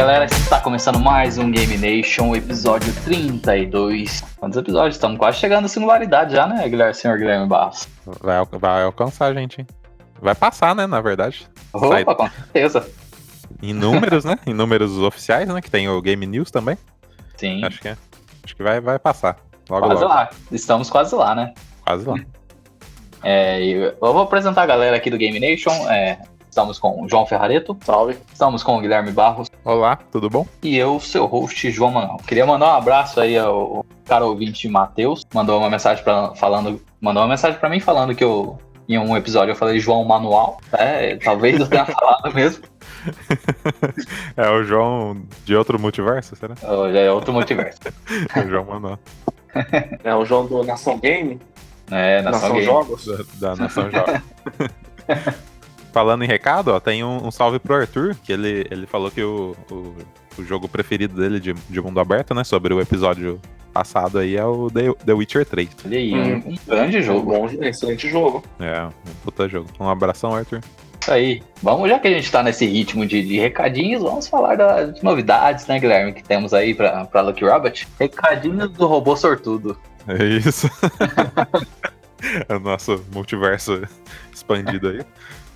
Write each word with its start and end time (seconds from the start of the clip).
galera, 0.00 0.24
está 0.24 0.60
começando 0.60 0.98
mais 0.98 1.36
um 1.38 1.50
Game 1.50 1.76
Nation, 1.76 2.34
episódio 2.34 2.92
32. 3.04 4.22
Quantos 4.38 4.56
episódios? 4.58 4.96
Estamos 4.96 5.18
quase 5.18 5.38
chegando 5.38 5.66
à 5.66 5.68
singularidade 5.68 6.34
já, 6.34 6.46
né, 6.46 6.66
Guilherme, 6.68 6.94
senhor 6.94 7.18
Guilherme 7.18 7.46
Barros? 7.46 7.86
Vai, 8.06 8.36
al- 8.38 8.48
vai 8.52 8.82
alcançar 8.84 9.26
a 9.26 9.34
gente, 9.34 9.60
hein? 9.60 9.66
Vai 10.20 10.34
passar, 10.34 10.74
né, 10.74 10.86
na 10.86 11.00
verdade. 11.02 11.46
Sai- 11.78 12.02
Opa, 12.02 12.14
com 12.14 12.28
certeza. 12.30 12.88
Em 13.62 13.72
números, 13.74 14.24
né? 14.24 14.38
Em 14.46 14.54
números 14.54 14.96
oficiais, 14.98 15.46
né? 15.48 15.60
Que 15.60 15.70
tem 15.70 15.88
o 15.88 16.00
Game 16.00 16.24
News 16.26 16.50
também. 16.50 16.78
Sim, 17.36 17.62
Acho 17.64 17.80
que, 17.80 17.88
é- 17.88 17.96
acho 18.44 18.56
que 18.56 18.62
vai, 18.62 18.80
vai 18.80 18.98
passar. 18.98 19.36
Logo, 19.68 19.86
quase 19.86 20.02
logo. 20.02 20.14
lá. 20.14 20.30
Estamos 20.50 20.88
quase 20.88 21.14
lá, 21.14 21.34
né? 21.34 21.52
Quase 21.84 22.06
lá. 22.08 22.16
É, 23.22 23.60
eu 23.62 23.94
vou 24.00 24.22
apresentar 24.22 24.62
a 24.62 24.66
galera 24.66 24.96
aqui 24.96 25.10
do 25.10 25.18
Game 25.18 25.38
Nation. 25.38 25.70
É, 25.90 26.18
estamos 26.50 26.78
com 26.78 27.02
o 27.02 27.08
João 27.08 27.24
Ferrareto. 27.24 27.76
Salve. 27.84 28.18
Estamos 28.32 28.62
com 28.62 28.76
o 28.76 28.80
Guilherme 28.80 29.12
Barros. 29.12 29.48
Olá, 29.64 29.96
tudo 30.10 30.28
bom? 30.28 30.46
E 30.62 30.76
eu, 30.76 30.98
seu 31.00 31.24
host, 31.26 31.70
João 31.70 31.92
Manuel. 31.92 32.18
Queria 32.26 32.44
mandar 32.44 32.66
um 32.74 32.76
abraço 32.76 33.20
aí 33.20 33.38
ao 33.38 33.86
cara 34.04 34.26
ouvinte 34.26 34.68
Matheus. 34.68 35.24
Mandou 35.32 35.58
uma 35.58 35.70
mensagem 35.70 36.02
pra, 36.04 36.34
falando. 36.34 36.80
Mandou 37.00 37.22
uma 37.22 37.28
mensagem 37.28 37.58
pra 37.58 37.68
mim 37.70 37.80
falando 37.80 38.14
que 38.14 38.24
eu. 38.24 38.58
Em 38.88 38.98
um 38.98 39.16
episódio 39.16 39.52
eu 39.52 39.56
falei 39.56 39.78
João 39.78 40.04
Manual. 40.04 40.58
É, 40.72 41.14
talvez 41.16 41.60
eu 41.60 41.68
tenha 41.68 41.86
falado 41.86 42.34
mesmo. 42.34 42.64
É 44.36 44.50
o 44.50 44.62
João 44.62 45.22
de 45.44 45.56
outro 45.56 45.78
multiverso, 45.80 46.36
será? 46.36 46.54
Já 46.54 46.98
é 46.98 47.10
outro 47.10 47.32
multiverso. 47.32 47.78
o 48.36 48.48
João 48.48 48.64
Manuel. 48.64 48.98
É 50.04 50.14
o 50.14 50.24
João 50.24 50.44
do 50.46 50.62
Nação 50.64 50.98
Game, 50.98 51.40
É, 51.90 52.20
Nação, 52.20 52.40
Nação 52.40 52.52
Game. 52.52 52.64
Jogos. 52.66 53.06
Da, 53.06 53.54
da 53.54 53.56
Nação 53.56 53.90
Jovem. 53.90 54.20
Falando 55.92 56.22
em 56.22 56.26
recado, 56.26 56.68
ó, 56.68 56.78
tem 56.80 57.02
um, 57.04 57.26
um 57.26 57.30
salve 57.30 57.58
pro 57.58 57.74
Arthur, 57.74 58.14
que 58.22 58.32
ele, 58.32 58.64
ele 58.70 58.86
falou 58.86 59.10
que 59.10 59.22
o, 59.22 59.56
o, 59.70 59.94
o 60.38 60.44
jogo 60.44 60.68
preferido 60.68 61.20
dele 61.20 61.40
de, 61.40 61.52
de 61.52 61.80
mundo 61.80 61.98
aberto, 62.00 62.32
né? 62.34 62.44
Sobre 62.44 62.72
o 62.72 62.80
episódio 62.80 63.40
passado 63.72 64.18
aí 64.18 64.36
é 64.36 64.44
o 64.44 64.70
The, 64.70 64.92
The 65.06 65.12
Witcher 65.12 65.44
3. 65.46 65.68
Olha 65.86 65.98
aí, 65.98 66.14
Hum. 66.14 66.42
um, 66.46 66.52
um 66.52 66.56
grande 66.66 66.98
Um 66.98 67.02
jogo. 67.02 67.32
bom, 67.32 67.46
excelente 67.62 68.08
jogo. 68.08 68.42
É, 68.58 68.82
um 68.86 68.90
puta 69.24 69.48
jogo. 69.48 69.68
Um 69.80 69.88
abração, 69.88 70.34
Arthur. 70.34 70.60
Isso 71.00 71.10
aí. 71.12 71.42
Vamos, 71.62 71.88
já 71.88 71.98
que 71.98 72.06
a 72.08 72.10
gente 72.12 72.30
tá 72.30 72.42
nesse 72.42 72.66
ritmo 72.66 73.06
de, 73.06 73.22
de 73.26 73.38
recadinhos, 73.38 74.02
vamos 74.02 74.28
falar 74.28 74.54
da- 74.56 74.84
de 74.84 75.02
novidades, 75.02 75.66
né, 75.66 75.78
Guilherme, 75.80 76.12
que 76.12 76.22
temos 76.22 76.52
aí 76.52 76.74
pra, 76.74 77.04
pra 77.06 77.22
Lucky 77.22 77.44
Robot. 77.44 77.88
Recadinhos 77.98 78.70
do 78.72 78.86
robô 78.86 79.16
sortudo. 79.16 79.78
É 80.06 80.22
isso. 80.24 80.68
é 82.48 82.54
o 82.54 82.60
nosso 82.60 83.02
multiverso 83.12 83.82
expandido 84.32 84.88
aí. 84.88 85.00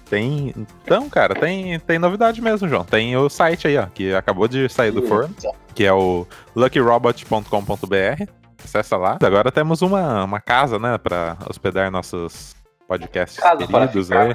Tem. 0.08 0.52
Então, 0.56 1.08
cara, 1.08 1.34
tem, 1.34 1.78
tem 1.80 1.98
novidade 1.98 2.40
mesmo, 2.40 2.68
João. 2.68 2.84
Tem 2.84 3.16
o 3.16 3.28
site 3.28 3.66
aí, 3.66 3.76
ó, 3.78 3.86
que 3.86 4.14
acabou 4.14 4.46
de 4.46 4.68
sair 4.68 4.90
do 4.90 5.02
forno, 5.02 5.34
que 5.74 5.84
é 5.84 5.92
o 5.92 6.26
luckyrobot.com.br. 6.54 8.30
Acessa 8.62 8.96
lá. 8.96 9.18
Agora 9.22 9.52
temos 9.52 9.82
uma, 9.82 10.24
uma 10.24 10.40
casa, 10.40 10.78
né, 10.78 10.96
pra 10.96 11.36
hospedar 11.48 11.90
nossos 11.90 12.54
podcasts 12.88 13.38
Casa 13.38 13.66
queridos 13.66 14.10
aí. 14.10 14.34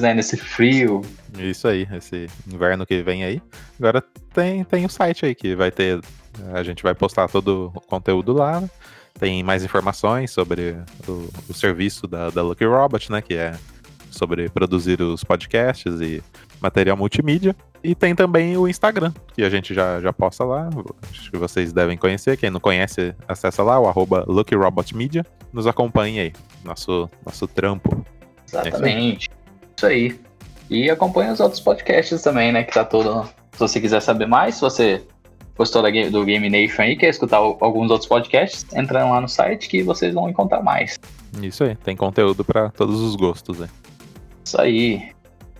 Né, 0.00 0.14
nesse 0.14 0.36
frio. 0.36 1.02
Isso 1.36 1.66
aí, 1.66 1.86
esse 1.92 2.28
inverno 2.50 2.86
que 2.86 3.02
vem 3.02 3.24
aí. 3.24 3.42
Agora 3.78 4.02
tem, 4.32 4.64
tem 4.64 4.84
o 4.84 4.88
site 4.88 5.26
aí 5.26 5.34
que 5.34 5.54
vai 5.54 5.70
ter. 5.70 6.00
A 6.54 6.62
gente 6.62 6.82
vai 6.82 6.94
postar 6.94 7.28
todo 7.28 7.72
o 7.74 7.80
conteúdo 7.80 8.32
lá. 8.32 8.60
né? 8.60 8.70
Tem 9.18 9.42
mais 9.42 9.64
informações 9.64 10.30
sobre 10.30 10.76
o, 11.08 11.28
o 11.48 11.54
serviço 11.54 12.06
da, 12.06 12.30
da 12.30 12.40
Lucky 12.40 12.64
Robot, 12.64 13.10
né? 13.10 13.20
Que 13.20 13.34
é 13.34 13.52
sobre 14.18 14.48
produzir 14.48 15.00
os 15.00 15.22
podcasts 15.24 16.00
e 16.00 16.22
material 16.60 16.96
multimídia. 16.96 17.54
E 17.82 17.94
tem 17.94 18.14
também 18.14 18.56
o 18.56 18.66
Instagram, 18.66 19.12
que 19.34 19.42
a 19.42 19.50
gente 19.50 19.72
já, 19.72 20.00
já 20.00 20.12
posta 20.12 20.44
lá. 20.44 20.68
Acho 21.10 21.30
que 21.30 21.38
vocês 21.38 21.72
devem 21.72 21.96
conhecer. 21.96 22.36
Quem 22.36 22.50
não 22.50 22.60
conhece, 22.60 23.14
acessa 23.26 23.62
lá, 23.62 23.78
o 23.78 23.86
arroba 23.86 24.24
Lucky 24.26 24.54
Robot 24.54 24.96
Media. 24.96 25.24
Nos 25.52 25.66
acompanhe 25.66 26.20
aí, 26.20 26.32
nosso, 26.64 27.08
nosso 27.24 27.46
trampo. 27.46 28.04
Exatamente. 28.46 29.28
Isso 29.76 29.86
aí. 29.86 30.20
E 30.68 30.90
acompanha 30.90 31.32
os 31.32 31.40
outros 31.40 31.60
podcasts 31.60 32.20
também, 32.22 32.52
né? 32.52 32.64
Que 32.64 32.74
tá 32.74 32.84
todo. 32.84 33.24
Se 33.52 33.58
você 33.58 33.80
quiser 33.80 34.00
saber 34.00 34.26
mais, 34.26 34.56
se 34.56 34.60
você 34.60 35.02
gostou 35.56 35.82
do 35.82 36.24
Game 36.24 36.48
Nation 36.48 36.82
aí, 36.82 36.96
quer 36.96 37.08
escutar 37.08 37.38
alguns 37.38 37.90
outros 37.90 38.08
podcasts, 38.08 38.64
entra 38.74 39.04
lá 39.04 39.20
no 39.20 39.28
site 39.28 39.68
que 39.68 39.82
vocês 39.82 40.14
vão 40.14 40.28
encontrar 40.28 40.62
mais. 40.62 40.98
Isso 41.42 41.64
aí, 41.64 41.74
tem 41.76 41.96
conteúdo 41.96 42.44
para 42.44 42.70
todos 42.70 43.00
os 43.00 43.16
gostos. 43.16 43.58
Né? 43.58 43.68
Isso 44.48 44.58
aí. 44.58 45.10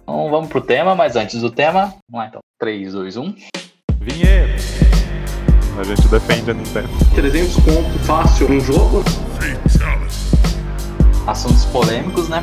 Então 0.03 0.31
vamos 0.31 0.49
pro 0.49 0.62
tema, 0.62 0.94
mas 0.94 1.15
antes 1.15 1.43
do 1.43 1.50
tema, 1.50 1.94
vamos 2.10 2.25
lá 2.25 2.26
então. 2.26 2.41
3, 2.59 2.94
2, 2.94 3.19
1. 3.19 3.34
Vinheta! 4.00 4.62
A 5.78 5.84
gente 5.84 6.09
defende 6.09 6.50
a 6.50 6.54
Nintendo. 6.54 6.88
300 7.15 7.56
conto 7.56 7.99
fácil 8.06 8.50
um 8.50 8.59
jogo. 8.59 9.04
Assuntos 11.26 11.66
polêmicos, 11.66 12.31
né? 12.31 12.43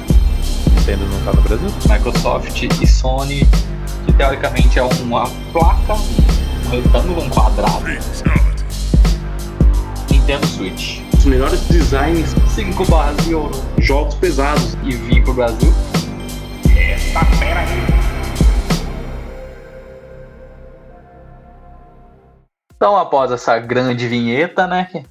Nintendo 0.76 1.06
não 1.08 1.26
tá 1.26 1.34
no 1.34 1.42
Brasil? 1.42 1.68
Microsoft 1.90 2.62
e 2.62 2.86
Sony, 2.86 3.40
que 4.06 4.14
teoricamente 4.14 4.78
é 4.78 4.84
uma 4.84 5.28
placa, 5.52 5.96
um 5.96 6.70
retângulo, 6.70 7.24
um 7.24 7.30
quadrado. 7.32 7.86
Nintendo 10.12 10.46
Switch. 10.46 11.02
Os 11.18 11.26
melhores 11.26 11.62
designs, 11.70 12.36
5 12.54 12.86
barras 12.86 13.18
de 13.26 13.34
ouro. 13.34 13.60
jogos 13.80 14.14
pesados. 14.14 14.78
E 14.84 14.92
vim 14.92 15.24
pro 15.24 15.34
Brasil. 15.34 15.74
Então, 22.76 22.98
após 22.98 23.32
essa 23.32 23.58
grande 23.58 24.08
vinheta, 24.08 24.68
né? 24.68 24.88
É 24.94 25.04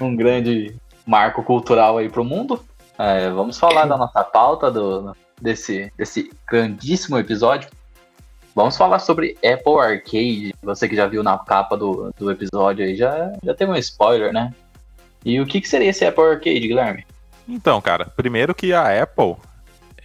um 0.02 0.16
grande 0.16 0.74
marco 1.04 1.42
cultural 1.42 1.98
aí 1.98 2.08
pro 2.08 2.24
mundo. 2.24 2.64
É, 2.98 3.28
vamos 3.28 3.58
falar 3.58 3.84
da 3.84 3.96
nossa 3.96 4.24
pauta 4.24 4.70
do, 4.70 5.14
desse, 5.40 5.92
desse 5.96 6.30
grandíssimo 6.48 7.18
episódio. 7.18 7.68
Vamos 8.54 8.76
falar 8.76 8.98
sobre 8.98 9.36
Apple 9.44 9.78
Arcade. 9.78 10.54
Você 10.62 10.88
que 10.88 10.96
já 10.96 11.06
viu 11.06 11.22
na 11.22 11.36
capa 11.36 11.76
do, 11.76 12.12
do 12.16 12.30
episódio 12.30 12.84
aí, 12.84 12.96
já, 12.96 13.32
já 13.42 13.54
teve 13.54 13.70
um 13.70 13.76
spoiler, 13.76 14.32
né? 14.32 14.54
E 15.24 15.40
o 15.40 15.46
que, 15.46 15.60
que 15.60 15.68
seria 15.68 15.90
esse 15.90 16.04
Apple 16.04 16.24
Arcade, 16.24 16.66
Guilherme? 16.66 17.06
Então, 17.46 17.80
cara, 17.80 18.06
primeiro 18.16 18.54
que 18.54 18.72
a 18.72 19.02
Apple 19.02 19.36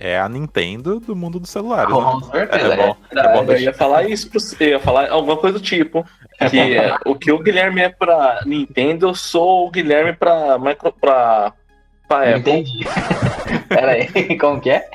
é 0.04 0.20
a 0.20 0.28
Nintendo 0.28 1.00
do 1.00 1.16
mundo 1.16 1.40
dos 1.40 1.50
celulares. 1.50 1.90
né? 1.90 2.02
Com 2.02 2.22
certeza. 2.24 2.74
É 2.74 2.76
bom, 2.76 2.98
é 3.10 3.34
bom 3.34 3.52
Eu 3.54 3.60
ia 3.60 3.74
falar 3.74 4.04
isso 4.04 4.30
pra 4.30 4.38
você, 4.38 4.66
eu 4.66 4.70
ia 4.72 4.80
falar 4.80 5.10
alguma 5.10 5.38
coisa 5.38 5.58
do 5.58 5.64
tipo. 5.64 6.06
Que 6.50 6.60
é, 6.60 6.94
o 7.06 7.16
que 7.16 7.32
o 7.32 7.40
Guilherme 7.40 7.82
é 7.82 7.88
pra 7.90 8.42
Nintendo, 8.46 9.08
eu 9.08 9.16
sou 9.16 9.66
o 9.66 9.72
Guilherme 9.72 10.12
pra, 10.12 10.60
micro, 10.60 10.92
pra, 10.92 11.54
pra 12.06 12.36
Apple. 12.36 12.40
entendi. 12.40 12.86
Pera 13.70 13.92
aí, 13.94 14.38
como 14.38 14.60
que 14.60 14.72
é? 14.72 14.90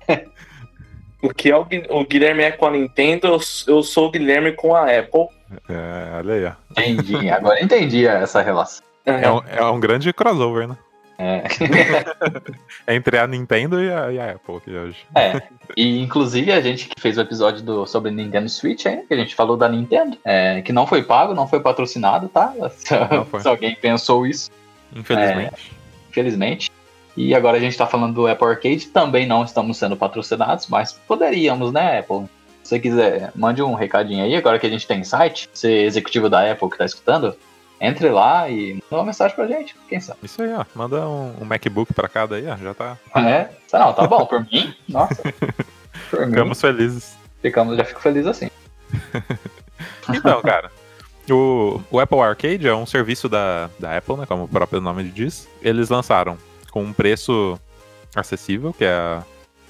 O 1.22 1.32
que 1.32 1.50
é 1.50 1.56
o, 1.56 1.66
o 1.88 2.04
Guilherme 2.04 2.42
é 2.42 2.50
com 2.50 2.66
a 2.66 2.70
Nintendo, 2.70 3.28
eu, 3.28 3.40
eu 3.66 3.82
sou 3.82 4.08
o 4.08 4.10
Guilherme 4.10 4.52
com 4.52 4.74
a 4.74 4.82
Apple. 4.82 5.28
É, 5.70 6.18
olha 6.18 6.34
aí, 6.34 6.44
ó. 6.44 6.52
Entendi, 6.72 7.30
agora 7.30 7.62
entendi 7.64 8.06
essa 8.06 8.42
relação. 8.42 8.84
É 9.06 9.30
um, 9.30 9.40
é 9.46 9.64
um 9.64 9.80
grande 9.80 10.12
crossover, 10.12 10.68
né? 10.68 10.76
É. 12.86 12.94
Entre 12.94 13.18
a 13.18 13.26
Nintendo 13.26 13.82
e 13.82 13.92
a, 13.92 14.12
e 14.12 14.20
a 14.20 14.30
Apple 14.32 14.56
aqui 14.56 14.70
hoje. 14.70 14.98
É, 15.16 15.42
e 15.76 16.00
inclusive 16.00 16.52
a 16.52 16.60
gente 16.60 16.88
que 16.88 17.00
fez 17.00 17.18
o 17.18 17.20
episódio 17.20 17.60
do, 17.60 17.84
sobre 17.86 18.12
Nintendo 18.12 18.48
Switch, 18.48 18.86
hein, 18.86 19.04
que 19.06 19.14
a 19.14 19.16
gente 19.16 19.34
falou 19.34 19.56
da 19.56 19.68
Nintendo, 19.68 20.16
é, 20.24 20.62
que 20.62 20.72
não 20.72 20.86
foi 20.86 21.02
pago, 21.02 21.34
não 21.34 21.48
foi 21.48 21.58
patrocinado, 21.58 22.28
tá? 22.28 22.54
Se, 22.70 22.94
se 23.42 23.48
alguém 23.48 23.74
pensou 23.74 24.24
isso, 24.24 24.48
Infelizmente. 24.94 25.72
infelizmente. 26.08 26.70
E 27.16 27.34
agora 27.34 27.56
a 27.56 27.60
gente 27.60 27.76
tá 27.76 27.84
falando 27.84 28.14
do 28.14 28.26
Apple 28.28 28.46
Arcade, 28.46 28.86
também 28.86 29.26
não 29.26 29.42
estamos 29.42 29.76
sendo 29.76 29.96
patrocinados, 29.96 30.68
mas 30.68 30.92
poderíamos, 30.92 31.72
né, 31.72 31.98
Apple? 31.98 32.26
Se 32.62 32.70
você 32.70 32.78
quiser, 32.78 33.32
mande 33.34 33.60
um 33.60 33.74
recadinho 33.74 34.24
aí, 34.24 34.36
agora 34.36 34.58
que 34.58 34.66
a 34.66 34.70
gente 34.70 34.86
tem 34.86 35.02
site, 35.02 35.50
você 35.52 35.72
é 35.72 35.82
executivo 35.82 36.28
da 36.28 36.48
Apple 36.52 36.70
que 36.70 36.78
tá 36.78 36.84
escutando, 36.84 37.34
entre 37.80 38.10
lá 38.10 38.48
e 38.48 38.74
manda 38.74 38.96
uma 39.02 39.04
mensagem 39.04 39.34
pra 39.36 39.46
gente, 39.46 39.74
quem 39.88 40.00
sabe. 40.00 40.18
Isso 40.22 40.42
aí, 40.42 40.52
ó. 40.52 40.64
Manda 40.74 41.06
um, 41.08 41.34
um 41.40 41.44
MacBook 41.44 41.92
pra 41.94 42.08
cada 42.08 42.36
aí, 42.36 42.46
ó. 42.48 42.56
Já 42.56 42.74
tá. 42.74 42.96
É, 43.16 43.48
não, 43.72 43.92
tá 43.92 44.06
bom, 44.06 44.26
por 44.26 44.40
mim, 44.50 44.74
nossa. 44.88 45.22
Por 46.10 46.20
mim, 46.26 46.32
Ficamos 46.32 46.60
felizes. 46.60 47.16
ficamos, 47.42 47.76
já 47.76 47.84
fico 47.84 48.00
feliz 48.00 48.26
assim. 48.26 48.50
Então, 50.12 50.40
cara, 50.42 50.72
o, 51.30 51.80
o 51.90 52.00
Apple 52.00 52.18
Arcade 52.20 52.66
é 52.66 52.74
um 52.74 52.86
serviço 52.86 53.28
da, 53.28 53.70
da 53.78 53.96
Apple, 53.96 54.16
né? 54.16 54.26
Como 54.26 54.44
o 54.44 54.48
próprio 54.48 54.80
nome 54.80 55.04
diz. 55.04 55.46
Eles 55.62 55.88
lançaram 55.88 56.36
com 56.70 56.82
um 56.82 56.92
preço 56.92 57.60
acessível, 58.16 58.72
que 58.72 58.84
é 58.84 58.92
a, 58.92 59.22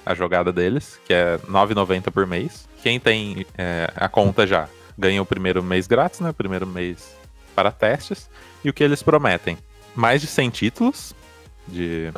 a 0.07 0.15
jogada 0.15 0.53
deles, 0.53 0.99
que 1.05 1.13
é 1.13 1.37
R$ 1.37 1.49
9,90 1.51 2.11
por 2.11 2.27
mês. 2.27 2.67
Quem 2.83 2.99
tem 3.01 3.45
é, 3.59 3.93
a 3.97 4.09
conta 4.09 4.47
já 4.47 4.69
ganha 4.97 5.21
o 5.21 5.27
primeiro 5.27 5.63
mês 5.63 5.87
grátis, 5.87 6.21
né? 6.21 6.33
Primeiro 6.33 6.67
mês 6.67 7.18
para 7.59 7.73
testes. 7.73 8.31
E 8.63 8.71
o 8.71 8.73
que 8.73 8.85
eles 8.85 9.03
prometem? 9.03 9.59
Mais 9.97 10.21
de 10.21 10.29
100 10.29 10.51
títulos 10.51 11.13
de, 11.67 12.13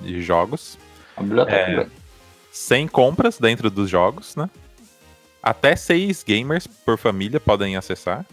de 0.00 0.22
jogos. 0.22 0.76
É. 1.46 1.86
100 2.50 2.88
compras 2.88 3.38
dentro 3.38 3.70
dos 3.70 3.88
jogos, 3.88 4.34
né? 4.34 4.50
até 5.40 5.76
seis 5.76 6.24
gamers 6.26 6.66
por 6.66 6.98
família 6.98 7.38
podem 7.38 7.76
acessar. 7.76 8.24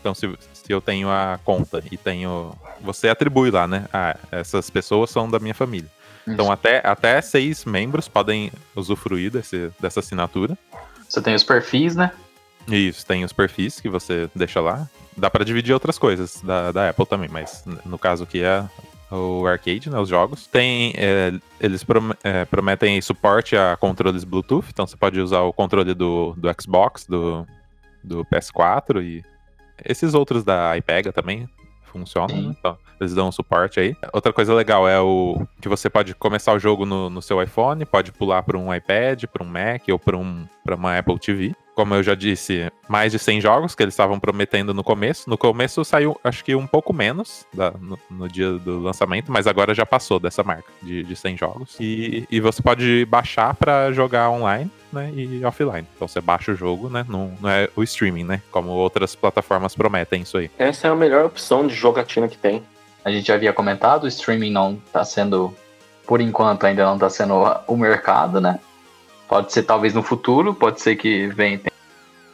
Então, 0.00 0.14
se, 0.14 0.32
se 0.54 0.72
eu 0.72 0.80
tenho 0.80 1.10
a 1.10 1.38
conta 1.44 1.82
e 1.90 1.96
tenho. 1.98 2.54
Você 2.80 3.08
atribui 3.08 3.50
lá, 3.50 3.66
né? 3.66 3.86
Ah, 3.92 4.16
essas 4.30 4.70
pessoas 4.70 5.10
são 5.10 5.28
da 5.28 5.38
minha 5.38 5.54
família. 5.54 5.90
Então, 6.26 6.50
até, 6.50 6.80
até 6.84 7.20
seis 7.20 7.64
membros 7.64 8.08
podem 8.08 8.50
usufruir 8.74 9.30
desse, 9.30 9.70
dessa 9.78 10.00
assinatura. 10.00 10.56
Você 11.08 11.20
tem 11.20 11.34
os 11.34 11.42
perfis, 11.44 11.94
né? 11.94 12.12
Isso, 12.68 13.04
tem 13.04 13.24
os 13.24 13.32
perfis 13.32 13.80
que 13.80 13.88
você 13.88 14.30
deixa 14.34 14.60
lá. 14.60 14.88
Dá 15.16 15.30
para 15.30 15.44
dividir 15.44 15.72
outras 15.72 15.98
coisas 15.98 16.40
da, 16.42 16.72
da 16.72 16.88
Apple 16.90 17.06
também, 17.06 17.28
mas 17.28 17.64
no 17.84 17.98
caso 17.98 18.24
aqui 18.24 18.42
é 18.42 18.64
o 19.10 19.46
arcade, 19.46 19.90
né, 19.90 19.98
os 19.98 20.08
jogos. 20.08 20.46
Tem, 20.46 20.94
é, 20.96 21.32
eles 21.60 21.84
prom 21.84 22.12
é, 22.24 22.44
prometem 22.46 23.00
suporte 23.00 23.56
a 23.56 23.76
controles 23.76 24.24
Bluetooth, 24.24 24.68
então 24.70 24.86
você 24.86 24.96
pode 24.96 25.20
usar 25.20 25.40
o 25.40 25.52
controle 25.52 25.94
do, 25.94 26.34
do 26.36 26.48
Xbox, 26.60 27.06
do, 27.06 27.46
do 28.02 28.24
PS4 28.24 29.02
e 29.02 29.24
esses 29.84 30.14
outros 30.14 30.44
da 30.44 30.76
iPega 30.76 31.12
também 31.12 31.48
funcionam, 31.84 32.40
né? 32.40 32.54
então 32.58 32.78
eles 33.02 33.14
dão 33.14 33.30
suporte 33.32 33.80
aí. 33.80 33.96
Outra 34.12 34.32
coisa 34.32 34.54
legal 34.54 34.88
é 34.88 35.00
o 35.00 35.46
que 35.60 35.68
você 35.68 35.90
pode 35.90 36.14
começar 36.14 36.52
o 36.52 36.58
jogo 36.58 36.86
no, 36.86 37.10
no 37.10 37.20
seu 37.20 37.42
iPhone, 37.42 37.84
pode 37.84 38.12
pular 38.12 38.42
para 38.42 38.56
um 38.56 38.74
iPad, 38.74 39.24
para 39.24 39.44
um 39.44 39.48
Mac 39.48 39.82
ou 39.90 39.98
para 39.98 40.16
um, 40.16 40.46
uma 40.66 40.98
Apple 40.98 41.18
TV 41.18 41.54
como 41.74 41.94
eu 41.94 42.02
já 42.02 42.14
disse, 42.14 42.70
mais 42.88 43.12
de 43.12 43.18
100 43.18 43.40
jogos 43.40 43.74
que 43.74 43.82
eles 43.82 43.94
estavam 43.94 44.20
prometendo 44.20 44.74
no 44.74 44.84
começo. 44.84 45.28
No 45.28 45.38
começo 45.38 45.84
saiu, 45.84 46.18
acho 46.22 46.44
que 46.44 46.54
um 46.54 46.66
pouco 46.66 46.92
menos 46.92 47.46
da, 47.52 47.70
no, 47.70 47.98
no, 48.10 48.28
dia 48.28 48.52
do 48.52 48.78
lançamento, 48.80 49.32
mas 49.32 49.46
agora 49.46 49.74
já 49.74 49.86
passou 49.86 50.20
dessa 50.20 50.42
marca 50.42 50.70
de, 50.82 51.02
de 51.02 51.16
100 51.16 51.36
jogos. 51.36 51.76
E, 51.80 52.26
e 52.30 52.40
você 52.40 52.62
pode 52.62 53.06
baixar 53.06 53.54
para 53.54 53.90
jogar 53.92 54.30
online 54.30 54.70
né, 54.92 55.10
e 55.14 55.44
offline. 55.44 55.86
Então 55.96 56.06
você 56.06 56.20
baixa 56.20 56.52
o 56.52 56.54
jogo, 56.54 56.88
né? 56.88 57.04
Não, 57.08 57.32
não 57.40 57.48
é 57.48 57.68
o 57.74 57.82
streaming, 57.82 58.24
né? 58.24 58.42
Como 58.50 58.70
outras 58.70 59.14
plataformas 59.14 59.74
prometem 59.74 60.22
isso 60.22 60.36
aí. 60.36 60.50
Essa 60.58 60.88
é 60.88 60.90
a 60.90 60.94
melhor 60.94 61.24
opção 61.24 61.66
de 61.66 61.74
jogatina 61.74 62.28
que 62.28 62.36
tem. 62.36 62.62
A 63.04 63.10
gente 63.10 63.26
já 63.26 63.34
havia 63.34 63.52
comentado, 63.52 64.04
o 64.04 64.08
streaming 64.08 64.50
não 64.50 64.80
está 64.86 65.04
sendo, 65.04 65.54
por 66.06 66.20
enquanto, 66.20 66.64
ainda 66.64 66.84
não 66.84 66.94
está 66.94 67.10
sendo 67.10 67.34
o 67.66 67.76
mercado, 67.76 68.40
né? 68.40 68.58
Pode 69.28 69.52
ser 69.52 69.62
talvez 69.62 69.94
no 69.94 70.02
futuro, 70.02 70.54
pode 70.54 70.80
ser 70.80 70.96
que 70.96 71.26
venha, 71.28 71.60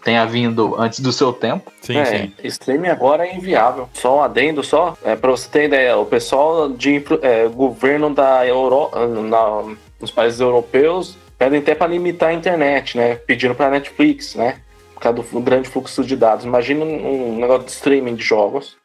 tenha 0.03 0.25
vindo 0.27 0.75
antes 0.79 1.01
do 1.01 1.13
seu 1.13 1.33
tempo. 1.33 1.73
Sim, 1.81 1.99
é, 1.99 2.05
sim. 2.05 2.33
Streaming 2.45 2.89
agora 2.89 3.27
é 3.27 3.37
inviável. 3.37 3.89
Só 3.95 4.19
um 4.19 4.23
adendo 4.23 4.63
só, 4.63 4.97
é, 5.05 5.15
para 5.15 5.31
você 5.31 5.49
ter 5.49 5.65
ideia, 5.65 5.97
o 5.97 6.05
pessoal 6.05 6.69
de 6.69 7.03
é, 7.23 7.47
governo 7.47 8.13
da 8.13 8.47
Euro, 8.47 8.91
na, 9.29 9.77
nos 10.01 10.11
países 10.11 10.41
europeus 10.41 11.17
pedem 11.39 11.61
até 11.61 11.75
para 11.75 11.87
limitar 11.87 12.31
a 12.31 12.35
internet, 12.35 12.97
né? 12.97 13.15
Pedindo 13.15 13.55
para 13.55 13.71
Netflix, 13.71 14.35
né? 14.35 14.57
Por 14.95 15.01
causa 15.01 15.23
do 15.23 15.41
grande 15.41 15.69
fluxo 15.69 16.03
de 16.03 16.17
dados. 16.17 16.45
Imagina 16.45 16.85
um 16.85 17.39
negócio 17.39 17.65
de 17.65 17.71
streaming 17.71 18.17
de 18.17 18.25
jogos. 18.25 18.77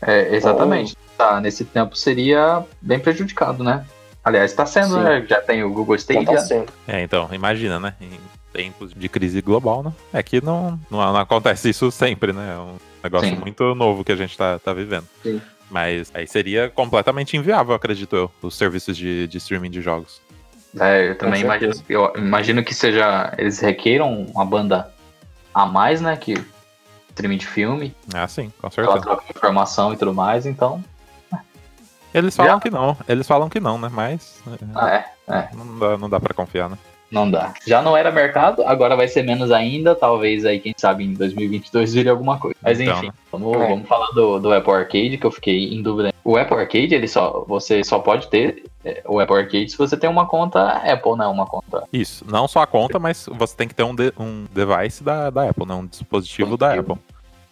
É, 0.00 0.34
exatamente. 0.34 0.96
Tá, 1.16 1.40
nesse 1.40 1.64
tempo 1.64 1.96
seria 1.96 2.64
bem 2.80 2.98
prejudicado, 2.98 3.62
né? 3.62 3.84
Aliás, 4.24 4.50
está 4.50 4.64
sendo, 4.64 4.98
né? 4.98 5.24
Já 5.28 5.40
tem 5.40 5.62
o 5.62 5.70
Google 5.70 5.96
Stadia. 5.96 6.24
Tá 6.24 6.38
sendo. 6.38 6.72
É, 6.88 7.02
então, 7.02 7.28
imagina, 7.32 7.78
né? 7.78 7.94
Em 8.00 8.18
tempos 8.52 8.92
de 8.94 9.08
crise 9.08 9.42
global, 9.42 9.82
né? 9.82 9.92
É 10.12 10.22
que 10.22 10.42
não, 10.42 10.78
não, 10.90 10.98
não 10.98 11.16
acontece 11.16 11.68
isso 11.68 11.90
sempre, 11.90 12.32
né? 12.32 12.54
É 12.54 12.58
um 12.58 12.76
negócio 13.02 13.28
Sim. 13.28 13.36
muito 13.36 13.74
novo 13.74 14.02
que 14.02 14.12
a 14.12 14.16
gente 14.16 14.36
tá, 14.36 14.58
tá 14.58 14.72
vivendo. 14.72 15.04
Sim. 15.22 15.40
Mas 15.70 16.10
aí 16.14 16.26
seria 16.26 16.70
completamente 16.70 17.36
inviável, 17.36 17.74
acredito 17.74 18.16
eu, 18.16 18.30
os 18.42 18.56
serviços 18.56 18.96
de, 18.96 19.26
de 19.26 19.38
streaming 19.38 19.70
de 19.70 19.80
jogos. 19.80 20.20
É, 20.80 21.10
eu 21.10 21.18
também 21.18 21.42
imagino, 21.42 21.72
eu 21.88 22.12
imagino 22.16 22.64
que 22.64 22.74
seja. 22.74 23.32
Eles 23.38 23.60
requeiram 23.60 24.22
uma 24.34 24.44
banda 24.44 24.92
a 25.52 25.66
mais, 25.66 26.00
né? 26.00 26.16
Que 26.16 26.34
streaming 27.14 27.38
de 27.38 27.46
filme. 27.46 27.94
Ah, 28.12 28.28
sim, 28.28 28.52
com 28.60 28.70
certeza. 28.70 28.96
Ela 28.96 29.00
troca 29.00 29.24
informação 29.30 29.92
e 29.92 29.96
tudo 29.96 30.12
mais, 30.12 30.44
então. 30.44 30.82
Eles 32.12 32.36
falam 32.36 32.54
Já. 32.54 32.60
que 32.60 32.70
não, 32.70 32.96
eles 33.08 33.26
falam 33.26 33.48
que 33.48 33.58
não, 33.58 33.76
né? 33.76 33.88
Mas. 33.90 34.40
Ah, 34.74 34.88
é, 34.88 35.04
é. 35.28 35.48
Não 35.52 35.78
dá, 35.78 35.98
não 35.98 36.08
dá 36.08 36.20
pra 36.20 36.32
confiar, 36.32 36.70
né? 36.70 36.78
Não 37.10 37.30
dá. 37.30 37.54
Já 37.66 37.82
não 37.82 37.96
era 37.96 38.10
mercado, 38.10 38.62
agora 38.64 38.96
vai 38.96 39.08
ser 39.08 39.22
menos 39.22 39.50
ainda. 39.50 39.94
Talvez 39.94 40.44
aí, 40.44 40.60
quem 40.60 40.74
sabe, 40.76 41.04
em 41.04 41.14
2022 41.14 41.94
vire 41.94 42.08
alguma 42.08 42.38
coisa. 42.38 42.56
Mas 42.62 42.80
então, 42.80 42.96
enfim, 42.96 43.06
né? 43.08 43.12
vamos, 43.32 43.56
é. 43.56 43.68
vamos 43.68 43.88
falar 43.88 44.10
do, 44.12 44.38
do 44.38 44.52
Apple 44.52 44.72
Arcade, 44.72 45.18
que 45.18 45.26
eu 45.26 45.30
fiquei 45.30 45.74
em 45.74 45.82
dúvida. 45.82 46.13
O 46.24 46.38
Apple 46.38 46.56
Arcade, 46.56 46.94
ele 46.94 47.06
só, 47.06 47.44
você 47.46 47.84
só 47.84 47.98
pode 47.98 48.28
ter 48.28 48.64
é, 48.82 49.02
o 49.06 49.20
Apple 49.20 49.36
Arcade 49.36 49.68
se 49.68 49.76
você 49.76 49.96
tem 49.96 50.08
uma 50.08 50.26
conta 50.26 50.68
Apple, 50.68 51.16
né? 51.16 51.26
Uma 51.26 51.46
conta. 51.46 51.84
Isso, 51.92 52.24
não 52.26 52.48
só 52.48 52.62
a 52.62 52.66
conta, 52.66 52.98
mas 52.98 53.28
você 53.30 53.54
tem 53.54 53.68
que 53.68 53.74
ter 53.74 53.82
um, 53.82 53.94
de, 53.94 54.12
um 54.18 54.46
device 54.50 55.04
da, 55.04 55.28
da 55.28 55.50
Apple, 55.50 55.66
né? 55.66 55.74
Um 55.74 55.86
dispositivo 55.86 56.56
da 56.56 56.74
Apple. 56.74 56.96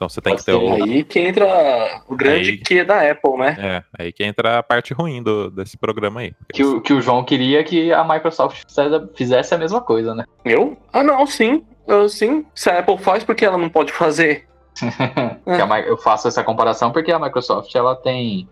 Então 0.03 0.09
você 0.09 0.21
tem 0.21 0.33
Pode 0.33 0.45
que 0.45 0.51
ter 0.51 0.55
o. 0.55 0.85
Aí 0.85 1.05
que 1.05 1.21
entra 1.21 2.03
o 2.09 2.17
grande 2.17 2.51
aí, 2.51 2.59
que 2.59 2.79
é 2.81 2.85
da 2.85 3.09
Apple, 3.09 3.37
né? 3.37 3.57
É, 3.59 4.03
aí 4.03 4.13
que 4.13 4.25
entra 4.25 4.59
a 4.59 4.63
parte 4.63 4.93
ruim 4.93 5.23
do, 5.23 5.49
desse 5.49 5.77
programa 5.77 6.21
aí. 6.21 6.35
Que 6.53 6.65
o, 6.65 6.81
que 6.81 6.93
o 6.93 7.01
João 7.01 7.23
queria 7.23 7.63
que 7.63 7.93
a 7.93 8.03
Microsoft 8.03 8.65
fizesse 9.15 9.55
a 9.55 9.59
mesma 9.59 9.81
coisa, 9.81 10.13
né? 10.13 10.25
Eu? 10.45 10.77
Ah, 10.93 11.05
não, 11.05 11.25
sim. 11.25 11.65
Eu, 11.87 12.09
sim. 12.09 12.45
Se 12.53 12.69
a 12.69 12.81
Apple 12.81 12.99
faz, 12.99 13.23
por 13.23 13.35
que 13.37 13.45
ela 13.45 13.59
não 13.59 13.69
pode 13.69 13.93
fazer? 13.93 14.49
é. 15.47 15.89
Eu 15.89 15.97
faço 15.97 16.27
essa 16.27 16.43
comparação 16.43 16.91
porque 16.91 17.13
a 17.13 17.19
Microsoft 17.19 17.73
ela 17.75 17.95
tem 17.95 18.49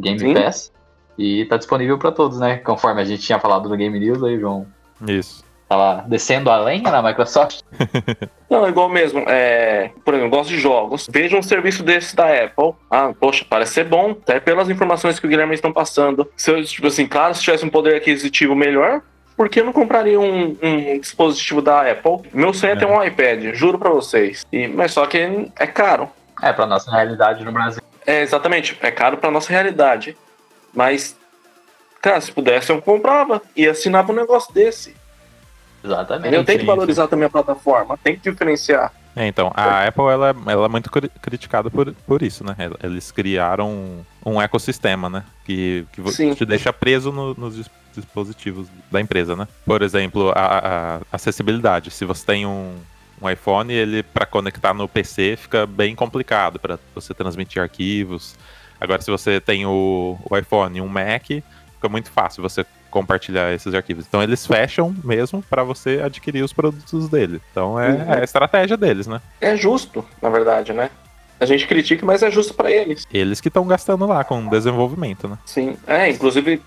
Game 0.00 0.18
sim. 0.18 0.34
Pass 0.34 0.72
e 1.20 1.44
tá 1.44 1.56
disponível 1.56 1.98
para 1.98 2.10
todos, 2.10 2.40
né? 2.40 2.56
Conforme 2.56 3.02
a 3.02 3.04
gente 3.04 3.22
tinha 3.22 3.38
falado 3.38 3.68
no 3.68 3.76
Game 3.76 3.98
News 3.98 4.22
aí, 4.22 4.38
João. 4.38 4.66
Isso. 5.06 5.44
Tava 5.68 6.04
descendo 6.08 6.50
a 6.50 6.56
lenha 6.56 6.90
na 6.90 7.02
Microsoft? 7.02 7.60
Não, 8.50 8.66
igual 8.66 8.88
mesmo. 8.88 9.22
É, 9.28 9.90
por 10.04 10.14
exemplo, 10.14 10.30
gosto 10.30 10.50
de 10.50 10.58
jogos. 10.58 11.06
Veja 11.08 11.36
um 11.36 11.42
serviço 11.42 11.84
desse 11.84 12.16
da 12.16 12.26
Apple. 12.26 12.72
Ah, 12.90 13.12
poxa, 13.18 13.44
parece 13.48 13.74
ser 13.74 13.84
bom. 13.84 14.10
Até 14.10 14.40
pelas 14.40 14.68
informações 14.68 15.20
que 15.20 15.26
o 15.26 15.28
Guilherme 15.28 15.54
estão 15.54 15.72
passando. 15.72 16.28
Se 16.36 16.50
eu, 16.50 16.64
tipo 16.64 16.88
assim, 16.88 17.06
claro, 17.06 17.34
se 17.34 17.42
tivesse 17.42 17.64
um 17.64 17.70
poder 17.70 17.94
aquisitivo 17.94 18.56
melhor, 18.56 19.02
por 19.36 19.48
que 19.48 19.60
eu 19.60 19.64
não 19.64 19.72
compraria 19.72 20.18
um, 20.18 20.56
um, 20.60 20.98
dispositivo 20.98 21.62
da 21.62 21.88
Apple? 21.88 22.28
Meu 22.32 22.52
sonho 22.52 22.70
é, 22.70 22.76
é 22.76 22.78
ter 22.78 22.86
um 22.86 23.04
iPad, 23.04 23.54
juro 23.54 23.78
pra 23.78 23.90
vocês. 23.90 24.44
E, 24.50 24.66
mas 24.66 24.92
só 24.92 25.06
que 25.06 25.18
é 25.56 25.66
caro. 25.66 26.08
É, 26.42 26.52
pra 26.52 26.66
nossa 26.66 26.90
realidade 26.90 27.44
no 27.44 27.52
Brasil. 27.52 27.82
É, 28.10 28.22
exatamente. 28.22 28.76
É 28.82 28.90
caro 28.90 29.18
pra 29.18 29.30
nossa 29.30 29.50
realidade. 29.50 30.16
Mas, 30.74 31.16
cara, 32.02 32.20
se 32.20 32.32
pudesse 32.32 32.72
eu 32.72 32.82
comprava 32.82 33.40
e 33.54 33.68
assinava 33.68 34.10
um 34.10 34.16
negócio 34.16 34.52
desse. 34.52 34.96
Exatamente. 35.84 36.34
Eu 36.34 36.44
tenho 36.44 36.58
que 36.58 36.66
valorizar 36.66 37.06
também 37.06 37.26
a 37.26 37.30
plataforma, 37.30 37.96
tem 38.02 38.16
que 38.16 38.28
diferenciar. 38.28 38.92
É, 39.14 39.26
então, 39.26 39.50
a 39.54 39.86
Apple 39.86 40.04
ela, 40.04 40.34
ela 40.46 40.66
é 40.66 40.68
muito 40.68 40.90
criticada 40.90 41.70
por, 41.70 41.92
por 42.06 42.22
isso, 42.22 42.44
né? 42.44 42.54
Eles 42.82 43.10
criaram 43.10 44.04
um 44.24 44.40
ecossistema, 44.40 45.08
né? 45.08 45.24
Que, 45.44 45.86
que 45.92 46.34
te 46.34 46.44
deixa 46.44 46.72
preso 46.72 47.10
no, 47.10 47.34
nos 47.34 47.70
dispositivos 47.94 48.68
da 48.90 49.00
empresa, 49.00 49.34
né? 49.34 49.48
Por 49.64 49.82
exemplo, 49.82 50.32
a, 50.34 50.98
a 51.12 51.16
acessibilidade. 51.16 51.90
Se 51.90 52.04
você 52.04 52.24
tem 52.24 52.46
um, 52.46 52.76
um 53.20 53.28
iPhone, 53.28 53.72
ele 53.72 54.02
para 54.02 54.26
conectar 54.26 54.72
no 54.72 54.88
PC 54.88 55.36
fica 55.36 55.66
bem 55.66 55.94
complicado 55.94 56.58
para 56.58 56.78
você 56.94 57.12
transmitir 57.12 57.60
arquivos. 57.60 58.36
Agora, 58.80 59.02
se 59.02 59.10
você 59.10 59.40
tem 59.40 59.66
o, 59.66 60.18
o 60.28 60.36
iPhone 60.36 60.78
e 60.78 60.80
um 60.80 60.88
Mac, 60.88 61.26
fica 61.26 61.88
muito 61.88 62.10
fácil 62.10 62.42
você 62.42 62.64
compartilhar 62.90 63.52
esses 63.52 63.74
arquivos. 63.74 64.06
Então 64.06 64.22
eles 64.22 64.46
fecham 64.46 64.94
mesmo 65.04 65.42
para 65.42 65.62
você 65.62 66.00
adquirir 66.02 66.42
os 66.42 66.52
produtos 66.52 67.08
dele. 67.08 67.40
Então 67.50 67.78
é, 67.78 67.90
uhum. 67.90 68.12
é, 68.12 68.20
a 68.20 68.24
estratégia 68.24 68.76
deles, 68.76 69.06
né? 69.06 69.20
É 69.40 69.56
justo, 69.56 70.04
na 70.20 70.28
verdade, 70.28 70.72
né? 70.72 70.90
A 71.38 71.46
gente 71.46 71.66
critica, 71.66 72.04
mas 72.04 72.22
é 72.22 72.30
justo 72.30 72.52
para 72.52 72.70
eles. 72.70 73.06
Eles 73.10 73.40
que 73.40 73.48
estão 73.48 73.66
gastando 73.66 74.06
lá 74.06 74.22
com 74.24 74.46
desenvolvimento, 74.48 75.26
né? 75.26 75.38
Sim, 75.46 75.76
é, 75.86 76.10
inclusive 76.10 76.60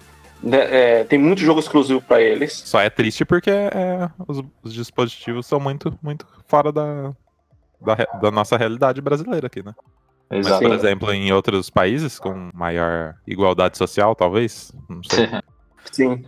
é, 0.51 1.03
tem 1.05 1.17
muito 1.17 1.41
jogo 1.41 1.59
exclusivo 1.59 2.01
para 2.01 2.21
eles. 2.21 2.53
Só 2.65 2.79
é 2.81 2.89
triste 2.89 3.23
porque 3.25 3.49
é, 3.51 4.09
os, 4.27 4.43
os, 4.61 4.73
dispositivos 4.73 5.45
são 5.45 5.59
muito, 5.59 5.97
muito 6.01 6.25
fora 6.47 6.71
da, 6.71 7.13
da, 7.81 7.95
da 8.21 8.31
nossa 8.31 8.57
realidade 8.57 9.01
brasileira 9.01 9.47
aqui, 9.47 9.63
né? 9.63 9.73
Exato. 10.29 10.63
Mas, 10.63 10.71
por 10.71 10.75
exemplo, 10.75 11.13
em 11.13 11.31
outros 11.31 11.69
países 11.69 12.17
com 12.17 12.49
maior 12.53 13.15
igualdade 13.27 13.77
social, 13.77 14.15
talvez, 14.15 14.71
não 14.89 15.01
sei. 15.03 15.29
Sim. 15.91 16.25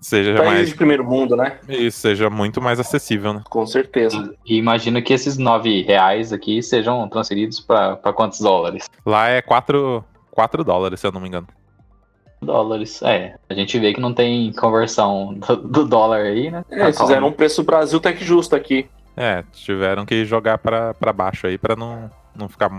Seja 0.00 0.34
País 0.34 0.52
mais. 0.52 0.68
de 0.68 0.74
primeiro 0.74 1.04
mundo, 1.04 1.36
né? 1.36 1.60
Isso, 1.68 2.00
seja 2.00 2.28
muito 2.28 2.60
mais 2.60 2.80
acessível, 2.80 3.32
né? 3.32 3.42
Com 3.48 3.64
certeza. 3.64 4.34
E, 4.44 4.56
imagino 4.56 5.00
que 5.00 5.12
esses 5.12 5.38
nove 5.38 5.82
reais 5.82 6.32
aqui 6.32 6.60
sejam 6.60 7.08
transferidos 7.08 7.60
para 7.60 8.12
quantos 8.12 8.40
dólares? 8.40 8.90
Lá 9.06 9.28
é 9.28 9.40
4, 9.40 10.04
4 10.32 10.64
dólares, 10.64 10.98
se 10.98 11.06
eu 11.06 11.12
não 11.12 11.20
me 11.20 11.28
engano. 11.28 11.46
Dólares, 12.42 13.00
é. 13.02 13.36
A 13.48 13.54
gente 13.54 13.78
vê 13.78 13.94
que 13.94 14.00
não 14.00 14.12
tem 14.12 14.52
conversão 14.52 15.34
do, 15.34 15.56
do 15.56 15.84
dólar 15.84 16.22
aí, 16.22 16.50
né? 16.50 16.64
É, 16.70 16.82
eles 16.82 16.98
fizeram 16.98 17.28
um 17.28 17.32
preço 17.32 17.62
Brasil 17.62 17.98
até 17.98 18.12
que 18.12 18.24
justo 18.24 18.56
aqui. 18.56 18.88
É, 19.16 19.44
tiveram 19.52 20.04
que 20.04 20.24
jogar 20.24 20.58
para 20.58 21.12
baixo 21.14 21.46
aí 21.46 21.56
para 21.56 21.76
não, 21.76 22.10
não 22.34 22.48
ficar 22.48 22.70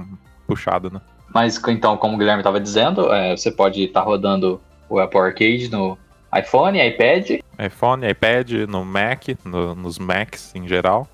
puxado, 0.46 0.92
né? 0.92 1.00
Mas 1.34 1.62
então, 1.68 1.98
como 1.98 2.16
o 2.16 2.18
Guilherme 2.18 2.42
estava 2.42 2.60
dizendo, 2.60 3.12
é, 3.12 3.36
você 3.36 3.52
pode 3.52 3.84
estar 3.84 4.02
tá 4.02 4.06
rodando 4.06 4.62
o 4.90 5.00
Apple 5.00 5.20
Arcade 5.20 5.72
no 5.72 5.98
iPhone, 6.38 6.80
iPad. 6.86 7.40
iPhone, 7.60 8.08
iPad, 8.08 8.52
no 8.68 8.84
Mac, 8.84 9.30
no, 9.46 9.76
nos 9.76 9.98
Macs 9.98 10.54
em 10.56 10.68
geral. 10.68 11.08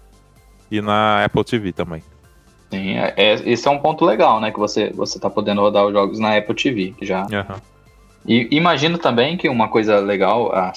e 0.72 0.82
na 0.82 1.24
Apple 1.24 1.44
TV 1.44 1.72
também. 1.72 2.04
Sim, 2.70 2.98
é, 2.98 3.14
é, 3.18 3.34
esse 3.50 3.68
é 3.68 3.72
um 3.72 3.80
ponto 3.80 4.06
legal, 4.06 4.40
né? 4.40 4.52
Que 4.52 4.60
você, 4.60 4.92
você 4.92 5.20
tá 5.20 5.30
podendo 5.30 5.62
rodar 5.62 5.86
os 5.86 5.92
jogos 5.92 6.20
na 6.20 6.38
Apple 6.38 6.56
TV, 6.56 6.94
que 6.98 7.06
já. 7.06 7.24
Aham. 7.24 7.62
E 8.26 8.48
imagino 8.52 8.98
também 8.98 9.38
que 9.38 9.50
uma 9.50 9.68
coisa 9.68 10.00
legal 10.00 10.54
a 10.54 10.74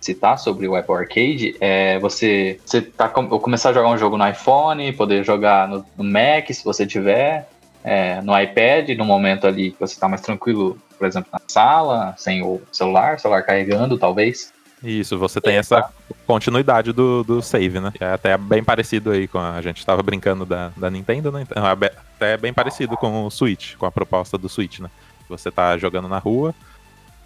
citar 0.00 0.38
sobre 0.38 0.68
o 0.68 0.76
Apple 0.76 0.94
Arcade 0.94 1.56
é 1.60 1.98
você, 1.98 2.60
você 2.64 2.82
tá, 2.82 3.08
com- 3.08 3.26
começar 3.26 3.70
a 3.70 3.72
jogar 3.72 3.88
um 3.88 3.96
jogo 3.96 4.18
no 4.18 4.28
iPhone, 4.28 4.92
poder 4.92 5.24
jogar 5.24 5.66
no, 5.66 5.84
no 5.96 6.04
Mac, 6.04 6.50
se 6.50 6.62
você 6.62 6.86
tiver, 6.86 7.48
é, 7.82 8.20
no 8.20 8.38
iPad, 8.38 8.90
no 8.98 9.04
momento 9.04 9.46
ali 9.46 9.70
que 9.70 9.80
você 9.80 9.98
tá 9.98 10.06
mais 10.06 10.20
tranquilo, 10.20 10.78
por 10.98 11.06
exemplo, 11.06 11.30
na 11.32 11.40
sala, 11.48 12.14
sem 12.18 12.42
o 12.42 12.60
celular, 12.70 13.18
celular 13.18 13.42
carregando, 13.42 13.98
talvez. 13.98 14.52
Isso, 14.82 15.18
você 15.18 15.40
tem 15.40 15.56
essa 15.56 15.88
continuidade 16.26 16.92
do, 16.92 17.24
do 17.24 17.40
save, 17.40 17.80
né? 17.80 17.90
É 17.98 18.12
até 18.12 18.36
bem 18.36 18.62
parecido 18.62 19.10
aí 19.10 19.26
com 19.26 19.38
a, 19.38 19.54
a 19.54 19.62
gente 19.62 19.84
tava 19.84 20.02
brincando 20.02 20.44
da, 20.44 20.70
da 20.76 20.90
Nintendo, 20.90 21.32
né? 21.32 21.46
Então, 21.48 21.66
é 21.66 21.70
até 21.72 22.36
bem 22.36 22.52
parecido 22.52 22.94
com 22.94 23.24
o 23.24 23.30
Switch, 23.30 23.76
com 23.76 23.86
a 23.86 23.90
proposta 23.90 24.36
do 24.36 24.48
Switch, 24.48 24.80
né? 24.80 24.90
Você 25.30 25.50
tá 25.50 25.78
jogando 25.78 26.06
na 26.06 26.18
rua, 26.18 26.54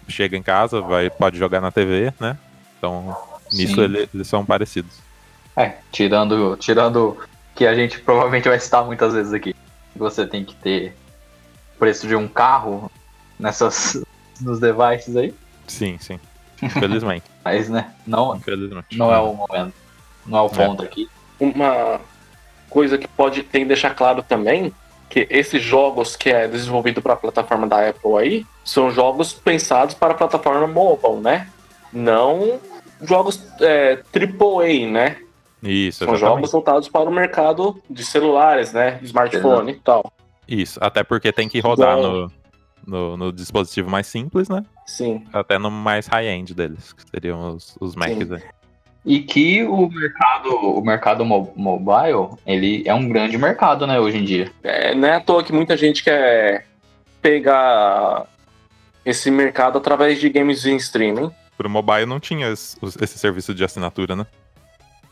chega 0.09 0.35
em 0.37 0.43
casa, 0.43 0.81
vai, 0.81 1.09
pode 1.09 1.37
jogar 1.37 1.61
na 1.61 1.71
TV, 1.71 2.13
né? 2.19 2.37
Então, 2.77 3.15
nisso 3.51 3.75
Sim. 3.75 3.81
ele- 3.83 4.09
eles 4.13 4.27
são 4.27 4.45
parecidos. 4.45 4.97
É, 5.55 5.75
tirando, 5.91 6.55
tirando 6.57 7.17
que 7.55 7.65
a 7.67 7.75
gente 7.75 7.99
provavelmente 7.99 8.47
vai 8.47 8.59
citar 8.59 8.85
muitas 8.85 9.13
vezes 9.13 9.33
aqui. 9.33 9.55
Você 9.95 10.25
tem 10.25 10.45
que 10.45 10.55
ter 10.55 10.95
preço 11.77 12.07
de 12.07 12.15
um 12.15 12.27
carro 12.27 12.89
nessas 13.39 14.01
nos 14.41 14.59
devices 14.59 15.15
aí, 15.17 15.33
Sim, 15.67 15.97
sim. 15.99 16.19
Infelizmente. 16.61 17.25
mas 17.43 17.69
né, 17.69 17.93
não, 18.07 18.35
infelizmente. 18.35 18.97
não 18.97 19.13
é 19.13 19.19
o 19.19 19.33
momento. 19.33 19.73
Não 20.25 20.37
é 20.37 20.41
o 20.41 20.49
ponto 20.49 20.83
aqui. 20.83 21.09
Uma 21.39 21.99
coisa 22.69 22.97
que 22.97 23.07
pode 23.07 23.43
tem 23.43 23.61
que 23.61 23.67
deixar 23.67 23.93
claro 23.95 24.21
também 24.23 24.73
que 25.09 25.27
esses 25.29 25.61
jogos 25.61 26.15
que 26.15 26.29
é 26.29 26.47
desenvolvido 26.47 27.01
para 27.01 27.13
a 27.13 27.17
plataforma 27.17 27.67
da 27.67 27.89
Apple 27.89 28.15
aí 28.17 28.45
são 28.63 28.91
jogos 28.91 29.33
pensados 29.33 29.95
para 29.95 30.13
a 30.13 30.17
plataforma 30.17 30.67
mobile, 30.67 31.19
né? 31.19 31.49
Não 31.91 32.59
jogos 33.01 33.43
é, 33.61 34.03
AAA, 34.13 34.89
né? 34.89 35.17
Isso, 35.61 35.99
São 35.99 36.13
exatamente. 36.13 36.19
jogos 36.19 36.51
voltados 36.51 36.89
para 36.89 37.09
o 37.09 37.11
mercado 37.11 37.81
de 37.89 38.05
celulares, 38.05 38.71
né? 38.71 38.99
Smartphone 39.01 39.71
e 39.71 39.79
tal. 39.79 40.13
Isso, 40.47 40.79
até 40.81 41.03
porque 41.03 41.31
tem 41.31 41.49
que 41.49 41.59
rodar 41.59 41.97
Bom. 41.97 42.01
no, 42.01 42.31
no, 42.87 43.17
no 43.17 43.33
dispositivo 43.33 43.89
mais 43.89 44.07
simples, 44.07 44.47
né? 44.47 44.63
Sim. 44.85 45.25
Até 45.33 45.57
no 45.59 45.69
mais 45.69 46.07
high-end 46.07 46.53
deles, 46.53 46.93
que 46.93 47.03
seriam 47.09 47.55
os, 47.55 47.75
os 47.79 47.95
Macs. 47.95 48.31
aí. 48.31 48.41
E 49.05 49.21
que 49.21 49.63
o 49.63 49.87
mercado, 49.89 50.49
o 50.49 50.81
mercado 50.81 51.25
mo- 51.25 51.53
mobile, 51.55 52.29
ele 52.45 52.83
é 52.85 52.93
um 52.93 53.07
grande 53.07 53.37
mercado, 53.37 53.87
né, 53.87 53.99
hoje 53.99 54.17
em 54.17 54.25
dia. 54.25 54.51
É, 54.63 54.93
não 54.93 55.07
é 55.07 55.15
à 55.15 55.21
toa 55.21 55.43
que 55.43 55.53
muita 55.53 55.75
gente 55.77 56.03
quer 56.03 56.65
pegar 57.21 58.25
esse 59.05 59.31
mercado 59.31 59.77
através 59.77 60.19
de 60.19 60.29
games 60.29 60.65
em 60.65 60.75
streaming. 60.75 61.31
Pro 61.57 61.69
mobile 61.69 62.05
não 62.05 62.19
tinha 62.19 62.47
esse 62.49 63.17
serviço 63.17 63.53
de 63.53 63.63
assinatura, 63.63 64.15
né? 64.15 64.25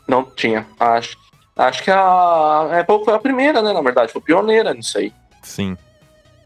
Não 0.06 0.24
tinha. 0.24 0.66
Acho, 0.78 1.16
acho 1.56 1.82
que 1.82 1.90
a 1.90 2.80
Apple 2.80 3.04
foi 3.04 3.14
a 3.14 3.18
primeira, 3.18 3.60
né? 3.62 3.72
Na 3.72 3.82
verdade, 3.82 4.12
foi 4.12 4.20
pioneira 4.22 4.72
nisso 4.72 4.98
aí. 4.98 5.12
Sim. 5.42 5.76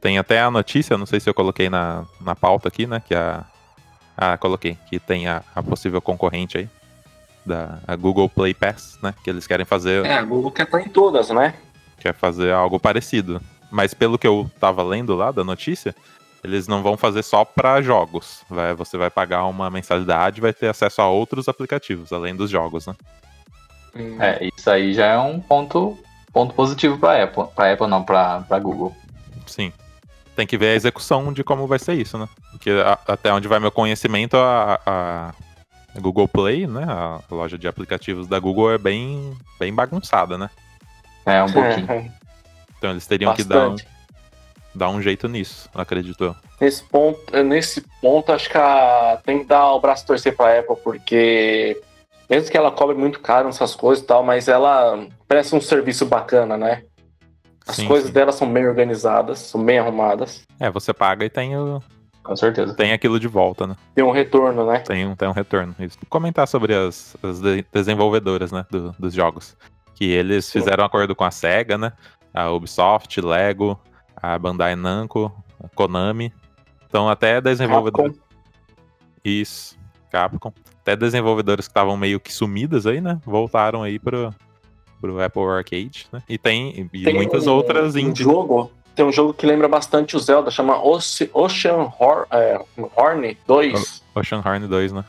Tem 0.01 0.19
até 0.19 0.41
a 0.41 0.51
notícia, 0.51 0.99
não 0.99 1.07
sei 1.07 1.21
se 1.21 1.31
eu 1.31 1.35
coloquei 1.35 1.69
na, 1.71 2.05
na 2.21 2.35
pauta 2.35 2.69
aqui, 2.69 2.87
né? 2.87 3.01
Que 3.07 3.15
a. 3.15 3.45
Ah, 4.17 4.37
coloquei. 4.37 4.77
Que 4.91 4.99
tem 4.99 5.29
a, 5.29 5.43
a 5.55 5.63
possível 5.63 6.03
concorrente 6.03 6.59
aí. 6.59 6.69
Da 7.45 7.79
a 7.87 7.97
Google 7.97 8.29
Play 8.29 8.55
Pass, 8.55 8.99
né? 9.03 9.15
Que 9.25 9.31
eles 9.31 9.47
querem 9.47 9.67
fazer, 9.67 10.05
É, 10.07 10.15
a 10.19 10.23
Google 10.23 10.51
quer 10.53 10.63
estar 10.65 10.81
em 10.81 10.89
todas, 10.89 11.31
né? 11.31 11.55
quer 11.99 12.15
fazer 12.15 12.53
algo 12.53 12.81
parecido. 12.81 13.41
Mas 13.71 13.95
pelo 13.95 14.19
que 14.19 14.27
eu 14.27 14.51
tava 14.59 14.83
lendo 14.83 15.15
lá 15.15 15.31
da 15.31 15.45
notícia, 15.45 15.95
eles 16.43 16.67
não 16.67 16.83
vão 16.83 16.97
fazer 16.97 17.23
só 17.23 17.45
para 17.45 17.81
jogos. 17.81 18.43
Vai, 18.51 18.75
você 18.75 18.97
vai 18.99 19.09
pagar 19.09 19.45
uma 19.47 19.71
mensalidade 19.71 20.39
e 20.39 20.41
vai 20.41 20.53
ter 20.53 20.67
acesso 20.69 21.01
a 21.01 21.09
outros 21.09 21.49
aplicativos, 21.49 22.13
além 22.13 22.35
dos 22.35 22.51
jogos, 22.51 22.87
né? 22.87 22.95
É, 24.19 24.49
isso 24.57 24.71
aí 24.71 24.95
já 24.95 25.07
é 25.07 25.19
um 25.19 25.39
ponto, 25.39 25.99
ponto 26.33 26.55
positivo 26.55 26.99
para 26.99 27.23
Apple, 27.25 27.45
para 27.55 27.73
Apple 27.73 27.87
não, 27.87 28.03
para 28.03 28.59
Google. 28.59 28.95
Sim. 29.47 29.73
Tem 30.35 30.47
que 30.47 30.57
ver 30.57 30.69
a 30.71 30.75
execução 30.75 31.33
de 31.33 31.45
como 31.45 31.67
vai 31.67 31.79
ser 31.79 31.93
isso, 31.95 32.17
né? 32.19 32.29
Porque 32.51 32.71
a- 32.71 32.99
até 33.07 33.33
onde 33.33 33.47
vai 33.49 33.61
meu 33.61 33.71
conhecimento, 33.71 34.37
a, 34.37 34.81
a- 34.87 35.35
a 35.97 36.01
Google 36.01 36.29
Play, 36.29 36.67
né? 36.67 36.85
A 36.89 37.21
loja 37.31 37.59
de 37.59 37.69
aplicativos 37.69 38.27
da 38.27 38.39
Google 38.39 38.73
é 38.73 38.79
bem, 38.79 39.37
bem 39.59 39.73
bagunçada, 39.75 40.37
né? 40.39 40.51
É 41.27 41.43
um 41.43 41.53
pouquinho. 41.53 41.91
É, 41.91 42.11
Então 42.79 42.91
eles 42.91 43.07
teriam 43.07 43.35
que 43.35 43.45
dar 43.45 43.69
um, 43.69 43.71
bastante. 43.73 43.89
dar 44.75 44.89
um 44.91 45.01
jeito 45.03 45.29
nisso, 45.29 45.69
acredito 45.75 46.25
eu. 46.25 46.37
Nesse 46.61 46.83
ponto, 46.85 47.21
é, 47.37 47.43
nesse 47.43 47.81
ponto, 48.01 48.33
acho 48.33 48.49
que 48.49 48.57
a- 48.59 49.21
tem 49.25 49.41
que 49.41 49.45
dar 49.45 49.73
o 49.73 49.81
braço 49.81 50.07
torcer 50.07 50.37
pra 50.37 50.59
Apple, 50.59 50.77
porque 50.83 51.81
mesmo 52.31 52.51
que 52.51 52.57
ela 52.57 52.71
cobre 52.71 52.97
muito 52.97 53.21
caro 53.21 53.47
nessas 53.47 53.75
coisas 53.75 54.03
e 54.03 54.07
tal, 54.07 54.23
mas 54.23 54.49
ela 54.49 55.07
presta 55.29 55.55
um 55.57 55.61
serviço 55.61 56.07
bacana, 56.07 56.57
né? 56.57 56.83
As 57.67 57.77
Sim, 57.77 57.87
coisas 57.87 58.09
sim. 58.09 58.13
dela 58.15 58.33
são 58.33 58.53
bem 58.53 58.67
organizadas, 58.67 59.39
são 59.39 59.63
bem 59.65 59.79
arrumadas. 59.79 60.43
É, 60.59 60.69
você 60.71 60.93
paga 60.93 61.25
e 61.25 61.31
tem, 61.31 61.57
o, 61.57 61.81
Com 62.23 62.37
certeza. 62.37 62.75
tem 62.75 62.93
aquilo 62.93 63.19
de 63.19 63.27
volta, 63.29 63.67
né? 63.67 63.77
Tem 63.95 64.05
um 64.05 64.11
retorno, 64.13 64.65
né? 64.67 64.79
Tem 64.81 65.07
um, 65.07 65.15
tem 65.17 65.29
um 65.29 65.33
retorno. 65.33 65.75
Isso. 65.79 65.99
Comentar 66.09 66.47
sobre 66.47 66.75
as, 66.75 67.17
as 67.23 67.41
de- 67.41 67.65
desenvolvedoras, 67.73 68.53
né, 68.53 68.65
do- 68.71 68.95
dos 68.99 69.13
jogos. 69.13 69.57
Que 69.95 70.05
eles 70.05 70.45
Sim. 70.47 70.61
fizeram 70.61 70.83
um 70.85 70.87
acordo 70.87 71.15
com 71.17 71.25
a 71.25 71.31
SEGA, 71.31 71.77
né? 71.77 71.93
A 72.33 72.51
Ubisoft, 72.51 73.21
Lego, 73.21 73.79
a 74.17 74.39
Bandai 74.39 74.75
Namco, 74.77 75.33
a 75.63 75.69
Konami. 75.75 76.33
Então 76.89 77.09
até 77.09 77.41
desenvolvedores. 77.41 78.13
Capcom. 78.17 78.33
Isso, 79.25 79.77
Capcom. 80.11 80.53
Até 80.81 80.97
desenvolvedores 80.97 81.67
que 81.67 81.71
estavam 81.71 81.97
meio 81.97 82.19
que 82.19 82.33
sumidas 82.33 82.87
aí, 82.87 83.01
né? 83.01 83.21
Voltaram 83.25 83.83
aí 83.83 83.99
pro, 83.99 84.35
pro 85.01 85.23
Apple 85.23 85.43
Arcade, 85.45 86.07
né? 86.13 86.23
E 86.29 86.37
tem, 86.39 86.89
e 86.93 87.05
Tem 87.05 87.15
muitas 87.15 87.47
um- 87.47 87.53
outras 87.53 87.95
um 87.95 87.99
indies. 87.99 88.25
jogo. 88.25 88.71
Tem 88.95 89.05
um 89.05 89.13
jogo 89.13 89.33
que 89.33 89.47
lembra 89.47 89.69
bastante 89.69 90.17
o 90.17 90.21
Zelda, 90.21 90.51
chama 90.51 90.83
Oce- 90.85 91.31
Ocean 91.33 91.91
Hor 91.99 92.27
é, 92.31 92.61
Horn 92.97 93.39
2. 93.47 94.03
Ocean 94.15 94.43
Horn 94.45 94.67
2, 94.67 94.93
né? 94.93 95.05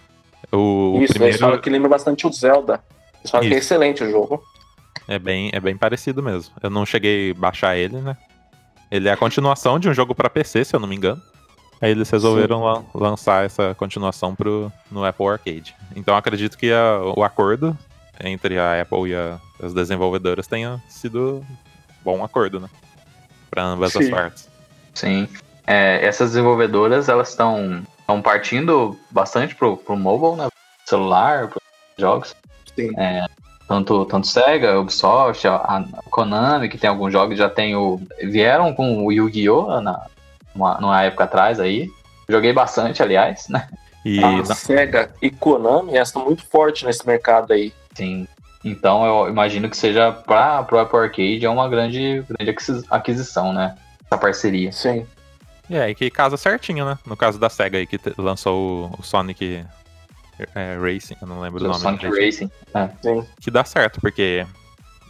O, 0.51 0.57
o 0.57 0.93
Isso, 0.95 0.97
eles 1.03 1.11
primeiro 1.11 1.37
falam 1.37 1.59
que 1.59 1.69
lembra 1.69 1.89
bastante 1.89 2.25
o 2.25 2.31
Zelda. 2.31 2.81
Eles 3.19 3.29
falam 3.31 3.47
que 3.47 3.53
é 3.53 3.57
Isso. 3.57 3.65
excelente 3.73 4.03
o 4.03 4.09
jogo. 4.11 4.41
É 5.07 5.19
bem, 5.19 5.49
é 5.51 5.59
bem 5.59 5.75
parecido 5.75 6.23
mesmo. 6.23 6.53
Eu 6.61 6.69
não 6.69 6.85
cheguei 6.85 7.31
a 7.31 7.33
baixar 7.33 7.75
ele, 7.75 7.97
né? 7.97 8.15
Ele 8.89 9.09
é 9.09 9.11
a 9.11 9.17
continuação 9.17 9.77
de 9.79 9.89
um 9.89 9.93
jogo 9.93 10.15
pra 10.15 10.29
PC, 10.29 10.63
se 10.63 10.75
eu 10.75 10.79
não 10.79 10.87
me 10.87 10.95
engano. 10.95 11.21
Aí 11.81 11.91
eles 11.91 12.09
resolveram 12.09 12.63
lan- 12.63 12.85
lançar 12.93 13.45
essa 13.45 13.73
continuação 13.75 14.33
pro, 14.33 14.71
no 14.89 15.03
Apple 15.03 15.27
Arcade. 15.27 15.75
Então 15.95 16.13
eu 16.13 16.17
acredito 16.17 16.57
que 16.57 16.71
a- 16.71 17.01
o 17.17 17.23
acordo 17.23 17.77
entre 18.23 18.57
a 18.57 18.81
Apple 18.81 19.09
e 19.09 19.15
a- 19.15 19.37
as 19.61 19.73
desenvolvedoras 19.73 20.47
tenha 20.47 20.81
sido 20.87 21.43
bom 22.01 22.23
acordo, 22.23 22.59
né? 22.61 22.69
Pra 23.53 23.63
ambas 23.63 23.95
as 23.95 24.05
Sim. 24.05 24.12
partes. 24.12 24.50
Sim. 24.93 25.27
É, 25.67 26.05
essas 26.05 26.31
desenvolvedoras, 26.31 27.07
elas 27.07 27.29
estão 27.29 27.83
estão 28.00 28.22
partindo 28.22 28.98
bastante 29.12 29.55
pro, 29.55 29.77
pro 29.77 29.95
mobile, 29.95 30.36
né? 30.36 30.50
Celular, 30.86 31.48
pro 31.48 31.62
jogos. 31.98 32.36
Sim. 32.75 32.89
Tanto, 33.67 34.05
tanto 34.05 34.27
Sega, 34.27 34.79
Ubisoft, 34.79 35.48
a, 35.48 35.55
a 35.55 35.86
Konami, 36.10 36.67
que 36.67 36.77
tem 36.77 36.89
alguns 36.89 37.13
jogos, 37.13 37.38
já 37.38 37.50
tem 37.50 37.75
o. 37.75 38.01
Vieram 38.22 38.74
com 38.74 39.05
o 39.05 39.12
Yu-Gi-Oh! 39.12 39.79
Na, 39.81 40.05
uma, 40.53 40.79
numa 40.81 41.01
época 41.03 41.24
atrás 41.24 41.60
aí. 41.60 41.89
Joguei 42.27 42.53
bastante, 42.53 43.01
aliás, 43.01 43.48
né? 43.48 43.67
E 44.03 44.19
a 44.24 44.43
SEGA 44.45 45.13
e 45.22 45.29
Konami, 45.29 45.95
elas 45.95 46.10
estão 46.10 46.25
muito 46.25 46.45
fortes 46.45 46.83
nesse 46.83 47.05
mercado 47.07 47.53
aí. 47.53 47.72
Sim. 47.93 48.27
Então 48.63 49.05
eu 49.05 49.29
imagino 49.29 49.70
que 49.70 49.75
seja 49.75 50.12
para 50.12 50.65
o 50.72 50.77
Apple 50.77 50.98
Arcade 51.00 51.46
é 51.46 51.50
uma 51.50 51.67
grande, 51.67 52.24
grande 52.29 52.51
aquisi- 52.51 52.86
aquisição, 52.89 53.51
né? 53.53 53.75
Essa 54.05 54.17
parceria. 54.17 54.72
Sim. 54.72 55.05
é, 55.70 55.89
e 55.89 55.96
que 55.96 56.10
casa 56.10 56.38
certinho, 56.38 56.86
né? 56.86 56.98
No 57.05 57.17
caso 57.17 57.38
da 57.39 57.50
SEGA 57.50 57.77
aí, 57.79 57.86
que 57.88 58.00
lançou 58.17 58.89
o, 58.93 59.00
o 59.00 59.03
Sonic 59.03 59.65
é, 60.55 60.77
Racing, 60.77 61.15
eu 61.22 61.27
não 61.27 61.39
lembro 61.41 61.58
o 61.60 61.63
Do 61.63 61.67
nome. 61.70 61.79
Sonic. 61.82 62.05
Racing. 62.08 62.50
É. 62.74 62.89
Sim. 63.01 63.25
que 63.41 63.51
dá 63.51 63.63
certo, 63.65 64.00
porque 64.00 64.46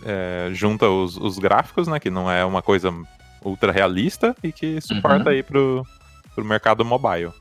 é, 0.06 0.50
junta 0.54 0.88
os, 0.90 1.16
os 1.18 1.38
gráficos, 1.38 1.88
né? 1.88 2.00
Que 2.00 2.10
não 2.10 2.30
é 2.32 2.44
uma 2.44 2.62
coisa 2.62 2.92
ultra 3.44 3.72
realista 3.72 4.36
e 4.44 4.52
que 4.52 4.80
suporta 4.82 5.26
Uhum. 5.30 5.36
aí 5.36 5.44
pro, 5.44 5.86
pro 6.34 6.44
mercado 6.46 6.84
mobile. 6.84 7.32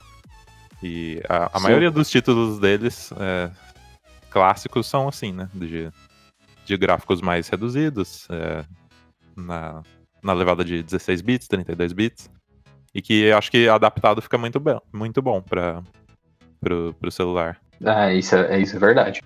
E 0.83 1.23
a, 1.28 1.50
a 1.54 1.61
maioria 1.61 1.90
dos 1.90 2.11
títulos 2.11 2.59
deles 2.59 3.12
é, 3.19 3.50
clássicos 4.32 4.86
são 4.86 5.08
assim, 5.08 5.32
né? 5.32 5.48
De, 5.54 5.90
de 6.64 6.76
gráficos 6.76 7.20
mais 7.20 7.48
reduzidos, 7.48 8.26
é, 8.30 8.64
na, 9.36 9.82
na 10.22 10.32
levada 10.32 10.64
de 10.64 10.82
16 10.82 11.20
bits, 11.20 11.48
32 11.48 11.92
bits. 11.92 12.30
E 12.94 13.00
que 13.00 13.30
acho 13.32 13.50
que 13.50 13.68
adaptado 13.68 14.20
fica 14.20 14.36
muito 14.36 14.60
bem, 14.60 14.78
muito 14.92 15.22
bom 15.22 15.40
para 15.40 15.82
pro, 16.60 17.10
celular. 17.10 17.58
É, 17.84 18.14
isso 18.14 18.36
é, 18.36 18.60
isso 18.60 18.76
é 18.76 18.78
verdade. 18.78 19.22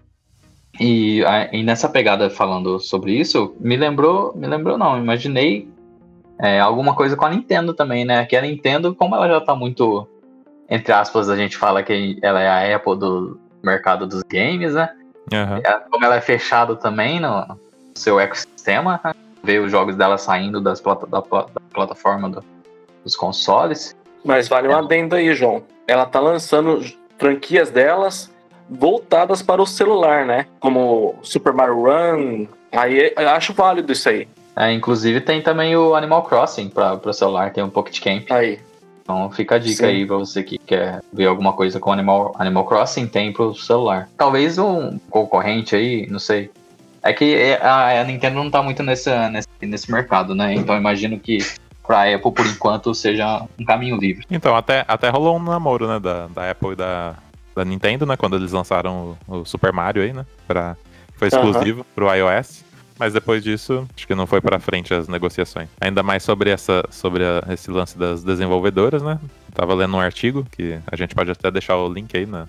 E, 0.78 1.22
e, 1.52 1.62
nessa 1.62 1.88
pegada 1.88 2.28
falando 2.28 2.78
sobre 2.78 3.12
isso, 3.12 3.54
me 3.58 3.76
lembrou, 3.76 4.36
me 4.36 4.46
lembrou 4.46 4.76
não, 4.76 4.98
imaginei 4.98 5.68
é, 6.38 6.60
alguma 6.60 6.94
coisa 6.94 7.16
com 7.16 7.24
a 7.24 7.30
Nintendo 7.30 7.72
também, 7.72 8.04
né? 8.04 8.24
Que 8.26 8.36
a 8.36 8.42
Nintendo, 8.42 8.94
como 8.94 9.14
ela 9.14 9.26
já 9.26 9.40
tá 9.40 9.54
muito, 9.54 10.06
entre 10.68 10.92
aspas, 10.92 11.28
a 11.28 11.36
gente 11.36 11.56
fala 11.56 11.82
que 11.82 12.18
ela 12.22 12.40
é 12.40 12.72
a 12.72 12.76
Apple 12.76 12.98
do 12.98 13.40
mercado 13.66 14.06
dos 14.06 14.22
games, 14.22 14.74
né? 14.74 14.88
Uhum. 15.32 15.60
Como 15.90 16.04
ela 16.04 16.16
é 16.16 16.20
fechada 16.20 16.76
também 16.76 17.20
no 17.20 17.58
seu 17.94 18.20
ecossistema, 18.20 19.00
né? 19.04 19.12
ver 19.42 19.60
os 19.60 19.70
jogos 19.70 19.96
dela 19.96 20.18
saindo 20.18 20.60
das 20.60 20.80
plata, 20.80 21.06
da, 21.06 21.20
da, 21.20 21.46
plataforma 21.72 22.28
do, 22.28 22.44
dos 23.04 23.14
consoles. 23.14 23.94
Mas 24.24 24.48
vale 24.48 24.68
um 24.68 24.72
é. 24.72 24.74
adendo 24.74 25.14
aí, 25.14 25.34
João. 25.34 25.62
Ela 25.86 26.04
tá 26.06 26.18
lançando 26.18 26.84
franquias 27.18 27.70
delas 27.70 28.30
voltadas 28.68 29.42
para 29.42 29.62
o 29.62 29.66
celular, 29.66 30.26
né? 30.26 30.46
Como 30.58 31.14
Super 31.22 31.52
Mario 31.52 31.84
Run. 31.84 32.46
Aí 32.72 33.12
eu 33.16 33.28
acho 33.28 33.52
válido 33.52 33.92
isso 33.92 34.08
aí. 34.08 34.28
É, 34.56 34.72
inclusive 34.72 35.20
tem 35.20 35.42
também 35.42 35.76
o 35.76 35.94
Animal 35.94 36.22
Crossing 36.24 36.68
para 36.68 36.98
o 37.04 37.12
celular, 37.12 37.52
tem 37.52 37.62
o 37.62 37.68
Pocket 37.68 38.02
Camp. 38.02 38.30
Aí. 38.30 38.58
Então 39.06 39.30
fica 39.30 39.54
a 39.54 39.58
dica 39.58 39.86
Sim. 39.86 39.92
aí 39.92 40.04
pra 40.04 40.16
você 40.16 40.42
que 40.42 40.58
quer 40.58 41.00
ver 41.12 41.26
alguma 41.26 41.52
coisa 41.52 41.78
com 41.78 41.92
Animal, 41.92 42.34
Animal 42.40 42.64
Crossing, 42.64 43.06
tem 43.06 43.32
pro 43.32 43.54
celular. 43.54 44.08
Talvez 44.18 44.58
um 44.58 44.98
concorrente 45.08 45.76
aí, 45.76 46.08
não 46.10 46.18
sei. 46.18 46.50
É 47.04 47.12
que 47.12 47.56
a, 47.62 48.00
a 48.00 48.04
Nintendo 48.04 48.34
não 48.34 48.50
tá 48.50 48.60
muito 48.60 48.82
nesse, 48.82 49.08
nesse, 49.28 49.48
nesse 49.62 49.92
mercado, 49.92 50.34
né? 50.34 50.54
Então 50.54 50.76
imagino 50.76 51.20
que 51.20 51.38
pra 51.86 52.12
Apple, 52.12 52.32
por 52.32 52.44
enquanto, 52.44 52.92
seja 52.96 53.46
um 53.56 53.64
caminho 53.64 53.96
livre. 53.96 54.26
Então, 54.28 54.56
até, 54.56 54.84
até 54.88 55.08
rolou 55.08 55.36
um 55.36 55.42
namoro, 55.42 55.86
né, 55.86 56.00
da, 56.00 56.26
da 56.26 56.50
Apple 56.50 56.72
e 56.72 56.74
da, 56.74 57.14
da 57.54 57.64
Nintendo, 57.64 58.04
né, 58.04 58.16
quando 58.16 58.34
eles 58.34 58.50
lançaram 58.50 59.16
o, 59.28 59.36
o 59.36 59.44
Super 59.44 59.72
Mario 59.72 60.02
aí, 60.02 60.12
né, 60.12 60.26
pra, 60.48 60.76
foi 61.14 61.28
exclusivo 61.28 61.78
uhum. 61.78 61.86
pro 61.94 62.12
iOS. 62.12 62.64
Mas 62.98 63.12
depois 63.12 63.42
disso, 63.42 63.86
acho 63.94 64.06
que 64.06 64.14
não 64.14 64.26
foi 64.26 64.40
para 64.40 64.58
frente 64.58 64.94
as 64.94 65.06
negociações. 65.06 65.68
Ainda 65.80 66.02
mais 66.02 66.22
sobre 66.22 66.50
essa, 66.50 66.82
sobre 66.90 67.24
a, 67.24 67.42
esse 67.52 67.70
lance 67.70 67.96
das 67.98 68.24
desenvolvedoras, 68.24 69.02
né? 69.02 69.18
Tava 69.54 69.74
lendo 69.74 69.96
um 69.96 70.00
artigo 70.00 70.46
que 70.50 70.78
a 70.86 70.96
gente 70.96 71.14
pode 71.14 71.30
até 71.30 71.50
deixar 71.50 71.76
o 71.76 71.92
link 71.92 72.16
aí 72.16 72.26
na 72.26 72.46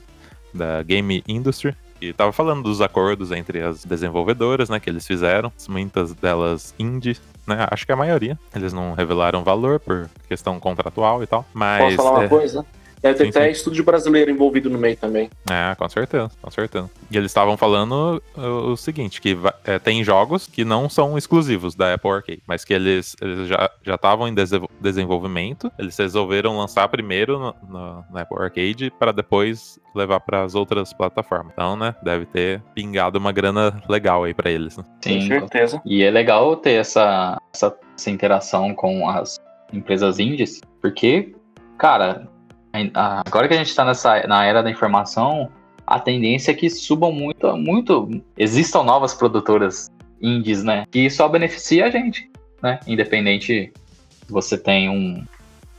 da 0.54 0.82
Game 0.82 1.24
Industry, 1.28 1.76
e 2.00 2.14
tava 2.14 2.32
falando 2.32 2.64
dos 2.64 2.82
acordos 2.82 3.32
entre 3.32 3.62
as 3.62 3.84
desenvolvedoras, 3.84 4.70
né, 4.70 4.80
que 4.80 4.90
eles 4.90 5.06
fizeram, 5.06 5.52
muitas 5.68 6.14
delas 6.14 6.74
indie, 6.78 7.18
né, 7.46 7.68
acho 7.72 7.86
que 7.86 7.92
a 7.92 7.96
maioria. 7.96 8.38
Eles 8.56 8.74
não 8.74 8.94
revelaram 8.94 9.44
valor 9.44 9.80
por 9.80 10.10
questão 10.28 10.60
contratual 10.60 11.24
e 11.24 11.28
tal, 11.28 11.46
mas... 11.54 11.96
Posso 11.96 11.96
falar 11.96 12.12
uma 12.12 12.26
é... 12.26 12.28
coisa? 12.28 12.66
Deve 13.02 13.18
ter 13.18 13.24
sim, 13.26 13.30
até 13.30 13.46
sim. 13.46 13.52
estúdio 13.52 13.84
brasileiro 13.84 14.32
envolvido 14.32 14.70
no 14.70 14.78
meio 14.78 14.98
também. 14.98 15.30
É, 15.50 15.76
com 15.76 15.88
certeza, 15.88 16.32
com 16.42 16.52
certeza. 16.52 16.90
E 17.12 17.18
eles 17.18 17.32
estavam 17.32 17.56
falando 17.56 18.22
o, 18.36 18.72
o, 18.72 18.78
seguinte, 18.78 19.22
que 19.22 19.38
é, 19.66 19.80
tem 19.80 20.04
jogos 20.04 20.48
que 20.48 20.66
não 20.66 20.90
são 20.90 21.18
exclusivos 21.18 21.76
da 21.76 21.94
Apple 21.94 22.12
Arcade, 22.12 22.42
mas 22.48 22.66
que 22.66 22.74
eles, 22.74 23.16
eles 23.22 23.48
já 23.48 23.70
estavam 23.86 24.28
em 24.28 24.36
desenvolvimento, 24.82 25.72
eles 25.78 25.98
resolveram 25.98 26.58
lançar 26.58 26.88
primeiro 26.88 27.40
no, 27.40 27.56
no, 27.70 28.06
na 28.12 28.22
Apple 28.22 28.38
Arcade 28.42 28.92
para 28.98 29.12
depois 29.12 29.80
levar 29.96 30.20
para 30.20 30.44
as 30.44 30.56
outras 30.56 30.94
plataformas. 30.94 31.54
Então, 31.54 31.76
né, 31.76 31.96
deve 32.04 32.26
ter 32.26 32.62
pingado 32.74 33.18
uma 33.20 33.32
grana 33.32 33.82
legal 33.90 34.24
aí 34.24 34.34
para 34.34 34.52
eles. 34.52 34.78
Né? 34.78 34.84
Sim, 35.02 35.20
com 35.20 35.28
certeza. 35.28 35.82
E 35.86 36.04
é 36.04 36.12
legal 36.12 36.56
ter 36.56 36.74
essa, 36.74 37.38
essa, 37.54 37.76
essa 37.96 38.10
interação 38.10 38.74
com 38.74 39.10
as 39.10 39.40
empresas 39.74 40.20
indies, 40.20 40.62
porque, 40.82 41.36
cara, 41.78 42.28
agora 42.94 43.48
que 43.48 43.54
a 43.54 43.58
gente 43.58 43.70
está 43.70 43.86
nessa 43.86 44.26
na 44.28 44.46
era 44.46 44.62
da 44.62 44.70
informação, 44.70 45.50
a 45.86 46.00
tendência 46.00 46.52
é 46.52 46.54
que 46.54 46.70
subam 46.70 47.12
muito, 47.12 47.56
muito, 47.56 48.10
existam 48.38 48.84
novas 48.84 49.14
produtoras 49.14 49.90
indies, 50.22 50.64
né? 50.64 50.86
Que 50.92 51.10
só 51.10 51.28
beneficia 51.30 51.86
a 51.86 51.90
gente, 51.90 52.30
né? 52.62 52.80
Independente 52.86 53.72
se 54.26 54.32
você 54.32 54.58
tem 54.58 54.90
um, 54.90 55.24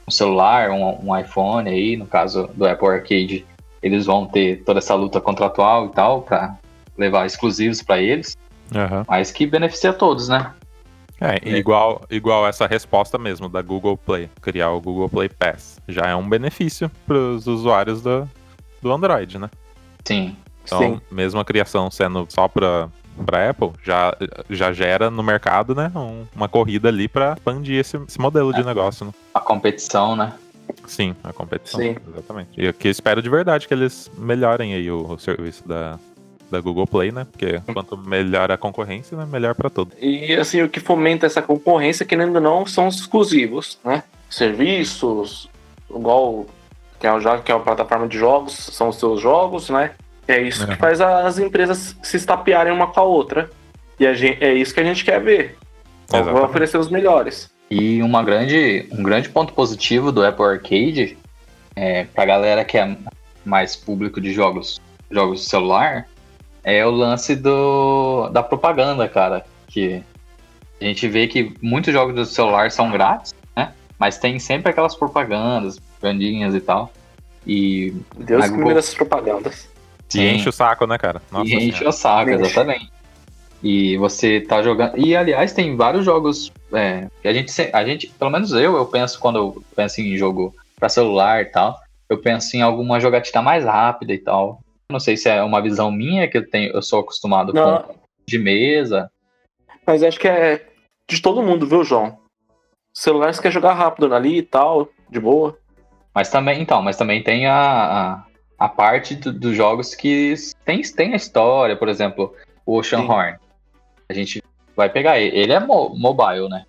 um 0.07 0.11
celular, 0.11 0.71
um, 0.71 1.11
um, 1.11 1.17
iPhone 1.19 1.69
aí, 1.69 1.97
no 1.97 2.07
caso 2.07 2.49
do 2.55 2.67
Apple 2.67 2.89
Arcade, 2.89 3.47
eles 3.83 4.07
vão 4.07 4.27
ter 4.27 4.65
toda 4.65 4.79
essa 4.79 4.95
luta 4.95 5.21
contratual 5.21 5.87
e 5.87 5.89
tal 5.91 6.23
para 6.23 6.57
levar 6.97 7.27
exclusivos 7.27 7.83
para 7.83 8.01
eles, 8.01 8.37
uhum. 8.75 9.05
mas 9.07 9.31
que 9.31 9.47
beneficia 9.47 9.93
todos, 9.93 10.29
né? 10.29 10.53
É, 11.21 11.39
é, 11.43 11.57
igual, 11.57 12.03
igual 12.11 12.47
essa 12.47 12.67
resposta 12.67 13.19
mesmo 13.19 13.49
da 13.49 13.61
Google 13.61 13.97
Play, 13.97 14.31
criar 14.41 14.71
o 14.71 14.81
Google 14.81 15.09
Play 15.09 15.29
Pass. 15.29 15.81
Já 15.89 16.03
é 16.07 16.15
um 16.15 16.29
benefício 16.29 16.91
para 17.07 17.17
os 17.17 17.47
usuários 17.47 18.03
do, 18.03 18.29
do 18.81 18.93
Android, 18.93 19.39
né? 19.39 19.51
Sim. 20.05 20.37
Então, 20.65 20.81
Sim. 20.81 21.01
mesmo 21.11 21.41
a 21.41 21.45
criação 21.45 21.91
sendo 21.91 22.27
só 22.29 22.47
para 22.47 22.89
para 23.27 23.51
Apple, 23.51 23.73
já, 23.83 24.17
já 24.49 24.73
gera 24.73 25.11
no 25.11 25.25
mercado, 25.25 25.75
né, 25.75 25.91
um, 25.95 26.25
uma 26.37 26.49
corrida 26.49 26.89
ali 26.89 27.09
para 27.09 27.33
expandir 27.33 27.81
esse, 27.81 27.97
esse 27.97 28.21
modelo 28.21 28.53
é. 28.53 28.55
de 28.55 28.65
negócio. 28.65 29.07
Né? 29.07 29.13
A 29.35 29.41
competição, 29.41 30.15
né? 30.15 30.35
Sim, 30.87 31.17
a 31.25 31.33
competição. 31.33 31.81
Sim. 31.81 31.97
Exatamente. 32.09 32.51
E 32.57 32.69
aqui 32.69 32.89
espero 32.89 33.23
de 33.23 33.29
verdade 33.29 33.67
que 33.67 33.75
eles 33.75 34.11
melhorem 34.17 34.75
aí 34.75 34.91
o, 34.91 35.15
o 35.15 35.19
serviço 35.19 35.67
da, 35.67 35.99
da 36.51 36.61
Google 36.61 36.87
Play, 36.87 37.13
né? 37.13 37.27
Porque 37.31 37.61
quanto 37.73 37.97
melhor 37.97 38.51
a 38.51 38.57
concorrência, 38.57 39.17
né? 39.17 39.27
melhor 39.31 39.55
para 39.55 39.71
todos. 39.71 39.97
E 40.01 40.35
assim, 40.35 40.63
o 40.63 40.69
que 40.69 40.81
fomenta 40.81 41.27
essa 41.27 41.43
concorrência, 41.43 42.07
querendo 42.07 42.37
ou 42.37 42.41
não, 42.41 42.67
são 42.67 42.87
os 42.87 42.97
exclusivos, 42.97 43.79
né? 43.85 44.03
Serviços, 44.31 45.49
igual 45.91 46.47
que 46.99 47.07
é, 47.07 47.13
o, 47.13 47.43
que 47.43 47.53
é 47.53 47.55
uma 47.55 47.65
plataforma 47.65 48.09
de 48.09 48.19
jogos, 48.19 48.55
são 48.55 48.89
os 48.89 48.97
seus 48.97 49.21
jogos, 49.21 49.71
né? 49.71 49.93
É 50.27 50.41
isso 50.41 50.67
que 50.67 50.77
faz 50.77 51.01
as 51.01 51.39
empresas 51.39 51.97
se 52.03 52.17
estapearem 52.17 52.73
uma 52.73 52.89
com 52.89 53.01
a 53.01 53.03
outra. 53.03 53.51
E 53.99 54.07
a 54.07 54.13
gente, 54.13 54.45
é 54.45 54.53
isso 54.53 54.75
que 54.75 54.81
a 54.81 54.85
gente 54.85 55.05
quer 55.05 55.21
ver. 55.21 55.57
Vou 56.09 56.45
oferecer 56.45 56.77
os 56.77 56.91
melhores. 56.91 57.51
E 57.71 58.03
uma 58.03 58.23
grande, 58.23 58.87
um 58.91 59.03
grande 59.03 59.29
ponto 59.29 59.53
positivo 59.53 60.13
do 60.13 60.25
Apple 60.25 60.45
Arcade, 60.45 61.19
é, 61.75 62.05
pra 62.05 62.25
galera 62.25 62.65
que 62.65 62.77
é 62.77 62.97
mais 63.45 63.77
público 63.77 64.21
de 64.21 64.33
jogos, 64.33 64.81
jogos 65.11 65.43
de 65.43 65.49
celular, 65.49 66.07
é 66.63 66.85
o 66.85 66.91
lance 66.91 67.35
do, 67.35 68.29
da 68.31 68.43
propaganda, 68.43 69.09
cara. 69.09 69.45
Que 69.67 70.03
a 70.81 70.85
gente 70.85 71.09
vê 71.09 71.27
que 71.27 71.55
muitos 71.61 71.93
jogos 71.93 72.15
do 72.15 72.25
celular 72.25 72.71
são 72.71 72.91
grátis, 72.91 73.35
né? 73.57 73.73
Mas 73.99 74.19
tem 74.19 74.39
sempre 74.39 74.71
aquelas 74.71 74.95
propagandas, 74.95 75.79
grandinhas 76.01 76.55
e 76.55 76.61
tal. 76.61 76.93
E. 77.47 77.95
Deus 78.17 78.45
que 78.45 78.51
Google... 78.51 78.79
essas 78.79 78.95
propagandas. 78.95 79.69
E 80.15 80.27
enche 80.27 80.49
o 80.49 80.53
saco, 80.53 80.87
né, 80.87 80.97
cara? 80.97 81.21
Nossa 81.31 81.51
e 81.51 81.69
enche 81.69 81.85
o 81.85 81.93
saco, 81.93 82.31
exatamente. 82.31 82.91
E 83.63 83.97
você 83.99 84.41
tá 84.41 84.63
jogando. 84.63 84.97
E 84.97 85.17
aliás, 85.17 85.53
tem 85.53 85.77
vários 85.77 86.05
jogos 86.05 86.53
é, 86.73 87.09
que 87.21 87.29
a 87.29 87.33
gente, 87.33 87.53
a 87.73 87.85
gente, 87.85 88.07
pelo 88.07 88.31
menos 88.31 88.53
eu, 88.53 88.77
eu 88.77 88.87
penso 88.87 89.19
quando 89.19 89.37
eu 89.37 89.65
penso 89.75 90.01
em 90.01 90.17
jogo 90.17 90.55
para 90.79 90.89
celular 90.89 91.43
e 91.43 91.47
tal, 91.47 91.79
eu 92.09 92.19
penso 92.19 92.57
em 92.57 92.63
alguma 92.63 93.01
jogatina 93.01 93.43
mais 93.43 93.65
rápida 93.65 94.13
e 94.13 94.19
tal. 94.19 94.61
Não 94.91 94.99
sei 94.99 95.19
se 95.19 95.29
é 95.29 95.43
uma 95.43 95.61
visão 95.61 95.91
minha 95.91 96.27
que 96.29 96.39
eu 96.39 96.49
tenho, 96.49 96.73
eu 96.73 96.81
sou 96.81 97.01
acostumado 97.01 97.53
Não. 97.53 97.83
com 97.83 97.95
de 98.27 98.39
mesa. 98.39 99.11
Mas 99.87 100.03
acho 100.03 100.19
que 100.19 100.27
é 100.27 100.67
de 101.07 101.21
todo 101.21 101.43
mundo, 101.43 101.67
viu, 101.67 101.85
João? 101.85 102.09
O 102.09 102.99
celular 102.99 103.33
você 103.33 103.43
quer 103.43 103.53
jogar 103.53 103.75
rápido 103.75 104.15
ali 104.15 104.39
e 104.39 104.43
tal, 104.43 104.89
de 105.11 105.21
boa. 105.21 105.59
Mas 106.15 106.31
também, 106.31 106.63
então, 106.63 106.81
mas 106.81 106.97
também 106.97 107.23
tem 107.23 107.47
a, 107.47 107.55
a, 107.55 108.27
a 108.59 108.69
parte 108.69 109.15
do, 109.15 109.31
dos 109.31 109.55
jogos 109.55 109.95
que 109.95 110.35
tem, 110.65 110.81
tem 110.81 111.13
a 111.13 111.17
história, 111.17 111.77
por 111.77 111.89
exemplo, 111.89 112.35
o 112.65 112.79
Ocean 112.79 113.03
Sim. 113.03 113.09
Horn. 113.09 113.39
A 114.09 114.15
gente 114.15 114.43
vai 114.75 114.89
pegar 114.89 115.19
ele. 115.19 115.37
Ele 115.37 115.53
é 115.53 115.61
mo 115.61 115.91
mobile, 115.91 116.49
né? 116.49 116.65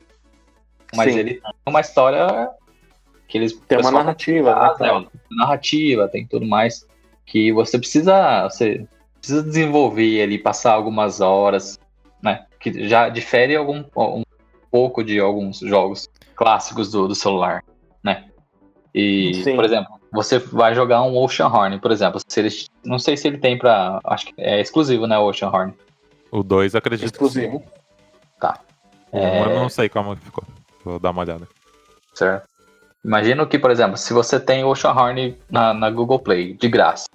Mas 0.94 1.14
Sim. 1.14 1.20
ele 1.20 1.34
tem 1.36 1.54
uma 1.66 1.80
história 1.80 2.50
que 3.30 3.38
eles. 3.38 3.54
Tem 3.62 3.80
uma 3.80 3.92
narrativa, 3.92 4.54
faz, 4.54 4.80
né? 4.80 5.00
né? 5.00 5.08
Narrativa, 5.32 6.10
tem 6.10 6.28
tudo 6.28 6.46
mais 6.46 6.89
que 7.30 7.52
você 7.52 7.78
precisa, 7.78 8.44
você 8.50 8.88
precisa 9.20 9.44
desenvolver 9.44 10.22
ali, 10.22 10.38
passar 10.38 10.74
algumas 10.74 11.22
horas, 11.22 11.80
né? 12.22 12.46
Que 12.60 12.88
já 12.88 13.08
difere 13.08 13.56
algum, 13.56 13.84
um 13.96 14.24
pouco 14.72 15.04
de 15.04 15.20
alguns 15.20 15.60
jogos 15.60 16.10
clássicos 16.36 16.92
do, 16.92 17.08
do 17.08 17.14
celular, 17.14 17.64
né? 18.04 18.26
E, 18.94 19.44
Sim. 19.44 19.56
por 19.56 19.64
exemplo, 19.64 20.00
você 20.12 20.40
vai 20.40 20.74
jogar 20.74 21.04
um 21.04 21.16
Ocean 21.18 21.48
Horn, 21.48 21.80
por 21.80 21.92
exemplo. 21.92 22.20
Se 22.28 22.40
ele, 22.40 22.50
não 22.84 22.98
sei 22.98 23.16
se 23.16 23.28
ele 23.28 23.38
tem 23.38 23.58
pra. 23.58 24.00
Acho 24.04 24.26
que 24.26 24.34
é 24.36 24.60
exclusivo, 24.60 25.06
né? 25.06 25.16
O 25.20 25.30
Ocean 25.30 25.50
Horn. 25.50 25.74
O 26.32 26.42
2 26.42 26.74
acredito. 26.74 27.14
Exclusivo. 27.14 27.64
Tá. 28.40 28.60
É... 29.14 29.44
Eu 29.44 29.60
não 29.60 29.70
sei 29.70 29.88
como 29.88 30.16
ficou. 30.16 30.44
Vou 30.84 31.00
dar 31.00 31.12
uma 31.12 31.22
olhada. 31.22 31.48
Certo. 32.16 32.50
Imagino 33.06 33.46
que, 33.46 33.60
por 33.60 33.70
exemplo, 33.70 33.98
se 33.98 34.14
você 34.14 34.40
tem 34.40 34.64
o 34.64 34.70
Ocean 34.70 34.94
Horn 34.94 35.38
na, 35.50 35.76
na 35.76 35.92
Google 35.92 36.20
Play, 36.20 36.54
de 36.54 36.68
graça, 36.68 37.06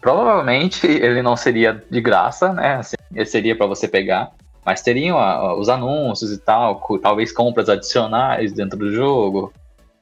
Provavelmente 0.00 0.86
ele 0.86 1.22
não 1.22 1.36
seria 1.36 1.84
de 1.90 2.00
graça, 2.00 2.52
né? 2.52 2.76
Assim, 2.76 2.96
ele 3.14 3.26
seria 3.26 3.56
para 3.56 3.66
você 3.66 3.86
pegar, 3.86 4.30
mas 4.64 4.82
teriam 4.82 5.18
a, 5.18 5.54
os 5.54 5.68
anúncios 5.68 6.32
e 6.32 6.38
tal, 6.38 6.80
talvez 7.00 7.32
compras 7.32 7.68
adicionais 7.68 8.52
dentro 8.52 8.78
do 8.78 8.92
jogo. 8.92 9.52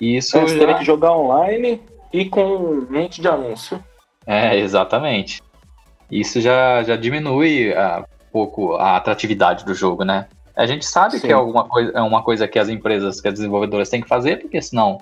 E 0.00 0.16
isso 0.16 0.38
você 0.38 0.54
já... 0.54 0.58
teria 0.58 0.78
que 0.78 0.84
jogar 0.84 1.12
online 1.12 1.80
e 2.12 2.24
com 2.26 2.44
um 2.44 2.86
monte 2.88 3.20
de 3.20 3.28
anúncio. 3.28 3.82
É, 4.26 4.56
exatamente. 4.56 5.42
Isso 6.10 6.40
já, 6.40 6.82
já 6.82 6.96
diminui 6.96 7.72
ah, 7.74 8.04
um 8.04 8.32
pouco 8.32 8.74
a 8.74 8.96
atratividade 8.96 9.64
do 9.64 9.74
jogo, 9.74 10.04
né? 10.04 10.26
A 10.54 10.66
gente 10.66 10.84
sabe 10.84 11.18
Sim. 11.18 11.26
que 11.26 11.32
é 11.32 11.36
alguma 11.36 11.64
coisa, 11.64 11.92
é 11.94 12.02
uma 12.02 12.22
coisa 12.22 12.48
que 12.48 12.58
as 12.58 12.68
empresas, 12.68 13.20
que 13.20 13.28
as 13.28 13.34
desenvolvedoras 13.34 13.88
têm 13.88 14.00
que 14.00 14.08
fazer, 14.08 14.40
porque 14.40 14.60
senão 14.60 14.98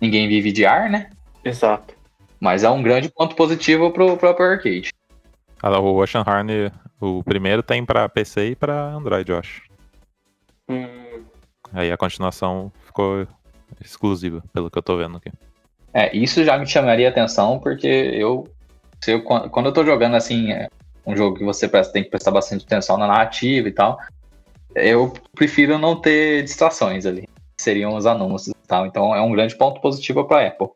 ninguém 0.00 0.28
vive 0.28 0.50
de 0.50 0.66
ar, 0.66 0.90
né? 0.90 1.10
Exato. 1.44 1.94
Mas 2.42 2.64
é 2.64 2.68
um 2.70 2.82
grande 2.82 3.08
ponto 3.08 3.36
positivo 3.36 3.92
pro 3.92 4.16
próprio 4.16 4.46
arcade. 4.50 4.90
Ah, 5.62 5.78
O 5.78 6.02
Ocean 6.02 6.24
Horn, 6.26 6.72
o 7.00 7.22
primeiro 7.22 7.62
tem 7.62 7.84
pra 7.86 8.08
PC 8.08 8.48
e 8.50 8.56
pra 8.56 8.74
Android, 8.88 9.30
eu 9.30 9.38
acho. 9.38 9.62
Hum, 10.68 11.22
Aí 11.72 11.92
a 11.92 11.96
continuação 11.96 12.72
ficou 12.84 13.28
exclusiva, 13.80 14.42
pelo 14.52 14.68
que 14.68 14.76
eu 14.76 14.82
tô 14.82 14.96
vendo 14.96 15.18
aqui. 15.18 15.30
É, 15.94 16.14
isso 16.16 16.42
já 16.42 16.58
me 16.58 16.66
chamaria 16.66 17.08
atenção, 17.08 17.60
porque 17.60 17.86
eu, 17.86 18.48
se 19.00 19.12
eu 19.12 19.22
quan- 19.22 19.48
quando 19.48 19.66
eu 19.66 19.72
tô 19.72 19.84
jogando 19.84 20.16
assim, 20.16 20.50
é, 20.50 20.68
um 21.06 21.14
jogo 21.16 21.36
que 21.38 21.44
você 21.44 21.68
tem 21.92 22.02
que 22.02 22.10
prestar 22.10 22.32
bastante 22.32 22.64
atenção 22.64 22.98
na 22.98 23.06
narrativa 23.06 23.68
e 23.68 23.72
tal, 23.72 23.98
eu 24.74 25.12
prefiro 25.32 25.78
não 25.78 25.94
ter 26.00 26.42
distrações 26.42 27.06
ali. 27.06 27.28
Seriam 27.60 27.94
os 27.94 28.04
anúncios 28.04 28.48
e 28.48 28.66
tal. 28.66 28.84
Então 28.84 29.14
é 29.14 29.20
um 29.20 29.30
grande 29.30 29.56
ponto 29.56 29.80
positivo 29.80 30.24
para 30.24 30.48
Apple. 30.48 30.68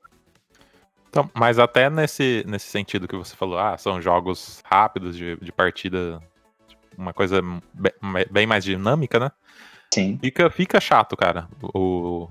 Então, 1.08 1.30
mas 1.34 1.58
até 1.58 1.88
nesse, 1.88 2.44
nesse 2.46 2.66
sentido 2.66 3.08
que 3.08 3.16
você 3.16 3.34
falou, 3.34 3.58
ah, 3.58 3.76
são 3.78 4.00
jogos 4.02 4.62
rápidos 4.64 5.16
de, 5.16 5.36
de 5.36 5.50
partida, 5.52 6.20
uma 6.96 7.12
coisa 7.12 7.40
be- 7.72 7.94
bem 8.30 8.46
mais 8.46 8.64
dinâmica, 8.64 9.18
né? 9.18 9.30
Sim. 9.92 10.18
Fica, 10.20 10.50
fica 10.50 10.80
chato, 10.80 11.16
cara. 11.16 11.48
O, 11.74 12.28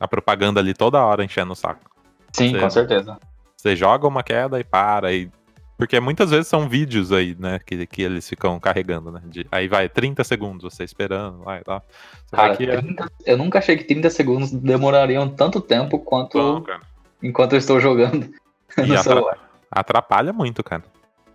a 0.00 0.08
propaganda 0.08 0.58
ali 0.60 0.74
toda 0.74 1.04
hora 1.04 1.24
enchendo 1.24 1.52
o 1.52 1.56
saco. 1.56 1.88
Sim, 2.32 2.50
Certo. 2.50 2.62
com 2.62 2.70
certeza. 2.70 3.18
Você 3.56 3.76
joga 3.76 4.08
uma 4.08 4.22
queda 4.24 4.58
e 4.58 4.64
para. 4.64 5.12
E... 5.12 5.30
Porque 5.78 6.00
muitas 6.00 6.30
vezes 6.30 6.48
são 6.48 6.68
vídeos 6.68 7.12
aí, 7.12 7.36
né? 7.38 7.60
Que, 7.64 7.86
que 7.86 8.02
eles 8.02 8.28
ficam 8.28 8.58
carregando, 8.58 9.12
né? 9.12 9.20
de- 9.26 9.46
aí 9.52 9.68
vai 9.68 9.88
30 9.88 10.24
segundos, 10.24 10.74
você 10.74 10.82
esperando, 10.82 11.44
lá. 11.44 11.58
Você 11.58 12.36
Cara, 12.36 12.48
vai 12.48 12.56
que 12.56 12.64
é- 12.64 12.80
30 12.80 13.08
eu 13.26 13.36
nunca 13.38 13.58
achei 13.60 13.76
que 13.76 13.84
30 13.84 14.10
segundos 14.10 14.50
demorariam 14.50 15.28
tanto 15.28 15.60
tempo 15.60 15.98
quanto 16.00 16.38
Bom, 16.38 16.62
cara. 16.62 16.80
Enquanto 17.22 17.52
eu 17.52 17.58
estou 17.58 17.78
jogando 17.80 18.30
E 18.78 18.82
no 18.86 18.92
atra- 18.94 19.02
celular. 19.02 19.38
atrapalha 19.70 20.32
muito, 20.32 20.62
cara. 20.62 20.82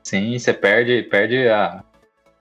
Sim, 0.04 0.38
você 0.38 0.54
perde, 0.54 1.04
perde 1.04 1.48
a, 1.48 1.84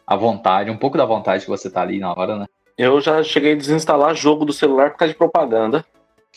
a 0.06 0.16
vontade, 0.16 0.70
um 0.70 0.76
pouco 0.76 0.96
da 0.96 1.04
vontade 1.04 1.44
que 1.44 1.50
você 1.50 1.68
tá 1.70 1.82
ali 1.82 1.98
na 1.98 2.12
hora, 2.12 2.38
né? 2.38 2.46
eu 2.78 3.00
já 3.00 3.22
cheguei 3.22 3.52
a 3.54 3.56
desinstalar 3.56 4.14
jogo 4.14 4.44
do 4.44 4.52
celular 4.52 4.90
por 4.90 4.98
causa 4.98 5.12
de 5.12 5.18
propaganda. 5.18 5.84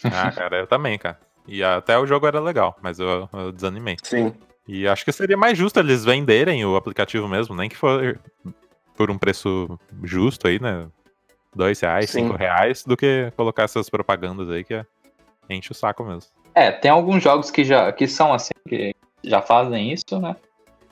Ah, 0.06 0.32
cara, 0.36 0.60
eu 0.60 0.68
também, 0.68 0.98
cara. 0.98 1.20
E 1.48 1.62
até 1.64 1.98
o 2.00 2.06
jogo 2.08 2.26
era 2.28 2.40
legal, 2.40 2.78
mas 2.82 3.00
eu, 3.00 3.28
eu 3.34 3.52
desanimei. 3.52 3.98
Sim. 4.04 4.34
E 4.68 4.88
acho 4.88 5.04
que 5.04 5.12
seria 5.12 5.36
mais 5.36 5.58
justo 5.58 5.80
eles 5.80 6.06
venderem 6.06 6.64
o 6.66 6.76
aplicativo 6.76 7.28
mesmo, 7.28 7.56
nem 7.56 7.68
que 7.70 7.76
for 7.76 8.20
por 8.96 9.10
um 9.12 9.18
preço 9.18 9.80
justo 10.04 10.48
aí, 10.48 10.62
né? 10.62 10.88
Dois 11.56 11.80
reais, 11.80 12.10
Sim. 12.10 12.24
cinco 12.24 12.38
reais, 12.38 12.84
do 12.84 12.96
que 12.96 13.32
colocar 13.36 13.64
essas 13.64 13.90
propagandas 13.90 14.50
aí 14.50 14.64
que 14.64 14.76
é- 14.76 14.86
enche 15.50 15.72
o 15.72 15.76
saco 15.76 16.04
mesmo. 16.04 16.30
É, 16.54 16.72
tem 16.72 16.92
alguns 16.92 17.24
jogos 17.24 17.50
que 17.52 17.64
já 17.64 17.92
que 17.92 18.08
são 18.08 18.34
assim, 18.34 18.52
que 18.68 18.94
já 19.24 19.42
fazem 19.42 19.92
isso, 19.92 20.20
né? 20.20 20.36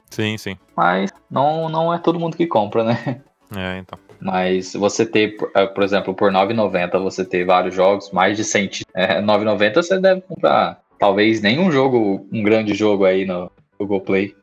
Sim, 0.10 0.38
sim. 0.38 0.58
Mas 0.76 1.12
não, 1.30 1.68
não 1.70 1.94
é 1.94 2.00
todo 2.00 2.20
mundo 2.20 2.38
que 2.38 2.48
compra, 2.48 2.84
né? 2.84 3.22
É, 3.56 3.78
então. 3.78 3.98
Mas 4.20 4.74
você 4.74 5.06
ter, 5.06 5.38
por- 5.38 5.52
eh, 5.56 5.68
por 5.68 5.84
exemplo, 5.84 6.14
por 6.14 6.32
R$ 6.32 6.38
9,90 6.38 7.00
você 7.00 7.24
ter 7.24 7.46
vários 7.46 7.76
jogos, 7.76 8.12
mais 8.12 8.36
de 8.36 8.44
100 8.44 8.68
títulos, 8.68 8.96
é, 8.96 9.20
R$ 9.20 9.22
9,90 9.22 9.74
você 9.76 10.00
deve 10.00 10.22
comprar 10.22 10.82
talvez 11.00 11.42
nenhum 11.42 11.72
jogo, 11.72 12.28
um 12.32 12.44
grande 12.44 12.74
jogo 12.74 13.06
aí 13.06 13.26
no 13.26 13.52
Google 13.80 14.02
Play. 14.02 14.36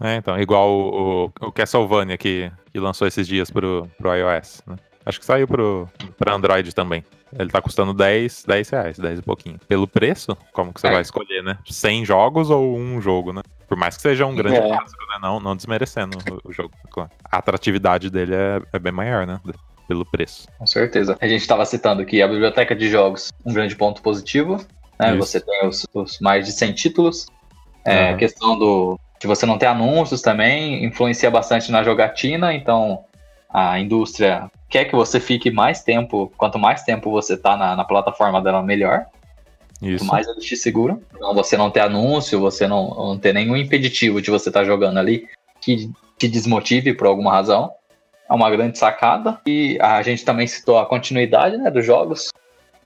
É, 0.00 0.16
então. 0.16 0.38
Igual 0.40 0.68
o, 0.70 1.26
o, 1.26 1.46
o 1.48 1.52
Castlevania 1.52 2.16
que, 2.18 2.50
que 2.72 2.80
lançou 2.80 3.06
esses 3.06 3.26
dias 3.26 3.50
pro, 3.50 3.88
pro 3.98 4.14
iOS, 4.14 4.62
né? 4.66 4.76
Acho 5.06 5.18
que 5.20 5.24
saiu 5.26 5.46
pro, 5.46 5.88
pra 6.18 6.34
Android 6.34 6.74
também. 6.74 7.04
Ele 7.38 7.50
tá 7.50 7.60
custando 7.60 7.92
10, 7.92 8.44
10 8.46 8.68
reais, 8.70 8.98
10 8.98 9.18
e 9.18 9.22
pouquinho. 9.22 9.58
Pelo 9.66 9.86
preço, 9.88 10.36
como 10.52 10.72
que 10.72 10.80
você 10.80 10.86
É. 10.86 10.92
vai 10.92 11.02
escolher, 11.02 11.42
né? 11.42 11.58
100 11.68 12.04
jogos 12.04 12.48
ou 12.48 12.76
um 12.78 13.00
jogo, 13.00 13.32
né? 13.32 13.42
Por 13.66 13.76
mais 13.76 13.96
que 13.96 14.02
seja 14.02 14.24
um 14.24 14.34
grande 14.34 14.56
É. 14.58 14.60
clássico, 14.68 15.02
né? 15.08 15.18
Não, 15.20 15.40
não 15.40 15.56
desmerecendo 15.56 16.16
o, 16.44 16.48
o 16.48 16.52
jogo, 16.52 16.70
claro. 16.90 17.10
A 17.30 17.38
atratividade 17.38 18.08
dele 18.08 18.34
é, 18.34 18.62
é 18.72 18.78
bem 18.78 18.92
maior, 18.92 19.26
né? 19.26 19.40
Pelo 19.88 20.06
preço. 20.06 20.46
Com 20.58 20.66
certeza. 20.66 21.18
A 21.20 21.26
gente 21.26 21.40
estava 21.42 21.64
citando 21.66 22.00
aqui 22.00 22.22
a 22.22 22.28
biblioteca 22.28 22.74
de 22.74 22.88
jogos, 22.88 23.30
um 23.44 23.52
grande 23.52 23.74
ponto 23.76 24.00
positivo. 24.00 24.64
Né? 24.98 25.14
Você 25.16 25.40
tem 25.40 25.66
os, 25.66 25.86
os 25.92 26.20
mais 26.20 26.46
de 26.46 26.52
100 26.52 26.72
títulos. 26.72 27.26
É. 27.84 28.10
A 28.10 28.16
questão 28.16 28.56
do, 28.58 28.98
de 29.20 29.26
você 29.26 29.44
não 29.44 29.58
ter 29.58 29.66
anúncios 29.66 30.22
também 30.22 30.84
influencia 30.84 31.30
bastante 31.30 31.70
na 31.72 31.82
jogatina, 31.82 32.54
então 32.54 33.04
a 33.52 33.78
indústria 33.78 34.50
quer 34.74 34.86
que 34.86 34.96
você 34.96 35.20
fique 35.20 35.52
mais 35.52 35.84
tempo, 35.84 36.32
quanto 36.36 36.58
mais 36.58 36.82
tempo 36.82 37.08
você 37.08 37.36
tá 37.36 37.56
na, 37.56 37.76
na 37.76 37.84
plataforma 37.84 38.42
dela, 38.42 38.60
melhor. 38.60 39.06
Isso. 39.80 40.04
Quanto 40.04 40.10
mais 40.10 40.26
eles 40.26 40.44
te 40.44 40.56
seguram. 40.56 41.00
Então 41.14 41.32
você 41.32 41.56
não 41.56 41.70
ter 41.70 41.78
anúncio, 41.78 42.40
você 42.40 42.66
não, 42.66 42.88
não 42.88 43.16
ter 43.16 43.32
nenhum 43.32 43.56
impeditivo 43.56 44.20
de 44.20 44.32
você 44.32 44.50
estar 44.50 44.64
jogando 44.64 44.98
ali 44.98 45.28
que 45.60 45.88
te 46.18 46.26
desmotive 46.26 46.92
por 46.92 47.06
alguma 47.06 47.30
razão. 47.30 47.70
É 48.28 48.34
uma 48.34 48.50
grande 48.50 48.76
sacada. 48.76 49.40
E 49.46 49.78
a 49.80 50.02
gente 50.02 50.24
também 50.24 50.48
citou 50.48 50.76
a 50.76 50.86
continuidade 50.86 51.56
né, 51.56 51.70
dos 51.70 51.86
jogos. 51.86 52.30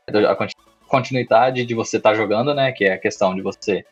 A 0.07 0.35
conti- 0.35 0.55
continuidade 0.89 1.65
de 1.65 1.75
você 1.75 1.97
estar 1.97 2.13
jogando, 2.13 2.53
né? 2.53 2.71
Que 2.71 2.85
é 2.85 2.93
a 2.93 2.99
questão 2.99 3.35
de 3.35 3.41
você 3.41 3.83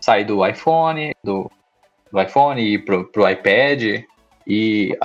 sair 0.00 0.24
do 0.24 0.46
iPhone, 0.46 1.12
do, 1.24 1.50
do 2.12 2.22
iPhone 2.22 2.62
e 2.62 2.74
ir 2.74 2.84
pro, 2.84 3.04
pro 3.10 3.28
iPad. 3.28 4.04
E 4.46 4.96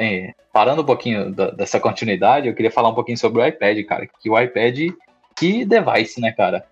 eh, 0.00 0.32
parando 0.52 0.82
um 0.82 0.84
pouquinho 0.86 1.30
da- 1.32 1.50
dessa 1.50 1.78
continuidade, 1.80 2.48
eu 2.48 2.54
queria 2.54 2.70
falar 2.70 2.88
um 2.90 2.94
pouquinho 2.94 3.18
sobre 3.18 3.40
o 3.42 3.46
iPad, 3.46 3.84
cara. 3.86 4.06
Que 4.20 4.28
o 4.30 4.38
iPad, 4.38 4.78
que 5.36 5.64
device, 5.64 6.20
né, 6.20 6.32
cara? 6.32 6.64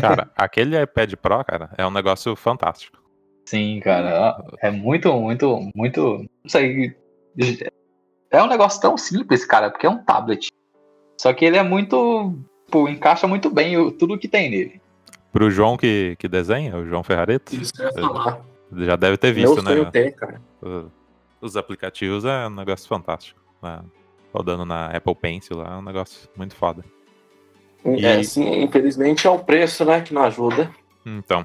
Cara, 0.00 0.30
aquele 0.36 0.80
iPad 0.80 1.14
Pro, 1.14 1.44
cara, 1.44 1.70
é 1.78 1.86
um 1.86 1.90
negócio 1.90 2.34
fantástico. 2.36 2.98
Sim, 3.46 3.80
cara. 3.82 4.36
É 4.62 4.70
muito, 4.70 5.12
muito, 5.12 5.70
muito. 5.74 6.18
Não 6.44 6.48
sei. 6.50 6.94
É 8.30 8.42
um 8.42 8.46
negócio 8.46 8.80
tão 8.80 8.96
simples, 8.96 9.44
cara, 9.44 9.70
porque 9.70 9.86
é 9.86 9.90
um 9.90 10.04
tablet. 10.04 10.48
Só 11.20 11.32
que 11.32 11.44
ele 11.44 11.56
é 11.56 11.62
muito. 11.62 12.38
Pô, 12.70 12.88
encaixa 12.88 13.26
muito 13.26 13.50
bem 13.50 13.76
o- 13.76 13.90
tudo 13.90 14.18
que 14.18 14.28
tem 14.28 14.48
nele. 14.50 14.80
Pro 15.32 15.50
João 15.50 15.76
que, 15.76 16.14
que 16.18 16.28
desenha, 16.28 16.76
o 16.76 16.86
João 16.86 17.02
Ferrareto, 17.02 17.54
Isso 17.54 17.72
eu 17.80 17.86
ia 17.86 17.92
falar. 17.92 18.40
já 18.76 18.96
deve 18.96 19.16
ter 19.16 19.34
Meu 19.34 19.52
visto, 19.54 19.62
sonho 19.64 19.84
né? 19.84 19.90
ter, 19.90 20.12
cara. 20.12 20.40
o- 20.62 20.90
Os 21.40 21.56
aplicativos 21.56 22.24
é 22.24 22.46
um 22.46 22.50
negócio 22.50 22.88
fantástico. 22.88 23.40
né? 23.62 23.80
Rodando 24.32 24.64
na 24.64 24.86
Apple 24.86 25.14
Pencil 25.14 25.56
lá, 25.58 25.74
é 25.74 25.76
um 25.76 25.82
negócio 25.82 26.28
muito 26.36 26.54
foda. 26.54 26.84
E- 27.84 28.04
É, 28.06 28.22
sim, 28.22 28.62
infelizmente 28.62 29.26
é 29.26 29.30
o 29.30 29.38
preço, 29.38 29.84
né, 29.84 30.00
que 30.00 30.14
não 30.14 30.22
ajuda. 30.22 30.70
Então, 31.04 31.44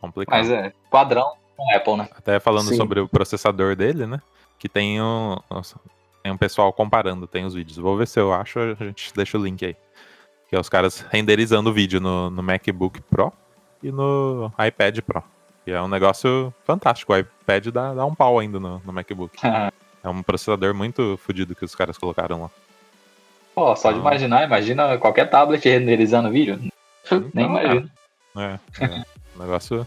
complicado. 0.00 0.38
Mas 0.38 0.50
é 0.50 0.72
padrão 0.90 1.34
com 1.56 1.76
Apple, 1.76 1.96
né? 1.96 2.08
Até 2.16 2.38
falando 2.40 2.68
Sim. 2.68 2.76
sobre 2.76 3.00
o 3.00 3.08
processador 3.08 3.76
dele, 3.76 4.06
né? 4.06 4.20
Que 4.58 4.68
tem 4.68 5.02
um, 5.02 5.36
nossa, 5.50 5.78
tem 6.22 6.32
um 6.32 6.36
pessoal 6.38 6.72
comparando, 6.72 7.26
tem 7.26 7.44
os 7.44 7.52
vídeos. 7.54 7.76
Vou 7.78 7.96
ver 7.96 8.06
se 8.06 8.18
eu 8.20 8.32
acho, 8.32 8.58
a 8.60 8.74
gente 8.84 9.12
deixa 9.14 9.36
o 9.36 9.42
link 9.44 9.64
aí. 9.64 9.76
Que 10.48 10.56
é 10.56 10.60
os 10.60 10.68
caras 10.68 11.00
renderizando 11.10 11.70
o 11.70 11.72
vídeo 11.72 12.00
no, 12.00 12.30
no 12.30 12.42
MacBook 12.42 13.00
Pro 13.02 13.32
e 13.82 13.90
no 13.90 14.50
iPad 14.66 15.00
Pro. 15.00 15.22
E 15.66 15.70
é 15.70 15.80
um 15.80 15.88
negócio 15.88 16.52
fantástico. 16.64 17.12
O 17.12 17.16
iPad 17.16 17.68
dá, 17.68 17.94
dá 17.94 18.04
um 18.04 18.14
pau 18.14 18.38
ainda 18.38 18.58
no, 18.58 18.80
no 18.84 18.92
MacBook. 18.92 19.36
É 20.04 20.08
um 20.08 20.20
processador 20.20 20.74
muito 20.74 21.16
fodido 21.24 21.54
que 21.54 21.64
os 21.64 21.76
caras 21.76 21.96
colocaram 21.96 22.42
lá. 22.42 22.50
Pô, 23.54 23.76
só 23.76 23.92
de 23.92 23.98
Ah. 23.98 24.00
imaginar, 24.00 24.44
imagina 24.44 24.98
qualquer 24.98 25.30
tablet 25.30 25.64
renderizando 25.64 26.28
vídeo. 26.28 26.58
Nem 27.08 27.22
Então, 27.28 27.44
imagino. 27.44 27.90
É, 28.36 28.58
é 28.80 29.04
um 29.36 29.40
negócio. 29.40 29.86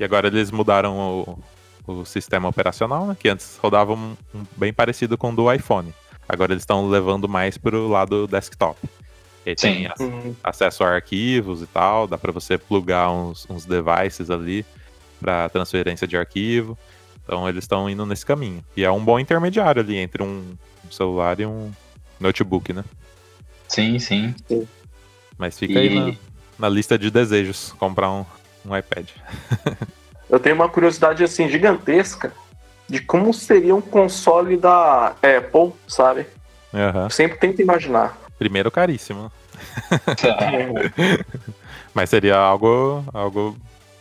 E 0.00 0.02
agora 0.04 0.26
eles 0.26 0.50
mudaram 0.50 0.98
o, 0.98 1.38
o 1.92 2.04
sistema 2.04 2.48
operacional, 2.48 3.06
né? 3.06 3.16
Que 3.16 3.28
antes 3.28 3.56
rodava 3.62 3.92
um, 3.92 4.16
um 4.34 4.42
bem 4.56 4.72
parecido 4.72 5.16
com 5.16 5.30
o 5.30 5.36
do 5.36 5.52
iPhone. 5.52 5.94
Agora 6.28 6.52
eles 6.52 6.62
estão 6.62 6.88
levando 6.88 7.28
mais 7.28 7.56
pro 7.56 7.86
lado 7.86 8.26
desktop. 8.26 8.80
E 9.46 9.54
tem 9.54 9.86
ac- 9.86 10.34
acesso 10.42 10.82
a 10.82 10.88
arquivos 10.88 11.62
e 11.62 11.66
tal, 11.68 12.08
dá 12.08 12.18
para 12.18 12.32
você 12.32 12.58
plugar 12.58 13.10
uns, 13.12 13.46
uns 13.48 13.64
devices 13.64 14.28
ali 14.28 14.66
para 15.20 15.48
transferência 15.48 16.06
de 16.06 16.16
arquivo. 16.16 16.76
Então 17.22 17.48
eles 17.48 17.64
estão 17.64 17.88
indo 17.88 18.04
nesse 18.06 18.26
caminho. 18.26 18.64
E 18.76 18.84
é 18.84 18.90
um 18.90 19.04
bom 19.04 19.18
intermediário 19.20 19.82
ali 19.82 19.96
entre 19.96 20.22
um, 20.22 20.56
celular 20.90 21.38
e 21.38 21.46
um 21.46 21.70
notebook, 22.18 22.72
né? 22.72 22.84
Sim, 23.68 23.98
sim. 23.98 24.34
Mas 25.38 25.58
fica 25.58 25.74
E- 25.74 25.78
aí 25.88 25.94
na, 25.94 26.14
na 26.58 26.68
lista 26.68 26.98
de 26.98 27.10
desejos 27.10 27.72
comprar 27.78 28.10
um, 28.10 28.24
um 28.66 28.76
iPad. 28.76 29.08
Eu 30.28 30.38
tenho 30.38 30.54
uma 30.54 30.68
curiosidade, 30.68 31.24
assim, 31.24 31.48
gigantesca 31.48 32.32
de 32.88 33.00
como 33.00 33.34
seria 33.34 33.74
um 33.74 33.80
console 33.80 34.56
da 34.56 35.08
Apple, 35.22 35.72
sabe? 35.88 36.24
Eu 36.72 37.10
sempre 37.10 37.36
tento 37.38 37.60
imaginar. 37.60 38.16
Primeiro 38.38 38.70
caríssimo. 38.70 39.30
Mas 41.94 42.10
seria 42.10 42.36
algo, 42.36 43.04
algo 43.12 43.56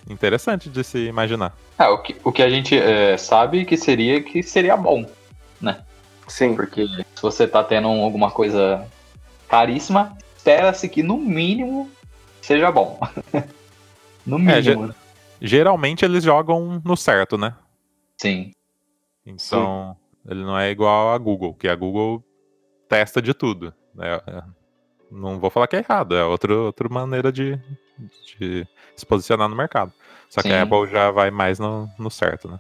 interessante 0.09 0.69
de 0.69 0.83
se 0.83 1.05
imaginar. 1.05 1.55
É, 1.77 1.87
o 1.87 1.99
que, 2.01 2.15
o 2.23 2.31
que 2.31 2.41
a 2.43 2.49
gente 2.49 2.77
é, 2.77 3.15
sabe 3.17 3.63
que 3.65 3.77
seria 3.77 4.21
que 4.21 4.41
seria 4.43 4.75
bom, 4.75 5.05
né? 5.61 5.83
Sim. 6.27 6.55
Porque 6.55 6.85
se 7.15 7.21
você 7.21 7.47
tá 7.47 7.63
tendo 7.63 7.87
alguma 7.87 8.29
coisa 8.31 8.85
caríssima, 9.47 10.17
espera-se 10.37 10.87
que 10.89 11.01
no 11.03 11.17
mínimo 11.17 11.89
seja 12.41 12.71
bom. 12.71 12.99
no 14.25 14.37
É, 14.49 14.61
mínimo. 14.61 14.87
né? 14.87 14.95
Geralmente 15.41 16.03
eles 16.03 16.23
jogam 16.23 16.81
no 16.83 16.97
certo, 16.97 17.37
né? 17.37 17.55
Sim. 18.17 18.51
Então, 19.25 19.95
ele 20.27 20.43
não 20.43 20.57
é 20.57 20.69
igual 20.69 21.13
a 21.13 21.17
Google, 21.17 21.53
que 21.53 21.67
a 21.67 21.75
Google 21.75 22.23
testa 22.89 23.21
de 23.21 23.33
tudo. 23.33 23.73
É- 23.99 24.21
é- 24.27 24.43
não 25.11 25.39
vou 25.39 25.49
falar 25.49 25.67
que 25.67 25.75
é 25.75 25.79
errado, 25.79 26.15
é 26.15 26.23
outra, 26.23 26.53
outra 26.55 26.89
maneira 26.89 27.31
de, 27.31 27.59
de 28.37 28.67
se 28.95 29.05
posicionar 29.05 29.49
no 29.49 29.55
mercado. 29.55 29.93
Só 30.29 30.41
que 30.41 30.49
Sim. 30.49 30.53
a 30.53 30.63
Apple 30.63 30.87
já 30.87 31.11
vai 31.11 31.31
mais 31.31 31.59
no, 31.59 31.89
no 31.97 32.09
certo, 32.09 32.49
né? 32.49 32.59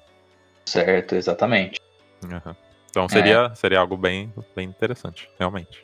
Certo, 0.65 1.15
exatamente. 1.15 1.79
Aham. 2.25 2.55
Então 2.89 3.07
seria, 3.07 3.53
seria 3.55 3.79
algo 3.79 3.95
bem, 3.95 4.33
bem 4.55 4.67
interessante, 4.67 5.29
realmente. 5.37 5.83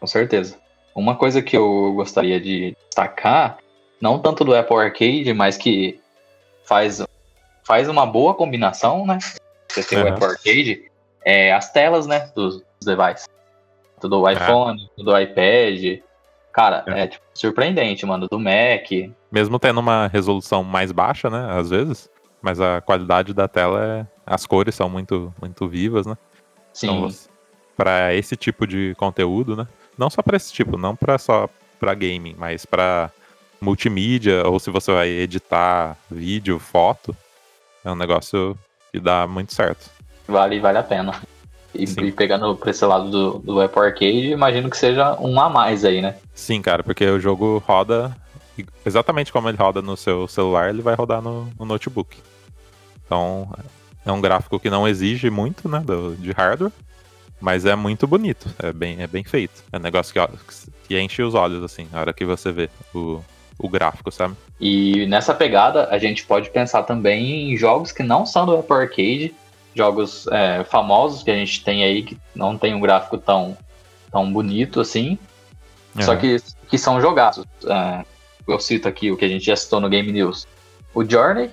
Com 0.00 0.06
certeza. 0.06 0.58
Uma 0.94 1.16
coisa 1.16 1.40
que 1.42 1.56
eu 1.56 1.92
gostaria 1.94 2.40
de 2.40 2.76
destacar, 2.88 3.58
não 4.00 4.18
tanto 4.18 4.44
do 4.44 4.54
Apple 4.54 4.76
Arcade, 4.76 5.32
mas 5.32 5.56
que 5.56 6.00
faz, 6.64 7.02
faz 7.64 7.88
uma 7.88 8.04
boa 8.04 8.34
combinação, 8.34 9.06
né? 9.06 9.18
Você 9.70 9.84
tem 9.84 9.98
o 9.98 10.02
Aham. 10.02 10.14
Apple 10.14 10.26
Arcade, 10.26 10.90
é 11.24 11.52
as 11.52 11.70
telas, 11.70 12.06
né? 12.06 12.30
Dos, 12.34 12.56
dos 12.56 12.96
devices. 12.96 13.26
Do 14.00 14.28
iPhone, 14.28 14.90
do 14.98 15.18
iPad. 15.18 16.02
Cara, 16.56 16.82
É. 16.86 17.02
é, 17.02 17.06
tipo, 17.06 17.22
surpreendente, 17.34 18.06
mano. 18.06 18.26
Do 18.26 18.38
Mac. 18.40 18.88
Mesmo 19.30 19.58
tendo 19.58 19.78
uma 19.78 20.06
resolução 20.06 20.64
mais 20.64 20.90
baixa, 20.90 21.28
né? 21.28 21.48
Às 21.50 21.68
vezes, 21.68 22.08
mas 22.40 22.58
a 22.58 22.80
qualidade 22.80 23.34
da 23.34 23.46
tela 23.46 23.84
é. 23.84 24.06
As 24.26 24.46
cores 24.46 24.74
são 24.74 24.88
muito, 24.88 25.32
muito 25.38 25.68
vivas, 25.68 26.06
né? 26.06 26.16
Sim, 26.72 26.88
Então, 26.96 27.10
pra 27.76 28.14
esse 28.14 28.36
tipo 28.36 28.66
de 28.66 28.94
conteúdo, 28.96 29.54
né? 29.54 29.68
Não 29.98 30.08
só 30.08 30.22
pra 30.22 30.36
esse 30.38 30.50
tipo, 30.50 30.78
não 30.78 30.96
pra 30.96 31.18
só 31.18 31.46
pra 31.78 31.92
gaming, 31.92 32.34
mas 32.38 32.64
pra 32.64 33.10
multimídia, 33.60 34.46
ou 34.46 34.58
se 34.58 34.70
você 34.70 34.90
vai 34.92 35.08
editar 35.08 35.96
vídeo, 36.10 36.58
foto, 36.58 37.14
é 37.84 37.90
um 37.90 37.94
negócio 37.94 38.58
que 38.90 38.98
dá 38.98 39.26
muito 39.26 39.54
certo. 39.54 39.90
vale, 40.26 40.58
vale 40.58 40.78
a 40.78 40.82
pena. 40.82 41.12
E, 41.78 41.86
Sim. 41.86 42.04
e 42.04 42.12
pegando 42.12 42.56
pra 42.56 42.70
esse 42.70 42.84
lado 42.84 43.10
do, 43.10 43.38
do 43.38 43.60
Apple 43.60 43.80
Arcade, 43.82 44.30
imagino 44.30 44.68
que 44.70 44.76
seja 44.76 45.16
um 45.20 45.40
a 45.40 45.48
mais 45.50 45.84
aí, 45.84 46.00
né? 46.00 46.16
Sim, 46.34 46.60
cara, 46.62 46.82
porque 46.82 47.04
o 47.06 47.20
jogo 47.20 47.62
roda 47.66 48.16
exatamente 48.84 49.32
como 49.32 49.48
ele 49.48 49.56
roda 49.58 49.82
no 49.82 49.96
seu 49.96 50.26
celular, 50.26 50.70
ele 50.70 50.80
vai 50.82 50.94
rodar 50.94 51.20
no, 51.20 51.48
no 51.58 51.64
notebook. 51.66 52.16
Então, 53.04 53.48
é 54.04 54.10
um 54.12 54.20
gráfico 54.20 54.58
que 54.58 54.70
não 54.70 54.86
exige 54.88 55.30
muito, 55.30 55.68
né, 55.68 55.80
do- 55.80 56.16
de 56.16 56.32
hardware, 56.32 56.72
mas 57.40 57.64
é 57.66 57.74
muito 57.76 58.06
bonito, 58.06 58.48
é 58.58 58.72
bem, 58.72 59.02
é 59.02 59.06
bem 59.06 59.22
feito. 59.24 59.62
É 59.72 59.76
um 59.76 59.80
negócio 59.82 60.12
que, 60.12 60.20
que 60.88 60.98
enche 61.00 61.22
os 61.22 61.34
olhos, 61.34 61.62
assim, 61.62 61.86
na 61.92 62.00
hora 62.00 62.12
que 62.12 62.24
você 62.24 62.50
vê 62.50 62.70
o, 62.94 63.20
o 63.58 63.68
gráfico, 63.68 64.10
sabe? 64.10 64.34
E 64.58 65.04
nessa 65.06 65.34
pegada, 65.34 65.88
a 65.90 65.98
gente 65.98 66.24
pode 66.24 66.48
pensar 66.50 66.82
também 66.84 67.52
em 67.52 67.56
jogos 67.56 67.92
que 67.92 68.02
não 68.02 68.24
são 68.24 68.46
do 68.46 68.56
Apple 68.56 68.74
Arcade, 68.76 69.34
jogos 69.86 70.26
é, 70.28 70.64
famosos 70.64 71.22
que 71.22 71.30
a 71.30 71.34
gente 71.36 71.62
tem 71.62 71.84
aí, 71.84 72.02
que 72.02 72.18
não 72.34 72.56
tem 72.56 72.74
um 72.74 72.80
gráfico 72.80 73.18
tão, 73.18 73.56
tão 74.10 74.32
bonito 74.32 74.80
assim, 74.80 75.18
só 76.00 76.12
Aham. 76.12 76.20
que, 76.20 76.36
que 76.68 76.78
são 76.78 77.00
jogaços. 77.00 77.44
É, 77.66 78.04
eu 78.48 78.58
cito 78.58 78.88
aqui 78.88 79.10
o 79.10 79.16
que 79.16 79.24
a 79.24 79.28
gente 79.28 79.44
já 79.44 79.54
citou 79.56 79.80
no 79.80 79.88
Game 79.88 80.10
News. 80.10 80.46
O 80.94 81.04
Journey, 81.04 81.50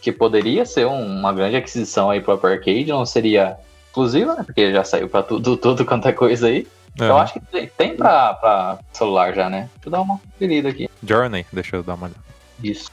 que 0.00 0.10
poderia 0.10 0.64
ser 0.64 0.86
um- 0.86 1.18
uma 1.18 1.32
grande 1.32 1.56
aquisição 1.56 2.08
aí 2.10 2.20
pro 2.20 2.32
Apple 2.34 2.50
Arcade, 2.52 2.86
não 2.86 3.04
seria 3.04 3.56
exclusiva, 3.86 4.34
né? 4.34 4.42
Porque 4.44 4.72
já 4.72 4.84
saiu 4.84 5.08
pra 5.08 5.22
tudo, 5.22 5.56
tudo 5.58 5.84
quanto 5.84 6.08
é 6.08 6.12
coisa 6.12 6.46
aí. 6.46 6.66
Eu 6.98 7.12
Aham. 7.12 7.20
acho 7.22 7.34
que 7.34 7.40
tem, 7.40 7.66
tem 7.68 7.96
pra, 7.96 8.34
pra 8.34 8.78
celular 8.92 9.34
já, 9.34 9.48
né? 9.50 9.68
Deixa 9.74 9.86
eu 9.88 9.90
dar 9.92 10.00
uma 10.00 10.18
conferida 10.18 10.68
aqui. 10.70 10.88
Journey, 11.04 11.44
deixa 11.52 11.76
eu 11.76 11.82
dar 11.82 11.94
uma 11.94 12.06
olhada. 12.06 12.20
Isso. 12.62 12.90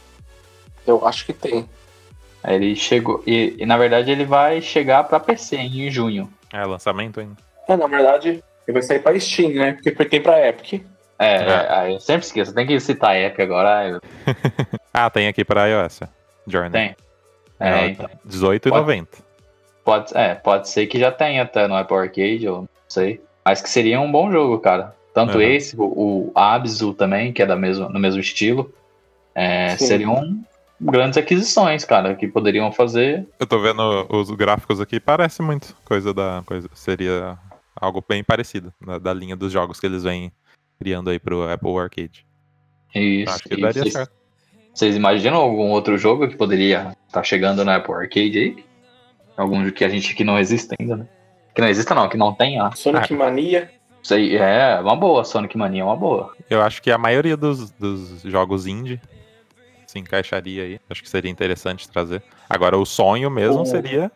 Eu 0.86 1.08
acho 1.08 1.26
que 1.26 1.34
tem. 1.34 1.68
Aí 2.48 2.56
Ele 2.56 2.76
chegou. 2.76 3.24
E, 3.26 3.56
e, 3.58 3.66
na 3.66 3.76
verdade 3.78 4.12
ele 4.12 4.24
vai 4.24 4.62
chegar 4.62 5.04
pra 5.06 5.20
PC 5.20 5.58
em 5.58 5.90
junho. 5.90 6.30
É, 6.54 6.64
lançamento 6.64 7.20
ainda. 7.20 7.36
É, 7.68 7.76
na 7.76 7.88
verdade, 7.88 8.30
ele 8.68 8.74
vai 8.74 8.82
sair 8.84 9.00
pra 9.00 9.20
Steam, 9.20 9.54
né? 9.56 9.74
Porque 9.74 10.06
tem 10.06 10.22
pra 10.22 10.48
Epic. 10.48 10.84
É, 11.18 11.36
É. 11.38 11.68
aí 11.70 11.94
eu 11.94 12.00
sempre 12.00 12.26
esqueço. 12.26 12.54
Tem 12.54 12.68
que 12.68 12.80
citar 12.80 13.12
a 13.12 13.20
Epic 13.20 13.40
agora. 13.40 14.00
Ah, 14.94 15.10
tem 15.10 15.28
aqui 15.28 15.44
pra 15.44 15.66
iOS. 15.68 16.02
Journey. 16.48 16.72
Tem. 16.72 16.96
É, 17.60 17.70
É, 17.70 17.88
então, 17.88 18.06
R$18,90. 18.26 19.08
pode, 19.84 20.16
é, 20.18 20.36
pode 20.36 20.70
ser 20.70 20.88
que 20.88 20.98
já 21.00 21.12
tenha 21.12 21.42
até 21.44 21.68
no 21.68 21.76
Apple 21.76 21.98
Arcade, 21.98 22.46
eu 22.46 22.62
não 22.62 22.70
sei. 22.88 23.20
Mas 23.44 23.62
que 23.62 23.70
seria 23.70 24.00
um 24.00 24.10
bom 24.12 24.32
jogo, 24.32 24.60
cara. 24.60 24.96
Tanto 25.14 25.36
Uhum. 25.38 25.42
esse, 25.42 25.76
o, 25.78 25.84
o 25.84 26.32
Abzu 26.36 26.94
também, 26.94 27.34
que 27.34 27.42
é 27.42 27.46
da 27.46 27.56
mesma, 27.56 27.90
no 27.90 28.00
mesmo 28.00 28.22
estilo. 28.22 28.74
É, 29.34 29.76
Sim. 29.78 29.86
seriam 29.88 30.40
grandes 30.80 31.18
aquisições, 31.18 31.86
cara, 31.86 32.16
que 32.16 32.28
poderiam 32.28 32.72
fazer. 32.72 33.28
Eu 33.40 33.48
tô 33.48 33.60
vendo 33.60 34.08
os 34.10 34.30
gráficos 34.32 34.80
aqui, 34.80 35.00
parece 35.00 35.42
muito 35.42 35.76
coisa 35.86 36.14
da. 36.14 36.44
Coisa, 36.46 36.70
seria 36.74 37.38
algo 37.76 38.04
bem 38.08 38.24
parecido, 38.24 38.74
da, 38.86 38.98
da 38.98 39.14
linha 39.14 39.36
dos 39.36 39.52
jogos 39.52 39.80
que 39.80 39.86
eles 39.86 40.04
vêm 40.04 40.32
criando 40.80 41.10
aí 41.10 41.20
pro 41.20 41.50
Apple 41.50 41.78
Arcade. 41.78 42.26
Isso. 42.94 43.34
Acho 43.34 43.44
que 43.44 43.62
daria 43.62 43.82
vocês, 43.82 43.94
certo. 43.94 44.14
vocês 44.74 44.96
imaginam 44.96 45.38
algum 45.38 45.72
outro 45.72 45.98
jogo 45.98 46.28
que 46.28 46.36
poderia 46.36 46.96
estar 47.08 47.24
chegando 47.24 47.64
no 47.64 47.72
Apple 47.72 47.94
Arcade 47.94 48.38
aí? 48.38 48.66
Algum 49.36 49.70
que 49.72 49.84
a 49.84 49.90
gente 49.90 50.16
que 50.16 50.24
não 50.24 50.40
existe 50.40 50.74
ainda, 50.80 50.98
né? 50.98 51.08
Que 51.54 51.62
não 51.62 51.68
exista 51.68 51.94
não, 51.94 52.08
que 52.08 52.18
não 52.18 52.34
tenha. 52.34 52.72
Sonic 52.72 53.14
Mania. 53.14 53.70
Isso 54.02 54.14
aí 54.14 54.36
é 54.36 54.80
uma 54.80 54.96
boa, 54.96 55.24
Sonic 55.26 55.58
Mania 55.58 55.82
é 55.82 55.86
uma 55.86 55.96
boa. 55.96 56.34
Eu 56.50 56.62
acho 56.62 56.82
que 56.82 56.92
a 56.92 56.98
maioria 56.98 57.36
dos, 57.36 57.72
dos 57.72 58.22
jogos 58.22 58.68
indie 58.68 59.02
se 59.96 60.00
encaixaria 60.00 60.64
aí. 60.64 60.80
Acho 60.90 61.02
que 61.02 61.10
seria 61.10 61.32
interessante 61.32 61.90
trazer. 61.90 62.22
Agora, 62.50 62.78
o 62.78 62.86
sonho 62.86 63.32
mesmo 63.32 63.62
O- 63.62 63.66
seria 63.66 64.12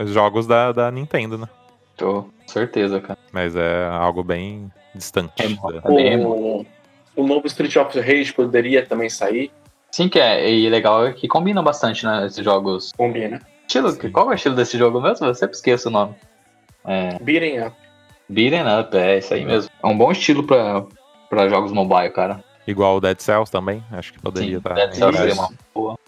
os 0.00 0.10
jogos 0.10 0.46
da, 0.46 0.70
da 0.70 0.90
Nintendo, 0.90 1.36
né? 1.36 1.48
Tô 1.96 2.22
com 2.22 2.30
certeza, 2.48 3.00
cara. 3.00 3.18
Mas 3.32 3.56
é 3.56 3.86
algo 3.90 4.22
bem 4.22 4.70
distante. 4.94 5.32
É, 5.42 5.48
da- 5.48 5.88
É 5.90 5.94
bem 5.94 6.24
O, 6.24 6.64
o 7.16 7.26
novo 7.26 7.46
Street 7.46 7.74
of 7.76 7.98
Rage 8.00 8.32
poderia 8.32 8.86
também 8.86 9.08
sair. 9.10 9.50
Sim, 9.90 10.08
que 10.08 10.20
é. 10.20 10.48
E 10.48 10.68
legal 10.70 11.06
é 11.06 11.12
que 11.12 11.26
combina 11.26 11.60
bastante, 11.62 12.04
né? 12.06 12.26
Esses 12.26 12.44
jogos. 12.44 12.92
Combina. 12.96 13.40
Estilo, 13.66 13.90
Sim. 13.90 14.10
qual 14.10 14.28
é 14.28 14.30
o 14.30 14.34
estilo 14.34 14.54
desse 14.54 14.78
jogo 14.78 15.00
mesmo? 15.00 15.26
Eu 15.26 15.34
sempre 15.34 15.56
esqueço 15.56 15.88
o 15.88 15.92
nome. 15.92 16.14
Beating 17.20 17.58
Up. 17.66 17.76
Beaten 18.28 18.62
Up, 18.80 18.96
é 18.96 19.18
isso 19.18 19.34
aí 19.34 19.44
mesmo. 19.44 19.70
É 19.82 19.86
um 19.86 19.96
bom 19.98 20.10
estilo 20.12 20.44
pra, 20.44 20.84
pra 21.28 21.48
jogos 21.48 21.72
mobile, 21.72 22.10
cara. 22.10 22.42
Igual 22.70 22.96
o 22.96 23.00
Dead 23.00 23.18
Cells 23.20 23.50
também. 23.50 23.82
Acho 23.92 24.12
que 24.12 24.20
poderia 24.20 24.56
Sim, 24.56 24.62
tá, 24.62 24.74
Dead 24.74 24.92
Cells 24.94 25.08
entrar, 25.16 25.18
seria 25.28 25.34
uma 25.34 25.50
boa. 25.74 25.98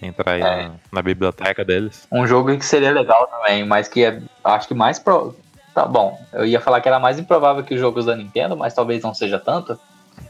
entrar 0.00 0.32
aí 0.32 0.40
É. 0.40 0.62
na, 0.68 0.70
na 0.92 1.02
biblioteca 1.02 1.64
deles. 1.64 2.06
Um 2.10 2.26
jogo 2.26 2.56
que 2.56 2.64
seria 2.64 2.90
legal 2.92 3.26
também, 3.26 3.64
mas 3.64 3.88
que 3.88 4.04
é. 4.04 4.20
Acho 4.44 4.68
que 4.68 4.74
mais 4.74 4.98
pro. 4.98 5.34
Tá 5.74 5.84
bom. 5.84 6.18
Eu 6.32 6.44
ia 6.46 6.60
falar 6.60 6.80
que 6.80 6.88
era 6.88 6.98
mais 6.98 7.18
improvável 7.18 7.62
que 7.62 7.74
os 7.74 7.80
jogos 7.80 8.06
da 8.06 8.16
Nintendo, 8.16 8.56
mas 8.56 8.74
talvez 8.74 9.02
não 9.02 9.14
seja 9.14 9.38
tanto. 9.38 9.78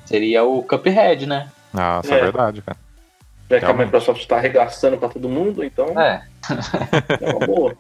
Seria 0.05 0.45
o 0.45 0.63
Cuphead, 0.63 1.27
né? 1.27 1.49
Nossa, 1.73 2.15
é 2.15 2.19
É. 2.19 2.21
verdade, 2.23 2.61
cara. 2.63 2.77
Já 3.51 3.61
que 3.61 3.65
a. 3.65 3.73
Microsoft 3.73 4.27
tá 4.27 4.37
arregaçando 4.37 4.99
pra 4.99 5.09
todo 5.09 5.27
mundo, 5.29 5.65
então 5.65 5.99
É. 5.99 6.23
é 7.21 7.31
uma 7.35 7.47
boa. 7.47 7.75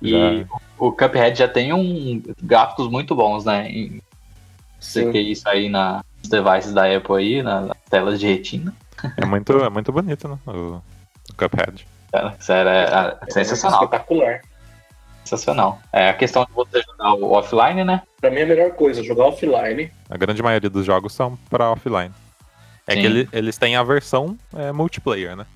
E 0.00 0.46
o 0.78 0.92
Cuphead 0.92 1.36
já 1.38 1.48
tem 1.48 1.72
um 1.72 2.22
gráficos 2.42 2.88
muito 2.88 3.14
bons, 3.16 3.44
né? 3.44 3.68
Você 4.78 5.10
ter 5.10 5.20
isso 5.20 5.48
aí 5.48 5.68
na- 5.68 6.04
nos 6.22 6.28
devices 6.28 6.72
da 6.72 6.84
Apple 6.96 7.16
aí, 7.16 7.42
na- 7.42 7.62
nas 7.62 7.76
telas 7.90 8.20
de 8.20 8.26
retina. 8.26 8.74
É 9.16 9.24
muito, 9.26 9.52
é 9.58 9.68
muito 9.68 9.90
bonito, 9.92 10.28
né? 10.28 10.38
O, 10.46 10.50
o 10.50 10.82
Cuphead. 11.36 11.86
Cara, 12.12 12.34
sério, 12.40 12.70
é, 12.70 13.16
é 13.26 13.30
sensacional. 13.30 13.84
Espetacular. 13.84 14.40
Sensacional. 15.24 15.80
É 15.92 16.08
a 16.10 16.14
questão 16.14 16.44
de 16.44 16.52
você 16.52 16.82
jogar 16.82 17.14
o 17.14 17.32
offline, 17.32 17.84
né? 17.84 18.02
Pra 18.20 18.30
mim 18.30 18.38
é 18.38 18.42
a 18.42 18.46
melhor 18.46 18.70
coisa, 18.72 19.02
jogar 19.02 19.26
offline. 19.26 19.90
A 20.10 20.16
grande 20.16 20.42
maioria 20.42 20.68
dos 20.70 20.84
jogos 20.84 21.12
são 21.14 21.36
pra 21.48 21.70
offline. 21.70 22.12
É 22.86 22.94
Sim. 22.94 23.00
que 23.00 23.06
ele- 23.06 23.28
eles 23.32 23.56
têm 23.56 23.76
a 23.76 23.82
versão 23.82 24.36
é, 24.54 24.72
multiplayer, 24.72 25.36
né? 25.36 25.46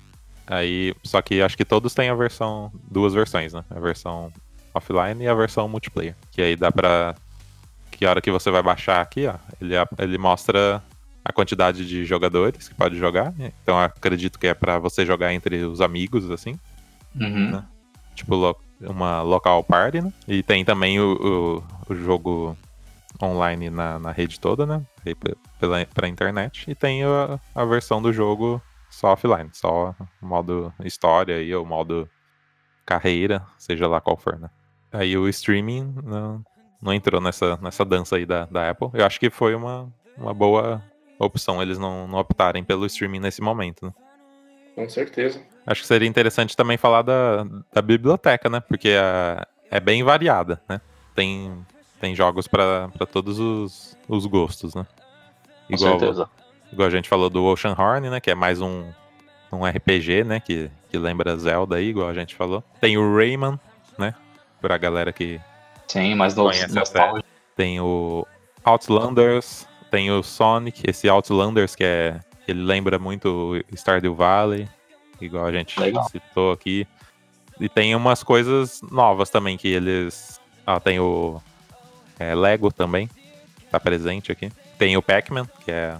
Aí, 0.47 0.95
só 1.03 1.21
que 1.21 1.41
acho 1.41 1.57
que 1.57 1.65
todos 1.65 1.93
têm 1.93 2.09
a 2.09 2.15
versão, 2.15 2.71
duas 2.89 3.13
versões, 3.13 3.53
né? 3.53 3.63
A 3.69 3.79
versão 3.79 4.31
offline 4.73 5.23
e 5.23 5.27
a 5.27 5.33
versão 5.33 5.67
multiplayer. 5.67 6.15
Que 6.31 6.41
aí 6.41 6.55
dá 6.55 6.71
pra. 6.71 7.15
Que 7.97 8.05
a 8.05 8.09
hora 8.11 8.21
que 8.21 8.31
você 8.31 8.49
vai 8.51 8.61
baixar 8.63 9.01
aqui, 9.01 9.25
ó, 9.27 9.35
ele, 9.59 9.75
a- 9.75 9.87
ele 9.99 10.17
mostra 10.17 10.81
a 11.25 11.33
quantidade 11.33 11.85
de 11.85 12.05
jogadores 12.05 12.69
que 12.69 12.75
pode 12.75 12.95
jogar. 12.97 13.33
né? 13.33 13.51
Então 13.63 13.77
acredito 13.79 14.39
que 14.39 14.47
é 14.47 14.53
pra 14.53 14.79
você 14.79 15.05
jogar 15.05 15.33
entre 15.33 15.63
os 15.63 15.81
amigos, 15.81 16.29
assim. 16.31 16.57
Uhum. 17.19 17.51
Né? 17.51 17.63
Tipo, 18.15 18.35
lo- 18.35 18.57
uma 18.81 19.21
local 19.23 19.63
party, 19.63 20.01
né? 20.01 20.13
E 20.27 20.43
tem 20.43 20.63
também 20.63 20.99
o, 20.99 21.63
o, 21.89 21.91
o 21.93 21.95
jogo 21.95 22.55
online 23.21 23.69
na, 23.71 23.97
na 23.99 24.11
rede 24.11 24.39
toda, 24.39 24.65
né? 24.65 24.81
Pe- 25.03 25.35
Pela, 25.59 25.83
pra 25.87 26.07
internet. 26.07 26.69
E 26.69 26.75
tem 26.75 27.03
a, 27.03 27.39
a 27.55 27.65
versão 27.65 27.99
do 28.01 28.13
jogo 28.13 28.61
só 28.91 29.13
offline, 29.13 29.49
só 29.53 29.95
modo 30.21 30.71
história 30.83 31.41
e 31.41 31.53
o 31.55 31.65
modo 31.65 32.07
carreira, 32.85 33.41
seja 33.57 33.87
lá 33.87 33.99
qual 33.99 34.15
for, 34.17 34.37
né? 34.39 34.49
Aí 34.93 35.17
o 35.17 35.27
streaming 35.27 35.93
não, 36.03 36.43
não 36.81 36.93
entrou 36.93 37.19
nessa, 37.19 37.57
nessa 37.61 37.83
dança 37.83 38.15
aí 38.15 38.25
da, 38.25 38.45
da 38.45 38.69
Apple. 38.69 38.89
Eu 38.93 39.05
acho 39.05 39.19
que 39.19 39.29
foi 39.29 39.55
uma, 39.55 39.91
uma 40.17 40.33
boa 40.33 40.83
opção 41.19 41.61
eles 41.61 41.77
não, 41.77 42.07
não 42.07 42.19
optarem 42.19 42.63
pelo 42.63 42.85
streaming 42.85 43.19
nesse 43.19 43.41
momento, 43.41 43.85
né? 43.85 43.93
Com 44.75 44.87
certeza. 44.87 45.41
Acho 45.65 45.81
que 45.81 45.87
seria 45.87 46.07
interessante 46.07 46.55
também 46.55 46.77
falar 46.77 47.01
da, 47.01 47.43
da 47.73 47.81
biblioteca, 47.81 48.47
né? 48.47 48.59
Porque 48.59 48.89
a, 48.91 49.47
é 49.71 49.79
bem 49.79 50.03
variada, 50.03 50.61
né? 50.69 50.79
Tem, 51.15 51.65
tem 51.99 52.13
jogos 52.13 52.47
para 52.47 52.89
todos 53.11 53.39
os, 53.39 53.97
os 54.07 54.25
gostos, 54.27 54.75
né? 54.75 54.85
Com 55.67 55.77
certeza. 55.77 56.29
Igual 56.71 56.87
a 56.87 56.91
gente 56.91 57.09
falou 57.09 57.29
do 57.29 57.43
Ocean 57.43 57.75
Horn, 57.77 58.09
né? 58.09 58.19
Que 58.19 58.31
é 58.31 58.35
mais 58.35 58.61
um, 58.61 58.89
um 59.51 59.65
RPG, 59.65 60.23
né? 60.23 60.39
Que, 60.39 60.69
que 60.89 60.97
lembra 60.97 61.35
Zelda 61.37 61.77
aí, 61.77 61.87
igual 61.87 62.07
a 62.07 62.13
gente 62.13 62.35
falou. 62.35 62.63
Tem 62.79 62.97
o 62.97 63.15
Rayman, 63.15 63.59
né? 63.97 64.13
Pra 64.61 64.77
galera 64.77 65.11
que 65.11 65.41
Sim, 65.87 66.15
mas 66.15 66.35
no, 66.35 66.51
série. 66.53 67.23
Tem 67.55 67.79
o 67.79 68.25
Outlanders, 68.63 69.67
tem 69.89 70.11
o 70.11 70.21
Sonic, 70.21 70.83
esse 70.87 71.07
Outlanders 71.09 71.75
que 71.75 71.83
é. 71.83 72.19
Ele 72.47 72.63
lembra 72.63 72.97
muito 72.97 73.61
Stardew 73.73 74.15
Valley, 74.15 74.69
igual 75.19 75.45
a 75.45 75.51
gente 75.51 75.77
Legal. 75.79 76.05
citou 76.05 76.51
aqui. 76.53 76.87
E 77.59 77.67
tem 77.67 77.93
umas 77.93 78.23
coisas 78.23 78.81
novas 78.83 79.29
também 79.29 79.57
que 79.57 79.67
eles. 79.67 80.39
Ah, 80.65 80.79
tem 80.79 80.99
o 80.99 81.41
é, 82.19 82.33
Lego 82.33 82.71
também, 82.71 83.09
tá 83.69 83.79
presente 83.79 84.31
aqui. 84.31 84.51
Tem 84.77 84.95
o 84.95 85.01
Pac-Man, 85.01 85.47
que 85.65 85.71
é, 85.71 85.97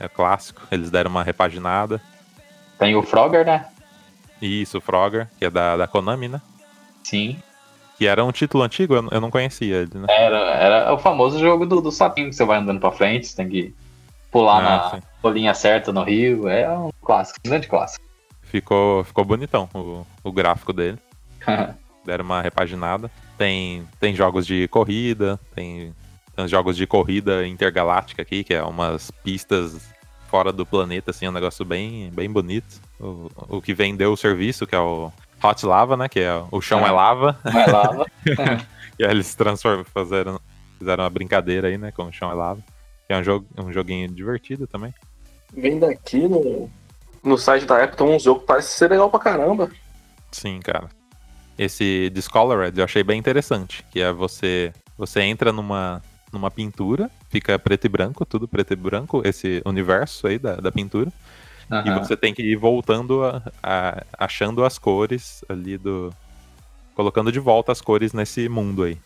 é 0.00 0.08
clássico, 0.08 0.62
eles 0.70 0.90
deram 0.90 1.10
uma 1.10 1.22
repaginada. 1.22 2.00
Tem 2.78 2.94
o 2.96 3.02
Frogger, 3.02 3.46
né? 3.46 3.66
E 4.40 4.62
isso, 4.62 4.78
o 4.78 4.80
Frogger, 4.80 5.28
que 5.38 5.44
é 5.44 5.50
da, 5.50 5.76
da 5.76 5.86
Konami, 5.86 6.28
né? 6.28 6.42
Sim. 7.02 7.40
Que 7.96 8.06
era 8.06 8.24
um 8.24 8.32
título 8.32 8.64
antigo, 8.64 8.94
eu, 8.94 9.20
não 9.20 9.30
conhecia 9.30 9.76
ele, 9.76 9.90
né? 9.94 10.06
Era, 10.08 10.38
era 10.54 10.94
o 10.94 10.98
famoso 10.98 11.38
jogo 11.38 11.64
do, 11.64 11.80
do 11.80 11.92
sapinho 11.92 12.28
que 12.28 12.34
você 12.34 12.44
vai 12.44 12.58
andando 12.58 12.80
pra 12.80 12.90
frente, 12.90 13.28
você 13.28 13.36
tem 13.36 13.48
que 13.48 13.74
pular 14.32 14.58
Ah, 14.58 14.62
na 14.62 14.90
sim. 14.90 15.06
bolinha 15.22 15.54
certa 15.54 15.92
no 15.92 16.02
rio. 16.02 16.48
É 16.48 16.68
um 16.76 16.90
clássico, 17.00 17.38
um 17.44 17.48
grande 17.48 17.68
clássico. 17.68 18.04
Ficou, 18.42 19.04
ficou 19.04 19.24
bonitão 19.24 19.68
o, 19.72 20.04
o 20.24 20.32
gráfico 20.32 20.72
dele. 20.72 20.98
deram 22.04 22.24
uma 22.24 22.42
repaginada. 22.42 23.10
Tem, 23.38 23.86
tem 23.98 24.14
jogos 24.14 24.46
de 24.46 24.68
corrida, 24.68 25.38
tem, 25.54 25.94
tem 26.36 26.48
jogos 26.48 26.76
de 26.76 26.86
corrida 26.86 27.46
intergaláctica 27.46 28.22
aqui, 28.22 28.44
que 28.44 28.54
é 28.54 28.62
umas 28.62 29.10
pistas 29.22 29.92
fora 30.28 30.52
do 30.52 30.66
planeta, 30.66 31.10
assim, 31.10 31.28
um 31.28 31.32
negócio 31.32 31.64
bem, 31.64 32.10
bem 32.12 32.30
bonito. 32.30 32.80
O, 33.00 33.30
o 33.48 33.62
que 33.62 33.72
vendeu 33.72 34.12
o 34.12 34.16
serviço, 34.16 34.66
que 34.66 34.74
é 34.74 34.78
o 34.78 35.12
Hot 35.44 35.64
Lava, 35.66 35.96
né? 35.96 36.08
Que 36.08 36.20
é 36.20 36.42
o 36.50 36.60
chão 36.60 36.80
é 36.80 36.88
Ah. 36.88 36.92
lava. 36.92 37.38
Vai 37.44 37.70
lá. 37.70 38.06
E 38.96 39.04
aí 39.04 39.10
eles 39.10 39.34
transformam, 39.34 39.84
fizeram, 39.84 40.40
fizeram 40.78 41.02
uma 41.02 41.10
brincadeira 41.10 41.66
aí, 41.66 41.76
né? 41.76 41.90
Com 41.90 42.04
o 42.04 42.12
chão 42.12 42.30
é 42.30 42.34
lava. 42.34 42.60
Que 43.08 43.12
é 43.12 43.18
um, 43.18 43.24
jogo, 43.24 43.44
um 43.58 43.72
joguinho 43.72 44.08
divertido 44.08 44.68
também. 44.68 44.94
Vendo 45.52 45.84
aqui 45.84 46.28
no, 46.28 46.70
no 47.22 47.36
site 47.36 47.66
da 47.66 47.82
Apple, 47.82 47.96
tem 47.96 48.06
um 48.06 48.18
jogo 48.20 48.40
que 48.40 48.46
parece 48.46 48.68
ser 48.78 48.90
legal 48.90 49.10
pra 49.10 49.18
caramba. 49.18 49.68
Sim, 50.30 50.60
cara. 50.60 50.88
Esse 51.58 52.08
Discolored 52.10 52.78
eu 52.78 52.84
achei 52.84 53.02
bem 53.02 53.18
interessante, 53.18 53.84
que 53.90 54.00
é 54.00 54.12
você 54.12 54.72
você 54.96 55.22
entra 55.22 55.50
numa 55.52 56.00
numa 56.32 56.50
pintura, 56.50 57.10
fica 57.28 57.56
preto 57.58 57.84
e 57.86 57.88
branco, 57.88 58.24
tudo 58.24 58.46
preto 58.48 58.72
e 58.72 58.76
branco, 58.76 59.22
esse 59.24 59.60
universo 59.64 60.26
aí 60.28 60.38
da, 60.38 60.56
da 60.56 60.70
pintura, 60.72 61.12
e 61.70 61.74
Aham. 61.74 62.02
você 62.02 62.16
tem 62.16 62.32
que 62.34 62.42
ir 62.42 62.56
voltando 62.56 63.24
a, 63.24 63.42
a- 63.62 64.02
achando 64.18 64.64
as 64.64 64.78
cores 64.78 65.44
ali 65.48 65.76
do 65.78 66.12
colocando 66.94 67.32
de 67.32 67.40
volta 67.40 67.72
as 67.72 67.80
cores 67.80 68.12
nesse 68.12 68.48
mundo 68.48 68.84
aí, 68.84 68.96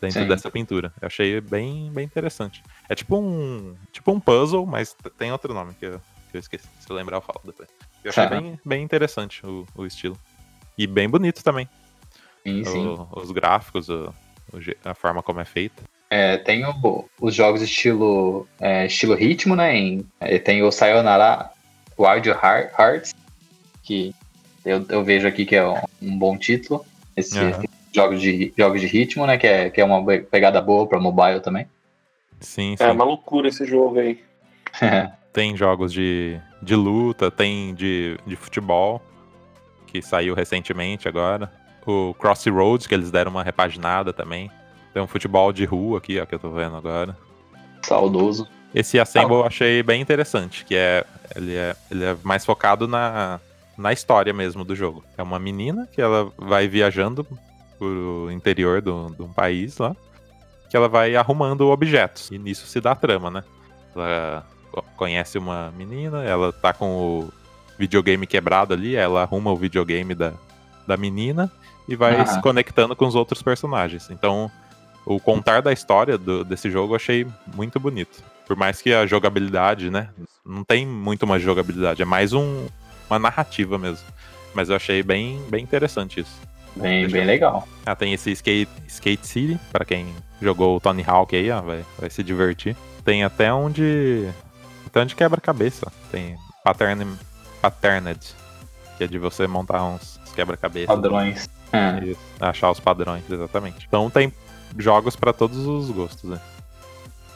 dentro 0.00 0.22
Sim. 0.22 0.26
dessa 0.28 0.50
pintura. 0.50 0.92
Eu 1.00 1.06
achei 1.06 1.40
bem 1.40 1.90
bem 1.92 2.04
interessante. 2.04 2.62
É 2.88 2.94
tipo 2.94 3.16
um 3.16 3.76
tipo 3.92 4.10
um 4.10 4.18
puzzle, 4.18 4.66
mas 4.66 4.96
tem 5.16 5.30
outro 5.30 5.54
nome 5.54 5.72
que 5.74 5.86
eu, 5.86 6.00
que 6.30 6.36
eu 6.36 6.40
esqueci. 6.40 6.66
Se 6.80 6.90
eu 6.90 6.96
lembrar 6.96 7.18
eu 7.18 7.22
falo 7.22 7.40
depois. 7.44 7.68
Eu 8.02 8.10
achei 8.10 8.24
Tá. 8.24 8.30
bem, 8.30 8.58
bem 8.64 8.82
interessante 8.82 9.44
o, 9.46 9.66
o 9.74 9.86
estilo. 9.86 10.18
E 10.76 10.86
bem 10.86 11.08
bonito 11.08 11.42
também. 11.44 11.68
Sim, 12.44 12.64
sim. 12.64 12.86
O- 12.86 13.08
os 13.20 13.30
gráficos, 13.30 13.88
o- 13.88 14.12
a 14.84 14.94
forma 14.94 15.22
como 15.22 15.40
é 15.40 15.44
feita. 15.44 15.82
É, 16.10 16.38
tem 16.38 16.64
o- 16.64 17.04
os 17.20 17.34
jogos 17.34 17.60
estilo, 17.60 18.48
é, 18.58 18.86
estilo 18.86 19.14
ritmo, 19.14 19.54
né? 19.54 19.76
Em, 19.76 20.06
é, 20.20 20.38
tem 20.38 20.62
o 20.62 20.72
Sayonara 20.72 21.50
Wild 21.98 22.28
Heart- 22.28 22.72
Hearts, 22.78 23.14
que 23.82 24.14
eu, 24.64 24.84
eu 24.88 25.04
vejo 25.04 25.26
aqui 25.26 25.44
que 25.44 25.56
é 25.56 25.66
um, 25.66 25.76
um 26.02 26.18
bom 26.18 26.36
título. 26.36 26.84
Esse 27.16 27.38
Aham. 27.38 27.64
jogos, 27.92 28.20
de, 28.20 28.52
jogos 28.56 28.80
de 28.80 28.86
ritmo, 28.86 29.26
né? 29.26 29.36
Que 29.36 29.46
é, 29.46 29.70
que 29.70 29.80
é 29.80 29.84
uma 29.84 30.04
pegada 30.30 30.60
boa 30.60 30.86
pra 30.86 31.00
mobile 31.00 31.40
também. 31.40 31.66
Sim, 32.40 32.76
sim. 32.76 32.84
É 32.84 32.92
uma 32.92 33.04
loucura 33.04 33.48
esse 33.48 33.64
jogo 33.66 33.98
aí. 33.98 34.22
Tem 35.32 35.56
jogos 35.56 35.92
de, 35.92 36.40
de 36.62 36.74
luta, 36.74 37.30
tem 37.30 37.72
de, 37.74 38.18
de 38.26 38.34
futebol, 38.34 39.00
que 39.86 40.02
saiu 40.02 40.34
recentemente 40.34 41.06
agora. 41.06 41.52
O 41.86 42.12
Crossroads, 42.14 42.86
que 42.86 42.94
eles 42.94 43.10
deram 43.10 43.30
uma 43.30 43.44
repaginada 43.44 44.12
também. 44.12 44.50
Tem 44.92 45.00
um 45.02 45.06
futebol 45.06 45.52
de 45.52 45.64
rua 45.64 45.98
aqui, 45.98 46.18
ó, 46.18 46.26
que 46.26 46.34
eu 46.34 46.38
tô 46.38 46.50
vendo 46.50 46.76
agora. 46.76 47.16
Saudoso. 47.82 48.48
Esse 48.74 48.98
Assemble 49.00 49.34
eu 49.36 49.46
achei 49.46 49.82
bem 49.82 50.00
interessante, 50.00 50.64
que 50.64 50.74
é 50.74 51.04
ele, 51.34 51.54
é 51.56 51.74
ele 51.90 52.04
é 52.04 52.16
mais 52.22 52.44
focado 52.44 52.86
na, 52.86 53.40
na 53.76 53.92
história 53.92 54.32
mesmo 54.32 54.64
do 54.64 54.76
jogo. 54.76 55.02
É 55.16 55.22
uma 55.22 55.38
menina 55.38 55.88
que 55.90 56.00
ela 56.00 56.30
vai 56.36 56.68
viajando 56.68 57.26
pro 57.78 58.28
interior 58.30 58.82
de 58.82 58.90
um 58.90 59.32
país 59.32 59.78
lá, 59.78 59.96
que 60.68 60.76
ela 60.76 60.88
vai 60.88 61.16
arrumando 61.16 61.68
objetos. 61.70 62.30
E 62.30 62.38
nisso 62.38 62.66
se 62.66 62.80
dá 62.80 62.94
trama, 62.94 63.30
né? 63.30 63.44
Ela 63.94 64.44
co- 64.70 64.84
conhece 64.96 65.38
uma 65.38 65.72
menina, 65.76 66.22
ela 66.24 66.52
tá 66.52 66.72
com 66.74 66.86
o 67.20 67.32
videogame 67.78 68.26
quebrado 68.26 68.74
ali, 68.74 68.96
ela 68.96 69.22
arruma 69.22 69.50
o 69.50 69.56
videogame 69.56 70.14
da, 70.14 70.32
da 70.86 70.96
menina 70.96 71.50
e 71.88 71.96
vai 71.96 72.16
Ah. 72.20 72.26
se 72.26 72.40
conectando 72.42 72.94
com 72.94 73.06
os 73.06 73.14
outros 73.14 73.40
personagens. 73.42 74.10
Então, 74.10 74.50
o 75.06 75.18
contar 75.18 75.62
da 75.62 75.72
história 75.72 76.18
do- 76.18 76.44
desse 76.44 76.70
jogo 76.70 76.92
eu 76.92 76.96
achei 76.96 77.26
muito 77.54 77.80
bonito. 77.80 78.22
Por 78.48 78.56
mais 78.56 78.80
que 78.80 78.94
a 78.94 79.06
jogabilidade, 79.06 79.90
né? 79.90 80.08
Não 80.44 80.64
tem 80.64 80.86
muito 80.86 81.24
uma 81.24 81.38
jogabilidade, 81.38 82.00
é 82.00 82.06
mais 82.06 82.32
um, 82.32 82.66
uma 83.08 83.18
narrativa 83.18 83.76
mesmo. 83.78 84.06
Mas 84.54 84.70
eu 84.70 84.76
achei 84.76 85.02
bem, 85.02 85.40
bem 85.50 85.62
interessante 85.62 86.20
isso. 86.20 86.40
Bem, 86.74 87.06
bem 87.08 87.26
legal. 87.26 87.68
Ah, 87.84 87.94
tem 87.94 88.14
esse 88.14 88.30
Skate, 88.30 88.70
Skate 88.86 89.26
City, 89.26 89.60
pra 89.70 89.84
quem 89.84 90.06
jogou 90.40 90.76
o 90.76 90.80
Tony 90.80 91.04
Hawk 91.06 91.36
aí, 91.36 91.50
ó, 91.50 91.60
vai, 91.60 91.84
vai 91.98 92.08
se 92.08 92.22
divertir. 92.22 92.74
Tem 93.04 93.22
até 93.22 93.52
um 93.52 93.70
de. 93.70 94.28
Até 94.86 95.02
um 95.02 95.06
de 95.06 95.14
quebra-cabeça. 95.14 95.92
Tem 96.10 96.36
Pattern, 96.64 97.06
Patterned, 97.60 98.20
que 98.96 99.04
é 99.04 99.06
de 99.06 99.18
você 99.18 99.46
montar 99.46 99.84
uns 99.84 100.18
quebra-cabeça. 100.34 100.86
Padrões. 100.86 101.50
É, 101.70 102.02
Isso, 102.02 102.20
achar 102.40 102.70
os 102.70 102.80
padrões, 102.80 103.24
exatamente. 103.30 103.84
Então 103.86 104.08
tem 104.08 104.32
jogos 104.78 105.14
pra 105.16 105.34
todos 105.34 105.66
os 105.66 105.90
gostos, 105.90 106.30
né? 106.30 106.40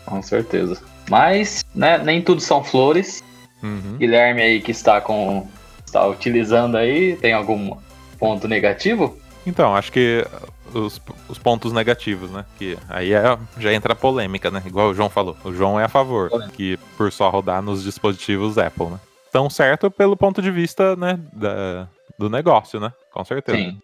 Com 0.05 0.23
certeza. 0.23 0.81
Mas, 1.09 1.65
né, 1.75 1.99
nem 1.99 2.23
tudo 2.23 2.41
são 2.41 2.63
flores. 2.63 3.23
Uhum. 3.63 3.97
Guilherme 3.99 4.43
aí 4.43 4.61
que 4.61 4.71
está 4.71 5.01
com. 5.01 5.47
está 5.85 6.07
utilizando 6.07 6.77
aí, 6.77 7.17
tem 7.17 7.33
algum 7.33 7.77
ponto 8.19 8.49
negativo? 8.49 9.19
Então, 9.47 9.75
acho 9.75 9.91
que 9.91 10.25
os, 10.73 11.01
os 11.29 11.39
pontos 11.39 11.73
negativos, 11.73 12.31
né? 12.31 12.45
Que 12.59 12.79
aí 12.89 13.13
é, 13.13 13.23
já 13.59 13.73
entra 13.73 13.93
a 13.93 13.97
polêmica, 13.97 14.51
né? 14.51 14.63
Igual 14.65 14.91
o 14.91 14.95
João 14.95 15.11
falou. 15.11 15.37
O 15.45 15.53
João 15.53 15.79
é 15.79 15.85
a 15.85 15.89
favor 15.89 16.31
Polêmica. 16.31 16.57
que 16.57 16.79
por 16.97 17.13
só 17.13 17.29
rodar 17.31 17.63
nos 17.63 17.83
dispositivos 17.83 18.59
Apple, 18.59 18.87
né? 18.87 19.01
Tão 19.31 19.49
certo 19.49 19.91
pelo 19.91 20.17
ponto 20.17 20.43
de 20.43 20.51
vista, 20.51 20.95
né, 20.95 21.19
da, 21.33 21.89
do 22.19 22.29
negócio, 22.29 22.79
né? 22.79 22.93
Com 23.13 23.25
certeza. 23.25 23.59
Sim. 23.59 23.81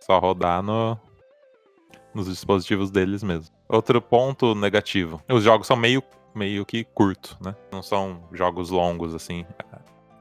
Só 0.00 0.18
rodar 0.18 0.62
no, 0.62 0.98
nos 2.14 2.26
dispositivos 2.26 2.90
deles 2.90 3.22
mesmo. 3.22 3.54
Outro 3.68 4.00
ponto 4.00 4.54
negativo. 4.54 5.22
Os 5.28 5.42
jogos 5.42 5.66
são 5.66 5.76
meio, 5.76 6.02
meio 6.34 6.64
que 6.64 6.84
curto, 6.84 7.36
né? 7.40 7.54
Não 7.72 7.82
são 7.82 8.22
jogos 8.32 8.70
longos, 8.70 9.14
assim. 9.14 9.46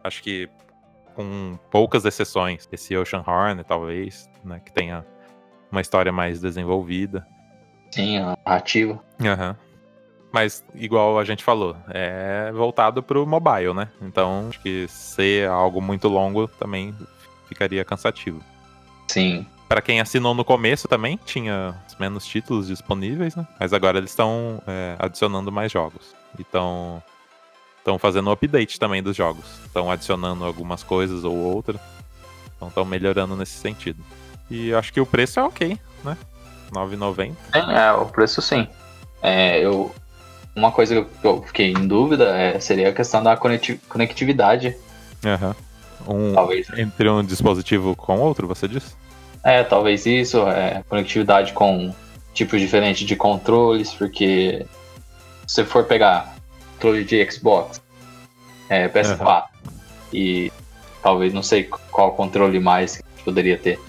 Acho 0.04 0.22
que 0.24 0.50
com 1.16 1.58
poucas 1.70 2.06
exceções. 2.06 2.68
Esse 2.72 2.96
Ocean 2.96 3.24
Horn, 3.26 3.64
talvez, 3.64 4.30
né? 4.44 4.62
Que 4.64 4.72
tenha 4.72 5.06
uma 5.72 5.82
história 5.82 6.12
mais 6.12 6.40
desenvolvida. 6.40 7.26
Sim, 7.92 8.18
a 8.18 8.38
narrativa. 8.46 9.04
Aham. 9.22 9.58
Mas, 10.32 10.64
igual 10.76 11.18
a 11.18 11.26
gente 11.26 11.44
falou, 11.44 11.76
é 11.90 12.52
voltado 12.52 13.02
pro 13.02 13.26
mobile, 13.26 13.74
né? 13.74 13.90
Então, 14.00 14.48
acho 14.50 14.62
que 14.62 14.88
ser 14.88 15.50
algo 15.50 15.82
muito 15.82 16.08
longo 16.08 16.48
também 16.48 16.96
ficaria 17.48 17.84
cansativo. 17.84 18.40
Sim. 19.08 19.46
Pra 19.70 19.84
quem 19.84 20.02
assinou 20.02 20.34
no 20.34 20.44
começo 20.44 20.88
também, 20.88 21.20
tinha 21.24 21.76
menos 22.00 22.26
títulos 22.26 22.66
disponíveis, 22.66 23.36
né? 23.36 23.48
Mas 23.60 23.72
agora 23.72 24.00
eles 24.00 24.10
estão 24.10 24.60
é, 24.66 24.96
adicionando 24.98 25.52
mais 25.52 25.72
jogos. 25.72 26.16
Então, 26.40 27.04
estão 27.78 28.00
fazendo 28.00 28.32
update 28.32 28.80
também 28.80 29.04
dos 29.04 29.16
jogos. 29.16 29.46
Estão 29.64 29.92
adicionando 29.92 30.44
algumas 30.44 30.82
coisas 30.82 31.24
ou 31.24 31.36
outras. 31.36 31.80
Então 32.56 32.68
estão 32.70 32.84
melhorando 32.84 33.36
nesse 33.38 33.60
sentido. 33.60 34.04
E 34.50 34.74
acho 34.74 34.92
que 34.92 35.00
o 35.00 35.06
preço 35.06 35.40
é 35.40 35.44
ok, 35.44 35.78
né? 36.04 36.18
9,90. 36.74 37.36
É, 37.54 37.92
o 37.94 38.08
preço 38.08 38.42
sim. 38.42 38.68
É, 39.22 39.64
eu, 39.64 39.94
uma 40.56 40.72
coisa 40.72 41.06
que 41.06 41.28
eu 41.28 41.44
fiquei 41.44 41.72
em 41.72 41.88
dúvida 41.88 42.36
é, 42.36 42.60
seria 42.60 42.90
a 42.90 42.94
questão 42.94 43.22
da 43.22 43.38
conectividade. 43.38 44.76
Uhum. 45.24 45.54
Um, 46.08 46.34
talvez. 46.34 46.68
Entre 46.76 47.08
um 47.08 47.24
dispositivo 47.24 47.96
com 47.96 48.20
outro, 48.20 48.48
você 48.48 48.68
disse? 48.68 48.98
É, 49.44 49.64
talvez 49.64 50.06
isso, 50.06 50.48
é, 50.48 50.84
conectividade 50.90 51.54
com 51.54 51.94
tipos 52.34 52.60
diferentes 52.60 53.08
de 53.08 53.16
controles, 53.16 53.94
porque 53.94 54.66
se 55.48 55.56
você 55.56 55.66
for 55.66 55.86
pegar 55.86 56.36
controle 56.74 57.04
de 57.04 57.32
Xbox, 57.32 57.82
é, 58.70 58.88
PS4 58.88 59.44
uhum. 59.44 59.72
e 60.14 60.52
talvez 61.02 61.34
não 61.34 61.44
sei 61.44 61.64
qual 61.64 62.14
controle 62.14 62.60
mais 62.60 62.98
que 62.98 63.24
poderia 63.24 63.58
ter. 63.58 63.80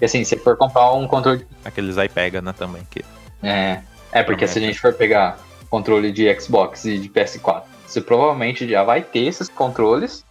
E 0.00 0.04
assim, 0.04 0.24
se 0.24 0.36
for 0.36 0.56
comprar 0.56 0.92
um 0.92 1.06
controle. 1.06 1.46
Aqueles 1.64 1.96
iPega, 1.96 2.42
né, 2.42 2.52
também. 2.52 2.82
Que... 2.90 3.04
É, 3.42 3.80
é 4.12 4.22
porque 4.22 4.46
se 4.46 4.58
a 4.58 4.62
gente 4.62 4.78
for 4.78 4.92
pegar 4.92 5.38
controle 5.70 6.12
de 6.12 6.32
Xbox 6.40 6.84
e 6.84 6.98
de 6.98 7.08
PS4, 7.08 7.62
você 7.86 8.00
provavelmente 8.00 8.68
já 8.68 8.82
vai 8.82 9.02
ter 9.02 9.20
esses 9.20 9.48
controles 9.48 10.24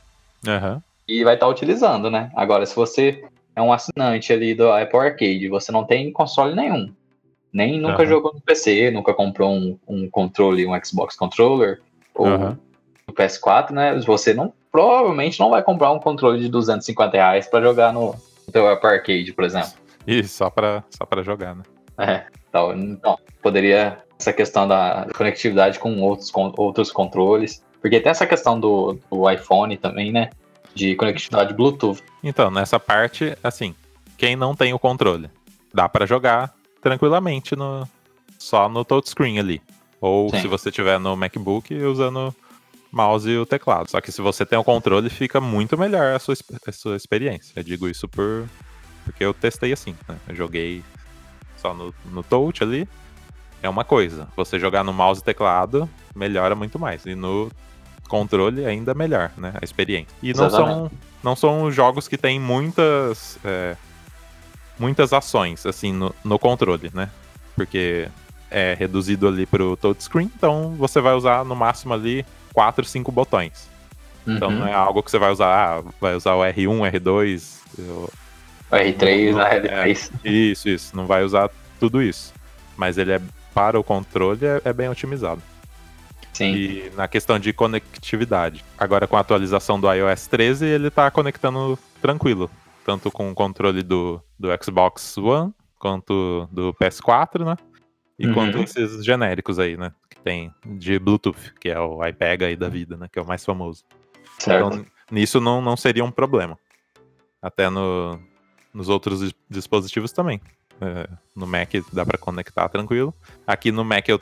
uhum. 0.46 0.82
e 1.08 1.24
vai 1.24 1.36
estar 1.36 1.46
tá 1.46 1.52
utilizando, 1.52 2.10
né? 2.10 2.32
Agora, 2.36 2.66
se 2.66 2.76
você 2.76 3.24
é 3.56 3.62
um 3.62 3.72
assinante 3.72 4.34
ali 4.34 4.54
do 4.54 4.72
Apple 4.72 5.00
Arcade, 5.00 5.48
você 5.50 5.72
não 5.72 5.84
tem 5.84 6.12
console 6.12 6.56
nenhum. 6.56 6.92
Nem 7.52 7.80
nunca 7.80 8.02
uhum. 8.02 8.08
jogou 8.08 8.34
no 8.34 8.42
PC, 8.42 8.90
nunca 8.90 9.14
comprou 9.14 9.52
um, 9.52 9.78
um 9.88 10.10
controle, 10.10 10.66
um 10.66 10.74
Xbox 10.84 11.16
controller 11.16 11.82
ou 12.16 12.28
uhum. 12.28 12.58
no 13.08 13.14
PS4, 13.14 13.72
né? 13.72 14.00
Você 14.00 14.34
não 14.34 14.52
provavelmente 14.72 15.40
não 15.40 15.52
vai 15.52 15.62
comprar 15.62 15.92
um 15.92 16.00
controle 16.00 16.40
de 16.40 16.50
250 16.50 17.16
reais 17.16 17.48
para 17.48 17.64
jogar 17.64 17.94
no, 17.94 18.16
no 18.48 18.52
teu 18.52 18.68
Apple 18.68 18.90
Arcade, 18.90 19.32
por 19.34 19.44
exemplo. 19.44 19.72
Isso, 20.08 20.36
só 20.36 20.50
para 20.50 20.84
só 20.90 21.06
pra 21.06 21.22
jogar, 21.22 21.56
né? 21.56 21.64
É, 22.00 22.26
então, 22.50 22.74
então, 22.74 23.20
poderia 23.42 24.00
essa 24.20 24.34
questão 24.34 24.68
da 24.68 25.08
conectividade 25.16 25.78
com 25.78 26.02
outros, 26.02 26.32
com 26.32 26.52
outros 26.58 26.92
controles, 26.92 27.64
porque 27.80 28.00
tem 28.00 28.10
essa 28.10 28.26
questão 28.26 28.60
do, 28.60 28.98
do 29.12 29.30
iPhone 29.30 29.78
também, 29.78 30.12
né? 30.12 30.32
De 30.76 30.96
conectividade 30.96 31.54
Bluetooth. 31.54 32.02
Então, 32.24 32.50
nessa 32.50 32.80
parte, 32.80 33.38
assim, 33.44 33.76
quem 34.18 34.36
não 34.36 34.56
tem 34.56 34.74
o 34.74 34.80
controle, 34.80 35.30
dá 35.74 35.88
para 35.88 36.06
jogar 36.06 36.54
tranquilamente 36.82 37.56
no, 37.56 37.88
só 38.38 38.68
no 38.68 38.84
touchscreen 38.84 39.40
ali. 39.40 39.62
Ou 40.02 40.30
Sim. 40.30 40.42
se 40.42 40.48
você 40.48 40.72
tiver 40.72 41.00
no 41.00 41.16
MacBook 41.16 41.74
usando 41.76 42.36
mouse 42.92 43.30
e 43.30 43.38
o 43.38 43.46
teclado. 43.46 43.90
Só 43.90 44.00
que 44.00 44.12
se 44.12 44.22
você 44.22 44.46
tem 44.46 44.58
o 44.58 44.64
controle, 44.64 45.10
fica 45.10 45.42
muito 45.42 45.78
melhor 45.78 46.14
a 46.14 46.20
sua, 46.20 46.36
a 46.68 46.72
sua 46.72 46.96
experiência. 46.96 47.54
Eu 47.56 47.64
digo 47.64 47.88
isso 47.88 48.08
por, 48.08 48.48
porque 49.04 49.24
eu 49.24 49.34
testei 49.34 49.74
assim. 49.74 49.96
Né? 50.08 50.16
Eu 50.28 50.36
joguei 50.36 50.84
só 51.58 51.74
no, 51.74 51.94
no 52.06 52.22
touch 52.22 52.64
ali. 52.64 52.88
É 53.62 53.70
uma 53.70 53.84
coisa. 53.84 54.28
Você 54.36 54.60
jogar 54.60 54.84
no 54.84 54.94
mouse 54.94 55.22
e 55.22 55.24
teclado 55.24 55.90
melhora 56.16 56.54
muito 56.54 56.78
mais. 56.78 57.06
E 57.06 57.16
no 57.16 57.50
controle 58.14 58.64
ainda 58.64 58.94
melhor, 58.94 59.32
né? 59.36 59.54
A 59.60 59.66
experiência. 59.66 60.16
E 60.22 60.34
não 60.34 60.48
são, 60.48 60.92
não 61.24 61.36
são 61.36 61.72
jogos 61.72 62.08
que 62.08 62.16
têm 62.16 62.40
muitas. 62.40 63.40
É, 63.44 63.76
muitas 64.78 65.12
ações, 65.12 65.66
assim, 65.66 65.92
no, 65.92 66.14
no 66.24 66.38
controle, 66.38 66.92
né? 66.94 67.10
Porque 67.56 68.08
é 68.52 68.76
reduzido 68.78 69.28
ali 69.28 69.48
pro 69.48 69.76
touchscreen, 69.76 70.30
então 70.36 70.76
você 70.78 71.02
vai 71.02 71.16
usar 71.16 71.44
no 71.44 71.56
máximo 71.56 71.92
ali 71.96 72.24
4, 72.54 72.86
5 72.86 73.12
botões. 73.12 73.68
Uhum. 74.28 74.36
Então 74.36 74.52
não 74.52 74.68
é 74.68 74.74
algo 74.74 75.02
que 75.02 75.10
você 75.10 75.18
vai 75.18 75.32
usar, 75.32 75.80
ah, 75.80 75.84
vai 76.00 76.16
usar 76.16 76.36
o 76.36 76.42
R1, 76.42 76.92
R2, 76.92 77.62
o 77.80 78.10
R3, 78.72 79.40
a 79.40 79.56
R3. 79.56 80.12
É, 80.24 80.30
isso, 80.30 80.70
isso, 80.70 80.96
não 80.96 81.08
vai 81.08 81.24
usar 81.24 81.50
tudo 81.80 82.00
isso. 82.00 82.32
Mas 82.78 83.00
ele 83.00 83.14
é 83.14 83.22
para 83.56 83.80
o 83.80 83.84
controle 83.84 84.46
é, 84.46 84.62
é 84.66 84.74
bem 84.74 84.88
otimizado. 84.88 85.42
Sim. 86.34 86.54
E 86.54 86.92
na 86.96 87.08
questão 87.08 87.38
de 87.38 87.54
conectividade. 87.54 88.66
Agora 88.78 89.08
com 89.08 89.16
a 89.16 89.20
atualização 89.20 89.80
do 89.80 89.92
iOS 89.92 90.28
13, 90.28 90.66
ele 90.66 90.88
está 90.88 91.10
conectando 91.12 91.78
tranquilo 92.02 92.50
tanto 92.84 93.12
com 93.12 93.32
o 93.32 93.36
controle 93.36 93.82
do, 93.82 94.22
do 94.38 94.50
Xbox 94.62 95.18
One, 95.18 95.54
quanto 95.80 96.48
do 96.52 96.74
PS4, 96.74 97.46
né? 97.46 97.56
E 98.20 98.28
uhum. 98.28 98.34
quanto 98.34 98.58
esses 98.60 99.04
genéricos 99.04 99.58
aí, 99.58 99.76
né? 99.76 99.92
Que 100.10 100.20
tem 100.20 100.54
de 100.66 101.00
Bluetooth, 101.00 101.54
que 101.60 101.70
é 101.70 101.80
o 101.80 102.06
iPega 102.06 102.46
aí 102.46 102.56
da 102.56 102.70
vida, 102.70 102.96
né? 102.96 103.08
Que 103.12 103.20
é 103.20 103.22
o 103.22 103.28
mais 103.28 103.44
famoso. 103.44 103.84
Certo. 104.38 104.68
Então, 104.68 104.86
nisso 105.12 105.40
não, 105.40 105.62
não 105.62 105.76
seria 105.76 106.04
um 106.04 106.12
problema. 106.12 106.58
Até 107.42 107.70
no, 107.70 108.20
nos 108.74 108.90
outros 108.90 109.34
dispositivos 109.50 110.12
também. 110.12 110.40
É, 110.84 111.08
no 111.34 111.48
Mac 111.48 111.70
dá 111.94 112.06
para 112.06 112.18
conectar 112.18 112.68
tranquilo. 112.68 113.14
Aqui 113.48 113.72
no 113.72 113.86
Mac 113.86 114.08
eu 114.10 114.20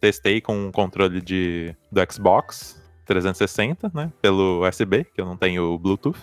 testei 0.00 0.40
com 0.40 0.68
o 0.68 0.72
controle 0.72 1.20
de, 1.20 1.74
do 1.90 2.00
Xbox 2.12 2.82
360, 3.06 3.92
né? 3.94 4.12
Pelo 4.20 4.66
USB, 4.66 5.04
que 5.04 5.20
eu 5.20 5.24
não 5.24 5.36
tenho 5.36 5.78
Bluetooth. 5.78 6.18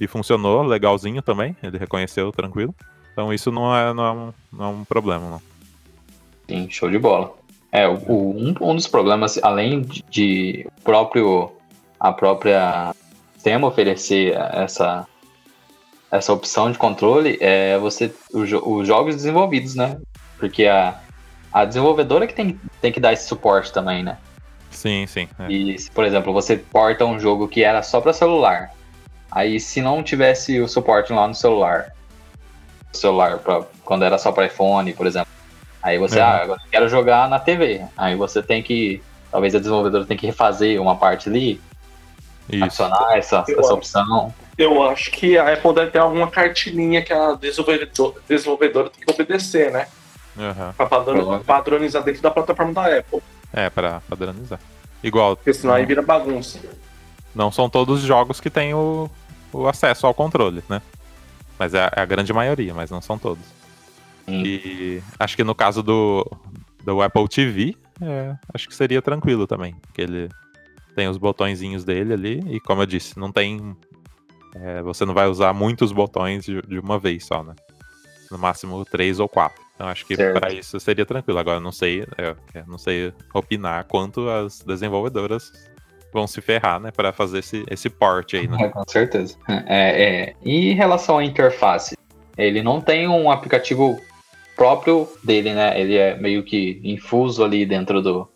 E 0.00 0.06
funcionou 0.06 0.62
legalzinho 0.62 1.20
também, 1.20 1.56
ele 1.62 1.76
reconheceu 1.76 2.30
tranquilo. 2.32 2.74
Então 3.12 3.34
isso 3.34 3.50
não 3.50 3.76
é, 3.76 3.92
não 3.92 4.04
é, 4.04 4.12
um, 4.12 4.32
não 4.52 4.64
é 4.64 4.68
um 4.68 4.84
problema, 4.84 5.28
não. 5.28 5.42
Sim, 6.48 6.70
show 6.70 6.90
de 6.90 6.98
bola. 6.98 7.34
É, 7.72 7.86
o, 7.86 8.30
um, 8.30 8.54
um 8.60 8.74
dos 8.74 8.86
problemas, 8.86 9.38
além 9.42 9.82
de, 9.82 10.02
de 10.08 10.66
próprio 10.82 11.52
a 11.98 12.12
própria 12.12 12.94
sistema 13.34 13.68
oferecer 13.68 14.34
essa 14.52 15.06
essa 16.10 16.32
opção 16.32 16.70
de 16.70 16.78
controle 16.78 17.38
é 17.40 17.78
você 17.78 18.12
os, 18.32 18.50
os 18.52 18.86
jogos 18.86 19.14
desenvolvidos, 19.14 19.74
né? 19.74 19.98
Porque 20.38 20.66
a, 20.66 20.98
a 21.52 21.64
desenvolvedora 21.64 22.26
que 22.26 22.34
tem, 22.34 22.58
tem 22.80 22.92
que 22.92 23.00
dar 23.00 23.12
esse 23.12 23.26
suporte 23.26 23.72
também, 23.72 24.02
né? 24.02 24.18
Sim, 24.70 25.06
sim. 25.06 25.28
É. 25.38 25.50
E, 25.50 25.76
por 25.94 26.04
exemplo, 26.04 26.32
você 26.32 26.56
porta 26.56 27.04
um 27.04 27.18
jogo 27.18 27.48
que 27.48 27.62
era 27.62 27.82
só 27.82 28.00
para 28.00 28.12
celular 28.12 28.70
Aí, 29.30 29.60
se 29.60 29.80
não 29.80 30.02
tivesse 30.02 30.60
o 30.60 30.66
suporte 30.66 31.12
lá 31.12 31.28
no 31.28 31.34
celular, 31.34 31.92
celular 32.92 33.38
pra, 33.38 33.62
quando 33.84 34.04
era 34.04 34.18
só 34.18 34.32
para 34.32 34.46
iPhone, 34.46 34.92
por 34.92 35.06
exemplo, 35.06 35.30
aí 35.80 35.98
você, 35.98 36.18
uhum. 36.18 36.24
ah, 36.24 36.36
agora 36.42 36.60
quero 36.70 36.88
jogar 36.88 37.28
na 37.28 37.38
TV. 37.38 37.84
Aí 37.96 38.16
você 38.16 38.42
tem 38.42 38.60
que, 38.60 39.00
talvez 39.30 39.54
a 39.54 39.58
desenvolvedora 39.58 40.04
tem 40.04 40.16
que 40.16 40.26
refazer 40.26 40.82
uma 40.82 40.96
parte 40.96 41.28
ali, 41.28 41.60
Isso. 42.56 42.64
adicionar 42.64 43.16
essa, 43.16 43.44
essa 43.48 43.74
opção. 43.74 44.34
Eu 44.56 44.82
acho 44.82 45.10
que 45.10 45.38
a 45.38 45.52
Apple 45.52 45.74
deve 45.74 45.90
ter 45.90 45.98
alguma 45.98 46.28
cartilinha 46.28 47.02
que 47.02 47.12
a 47.12 47.32
desenvolvedora, 47.32 48.14
desenvolvedora 48.28 48.90
tem 48.90 49.04
que 49.04 49.12
obedecer, 49.12 49.70
né? 49.70 49.86
Uhum. 50.36 50.72
Pra 50.72 51.38
padronizar 51.44 52.02
dentro 52.02 52.22
da 52.22 52.30
plataforma 52.30 52.72
da 52.72 52.98
Apple. 52.98 53.20
É, 53.52 53.68
pra 53.68 54.00
padronizar. 54.08 54.60
Igual. 55.02 55.36
Porque 55.36 55.52
senão 55.52 55.74
aí 55.74 55.84
vira 55.86 56.02
bagunça. 56.02 56.60
Não 57.34 57.50
são 57.50 57.68
todos 57.68 58.00
os 58.00 58.06
jogos 58.06 58.40
que 58.40 58.50
têm 58.50 58.74
o, 58.74 59.08
o 59.52 59.66
acesso 59.66 60.06
ao 60.06 60.14
controle, 60.14 60.62
né? 60.68 60.82
Mas 61.58 61.74
é 61.74 61.84
a, 61.84 61.92
é 61.96 62.00
a 62.00 62.06
grande 62.06 62.32
maioria, 62.32 62.74
mas 62.74 62.90
não 62.90 63.00
são 63.00 63.18
todos. 63.18 63.44
Hum. 64.26 64.42
E 64.44 65.02
acho 65.18 65.36
que 65.36 65.44
no 65.44 65.54
caso 65.54 65.82
do, 65.82 66.26
do 66.84 67.02
Apple 67.02 67.28
TV, 67.28 67.76
é, 68.00 68.34
acho 68.52 68.68
que 68.68 68.74
seria 68.74 69.02
tranquilo 69.02 69.46
também. 69.46 69.74
Porque 69.82 70.02
ele 70.02 70.28
tem 70.94 71.08
os 71.08 71.16
botõezinhos 71.16 71.84
dele 71.84 72.12
ali, 72.12 72.40
e 72.48 72.60
como 72.60 72.82
eu 72.82 72.86
disse, 72.86 73.18
não 73.18 73.32
tem. 73.32 73.76
É, 74.54 74.82
você 74.82 75.04
não 75.04 75.14
vai 75.14 75.28
usar 75.28 75.52
muitos 75.52 75.92
botões 75.92 76.44
de, 76.44 76.60
de, 76.62 76.78
uma 76.78 76.98
vez 76.98 77.24
só, 77.24 77.42
né? 77.42 77.54
No 78.30 78.38
máximo 78.38 78.84
três 78.84 79.20
ou 79.20 79.28
quatro. 79.28 79.62
Então 79.74 79.88
acho 79.88 80.04
que 80.04 80.16
para 80.16 80.52
isso 80.52 80.78
seria 80.78 81.06
tranquilo. 81.06 81.38
Agora 81.38 81.60
não 81.60 81.72
sei, 81.72 82.02
é, 82.18 82.34
é, 82.54 82.64
não 82.66 82.76
sei 82.76 83.12
opinar 83.32 83.84
quanto 83.84 84.28
as 84.28 84.60
desenvolvedoras 84.60 85.52
vão 86.12 86.26
se 86.26 86.40
ferrar, 86.40 86.80
né, 86.80 86.90
para 86.90 87.12
fazer 87.12 87.38
esse, 87.38 87.64
esse 87.70 87.88
port 87.88 88.34
aí, 88.34 88.48
né? 88.48 88.58
É, 88.60 88.68
com 88.68 88.82
certeza. 88.88 89.36
É, 89.48 90.04
é. 90.04 90.34
E 90.42 90.70
em 90.70 90.74
relação 90.74 91.18
à 91.18 91.24
interface, 91.24 91.96
ele 92.36 92.62
não 92.62 92.80
tem 92.80 93.08
um 93.08 93.30
aplicativo 93.30 94.00
próprio 94.56 95.08
dele, 95.24 95.54
né? 95.54 95.80
Ele 95.80 95.96
é 95.96 96.16
meio 96.16 96.42
que 96.42 96.80
infuso 96.84 97.42
ali 97.44 97.64
dentro 97.64 98.02
do. 98.02 98.28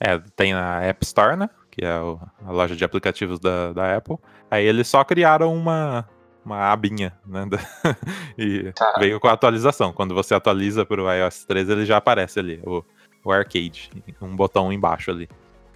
É, 0.00 0.18
tem 0.34 0.52
a 0.52 0.80
App 0.82 1.04
Store, 1.04 1.36
né? 1.36 1.48
Que 1.72 1.84
é 1.84 1.90
a 1.90 2.50
loja 2.50 2.76
de 2.76 2.84
aplicativos 2.84 3.40
da, 3.40 3.72
da 3.72 3.96
Apple. 3.96 4.18
Aí 4.50 4.64
eles 4.64 4.86
só 4.86 5.02
criaram 5.02 5.54
uma, 5.54 6.06
uma 6.44 6.70
abinha, 6.70 7.14
né? 7.26 7.46
e 8.36 8.70
tá. 8.72 8.94
veio 8.98 9.18
com 9.18 9.26
a 9.26 9.32
atualização. 9.32 9.92
Quando 9.92 10.14
você 10.14 10.34
atualiza 10.34 10.84
para 10.84 11.02
o 11.02 11.10
iOS 11.10 11.44
13, 11.44 11.72
ele 11.72 11.86
já 11.86 11.96
aparece 11.96 12.38
ali, 12.38 12.60
o, 12.64 12.84
o 13.24 13.32
arcade, 13.32 13.90
um 14.20 14.36
botão 14.36 14.70
embaixo 14.70 15.10
ali. 15.10 15.28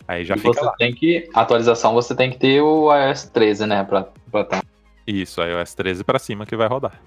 Aí 0.07 0.25
já 0.25 0.37
e 0.37 0.39
fica 0.39 0.53
você 0.53 0.61
lá. 0.61 0.75
tem 0.79 0.95
que 0.95 1.29
atualização 1.35 1.95
você 1.95 2.15
tem 2.15 2.31
que 2.31 2.39
ter 2.39 2.61
o 2.61 2.95
iOS 2.95 3.25
13, 3.31 3.67
né, 3.67 3.83
para 3.83 4.09
para 4.31 4.45
tá. 4.45 4.63
Isso, 5.07 5.43
iOS 5.43 5.75
13 5.75 6.05
para 6.05 6.19
cima 6.19 6.45
que 6.45 6.57
vai 6.57 6.69
rodar. 6.69 7.01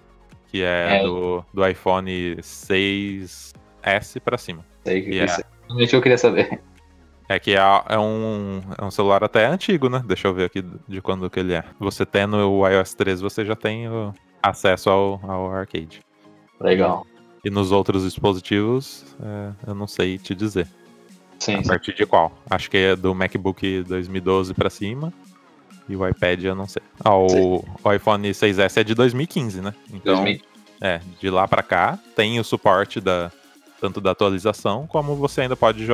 Que 0.47 0.63
é, 0.63 0.97
é. 0.97 1.03
Do, 1.03 1.45
do 1.53 1.67
iPhone 1.67 2.37
6S 2.37 3.53
para 4.23 4.37
cima. 4.37 4.65
Sei 4.83 5.01
que 5.01 5.19
é. 5.19 5.25
isso 5.25 5.41
é. 5.41 5.97
eu 5.97 6.01
queria 6.01 6.17
saber. 6.17 6.59
É 7.29 7.39
que 7.39 7.55
é, 7.55 7.59
é 7.89 7.97
um, 7.99 8.59
é 8.75 8.83
um 8.83 8.89
celular 8.89 9.23
até 9.23 9.45
antigo, 9.45 9.87
né? 9.87 10.03
Deixa 10.05 10.27
eu 10.27 10.33
ver 10.33 10.45
aqui 10.45 10.65
de 10.87 10.99
quando 10.99 11.29
que 11.29 11.39
ele 11.39 11.53
é. 11.53 11.63
Você 11.79 12.03
tendo 12.03 12.35
o 12.37 12.67
iOS 12.67 12.95
13, 12.95 13.21
você 13.21 13.45
já 13.45 13.55
tem 13.55 13.85
acesso 14.41 14.89
ao, 14.89 15.21
ao 15.23 15.51
arcade. 15.51 16.01
Legal. 16.59 17.05
E 17.45 17.51
nos 17.51 17.71
outros 17.71 18.03
dispositivos, 18.03 19.05
é, 19.21 19.51
eu 19.67 19.75
não 19.75 19.85
sei 19.85 20.17
te 20.17 20.33
dizer. 20.33 20.67
Sim, 21.39 21.55
A 21.55 21.61
sim. 21.63 21.69
partir 21.69 21.93
de 21.93 22.05
qual? 22.05 22.33
Acho 22.49 22.69
que 22.69 22.77
é 22.77 22.95
do 22.95 23.13
MacBook 23.13 23.83
2012 23.83 24.55
pra 24.55 24.69
cima. 24.71 25.13
E 25.87 25.95
o 25.95 26.07
iPad 26.07 26.43
eu 26.43 26.55
não 26.55 26.67
sei. 26.67 26.81
Ah, 27.03 27.15
o, 27.15 27.63
o 27.83 27.93
iPhone 27.93 28.27
6S 28.27 28.77
é 28.77 28.83
de 28.83 28.95
2015, 28.95 29.61
né? 29.61 29.73
Então, 29.93 30.23
2000. 30.23 30.41
é, 30.81 30.99
de 31.19 31.29
lá 31.29 31.47
pra 31.47 31.61
cá, 31.63 31.97
tem 32.15 32.39
o 32.39 32.43
suporte 32.43 32.99
da 32.99 33.31
tanto 33.79 34.01
da 34.01 34.11
atualização, 34.11 34.85
como 34.87 35.15
você 35.15 35.41
ainda 35.41 35.55
pode 35.55 35.85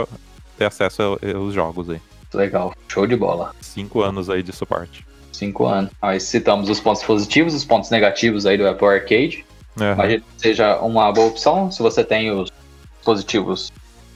ter 0.58 0.66
acesso 0.66 1.02
ao- 1.02 1.20
aos 1.42 1.54
jogos 1.54 1.90
aí. 1.90 2.02
Legal. 2.34 2.74
Show 2.88 3.08
de 3.08 3.16
bola. 3.16 3.54
Cinco 3.62 4.02
anos 4.02 4.30
aí 4.30 4.44
de 4.44 4.52
suporte. 4.52 5.06
Cinco 5.32 5.66
anos. 5.66 5.92
Aí 6.02 6.20
citamos 6.20 6.70
os 6.70 6.80
pontos 6.80 7.04
positivos, 7.04 7.54
os 7.54 7.64
pontos 7.66 7.90
negativos 7.90 8.46
aí 8.46 8.58
do 8.58 8.68
Apple 8.68 8.88
Arcade. 8.88 9.46
É, 9.80 9.92
Imagino 9.94 10.22
que 10.24 10.42
seja 10.42 10.78
uma 10.80 11.12
boa 11.12 11.28
opção 11.28 11.70
se 11.72 11.82
você 11.82 12.04
tem 12.04 12.32
os 12.32 12.52
dispositivos 12.98 13.72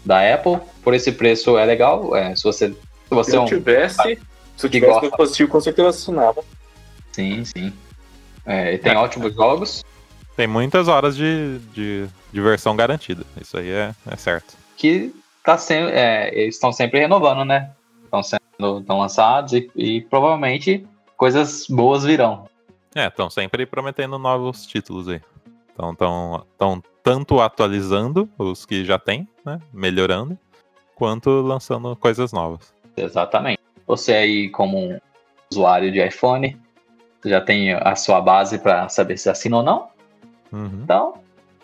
da 0.05 0.33
Apple. 0.33 0.57
Por 0.83 0.93
esse 0.93 1.11
preço 1.11 1.57
é 1.57 1.65
legal. 1.65 2.15
É, 2.15 2.35
se 2.35 2.43
você, 2.43 2.69
se 2.69 2.75
você 3.09 3.31
Se 3.31 3.37
é 3.37 3.39
eu 3.39 3.43
um. 3.43 3.45
tivesse, 3.45 3.97
se 4.57 4.65
eu 4.65 4.69
que 4.69 4.79
tivesse 4.79 4.93
gosta. 4.93 5.07
um 5.07 5.11
positivo, 5.17 5.49
com 5.49 5.61
certeza 5.61 5.89
assinava. 5.89 6.41
Sim, 7.11 7.43
sim. 7.45 7.73
É, 8.45 8.73
e 8.73 8.77
tem 8.77 8.93
É. 8.93 8.97
ótimos 8.97 9.33
jogos 9.35 9.83
Tem 10.35 10.47
muitas 10.47 10.87
horas 10.87 11.15
de, 11.17 11.59
de 11.73 12.05
diversão 12.31 12.73
garantida. 12.75 13.23
Isso 13.41 13.57
aí 13.57 13.69
é, 13.69 13.93
é 14.09 14.15
certo. 14.15 14.55
que 14.77 15.13
tá 15.57 15.73
é, 15.73 16.37
eles 16.37 16.55
estão 16.55 16.71
sempre 16.71 16.99
renovando, 16.99 17.45
né? 17.45 17.71
Estão 18.03 18.23
sendo 18.23 18.79
estão 18.79 18.99
lançados 18.99 19.53
e, 19.53 19.69
e 19.75 20.01
provavelmente 20.01 20.85
coisas 21.15 21.65
boas 21.67 22.03
virão. 22.03 22.47
É, 22.95 23.07
estão 23.07 23.29
sempre 23.29 23.65
prometendo 23.65 24.17
novos 24.17 24.65
títulos 24.65 25.07
aí. 25.07 25.21
Então, 25.73 25.91
estão 25.91 26.45
tão 26.57 26.83
tanto 27.01 27.39
atualizando 27.39 28.29
os 28.37 28.65
que 28.65 28.83
já 28.83 28.99
tem, 28.99 29.27
né? 29.45 29.59
Melhorando, 29.73 30.37
quanto 30.93 31.29
lançando 31.41 31.95
coisas 31.95 32.31
novas. 32.31 32.73
Exatamente. 32.95 33.59
Você 33.87 34.13
aí, 34.13 34.49
como 34.49 34.77
um 34.77 34.99
usuário 35.51 35.91
de 35.91 36.05
iPhone, 36.05 36.55
você 37.19 37.29
já 37.29 37.41
tem 37.41 37.73
a 37.73 37.95
sua 37.95 38.21
base 38.21 38.59
para 38.59 38.87
saber 38.89 39.17
se 39.17 39.29
assina 39.29 39.57
ou 39.57 39.63
não. 39.63 39.89
Uhum. 40.51 40.81
Então, 40.83 41.13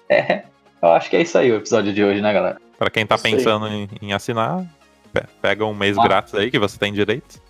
é, 0.09 0.43
eu 0.87 0.93
acho 0.93 1.09
que 1.09 1.15
é 1.15 1.21
isso 1.21 1.37
aí 1.37 1.51
o 1.51 1.55
episódio 1.57 1.93
de 1.93 2.03
hoje, 2.03 2.21
né, 2.21 2.31
galera? 2.33 2.57
Para 2.77 2.89
quem 2.89 3.05
tá 3.05 3.15
Isso 3.15 3.23
pensando 3.23 3.67
em, 3.67 3.87
em 4.01 4.13
assinar, 4.13 4.65
pe- 5.13 5.23
pega 5.41 5.65
um 5.65 5.73
mês 5.73 5.97
Ah. 5.97 6.03
grátis 6.03 6.33
aí 6.35 6.51
que 6.51 6.59
você 6.59 6.77
tem 6.77 6.91
direito. 6.93 7.41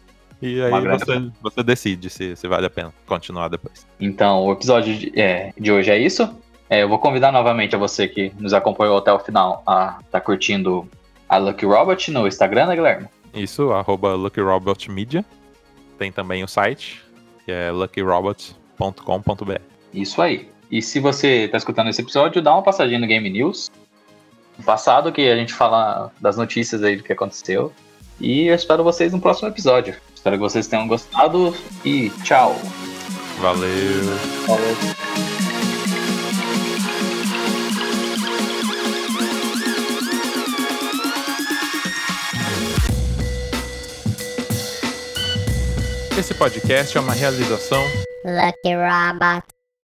E 0.41 0.61
aí 0.61 0.71
você, 0.71 1.31
você 1.41 1.63
decide 1.63 2.09
se, 2.09 2.35
se 2.35 2.47
vale 2.47 2.65
a 2.65 2.69
pena 2.69 2.93
continuar 3.07 3.47
depois. 3.47 3.87
Então, 3.99 4.45
o 4.45 4.51
episódio 4.51 4.93
de, 4.95 5.19
é, 5.19 5.51
de 5.57 5.71
hoje 5.71 5.89
é 5.89 5.97
isso. 5.97 6.29
É, 6.69 6.83
eu 6.83 6.89
vou 6.89 6.99
convidar 6.99 7.31
novamente 7.31 7.73
a 7.75 7.79
você 7.79 8.07
que 8.07 8.31
nos 8.39 8.53
acompanhou 8.53 8.97
até 8.97 9.11
o 9.13 9.19
final 9.19 9.63
a 9.65 9.99
tá 10.11 10.19
curtindo 10.19 10.87
a 11.29 11.37
Lucky 11.37 11.65
Robot 11.65 12.11
no 12.11 12.27
Instagram, 12.27 12.67
né, 12.67 12.75
Guilherme? 12.75 13.07
Isso, 13.33 13.71
arroba 13.71 14.13
LuckyRobotMedia. 14.15 15.23
Tem 15.97 16.11
também 16.11 16.43
o 16.43 16.47
site, 16.47 17.03
que 17.45 17.51
é 17.51 17.71
luckyrobot.com.br. 17.71 19.59
Isso 19.93 20.21
aí. 20.21 20.49
E 20.71 20.81
se 20.81 20.99
você 20.99 21.47
tá 21.47 21.57
escutando 21.57 21.89
esse 21.89 22.01
episódio, 22.01 22.41
dá 22.41 22.53
uma 22.53 22.63
passadinha 22.63 22.99
no 22.99 23.07
Game 23.07 23.29
News. 23.29 23.69
No 24.57 24.63
passado, 24.63 25.11
que 25.11 25.29
a 25.29 25.35
gente 25.35 25.53
fala 25.53 26.11
das 26.19 26.37
notícias 26.37 26.83
aí 26.83 26.95
do 26.95 27.03
que 27.03 27.13
aconteceu. 27.13 27.71
E 28.19 28.47
eu 28.47 28.55
espero 28.55 28.83
vocês 28.83 29.11
no 29.11 29.19
próximo 29.19 29.49
episódio. 29.49 29.95
Espero 30.13 30.37
que 30.37 30.41
vocês 30.41 30.67
tenham 30.67 30.87
gostado 30.87 31.55
e 31.83 32.09
tchau. 32.23 32.55
Valeu! 33.39 33.69
Esse 46.17 46.33
podcast 46.33 46.97
é 46.97 47.01
uma 47.01 47.13
realização 47.13 47.83
Lucky 48.23 48.73
Robot. 48.73 49.54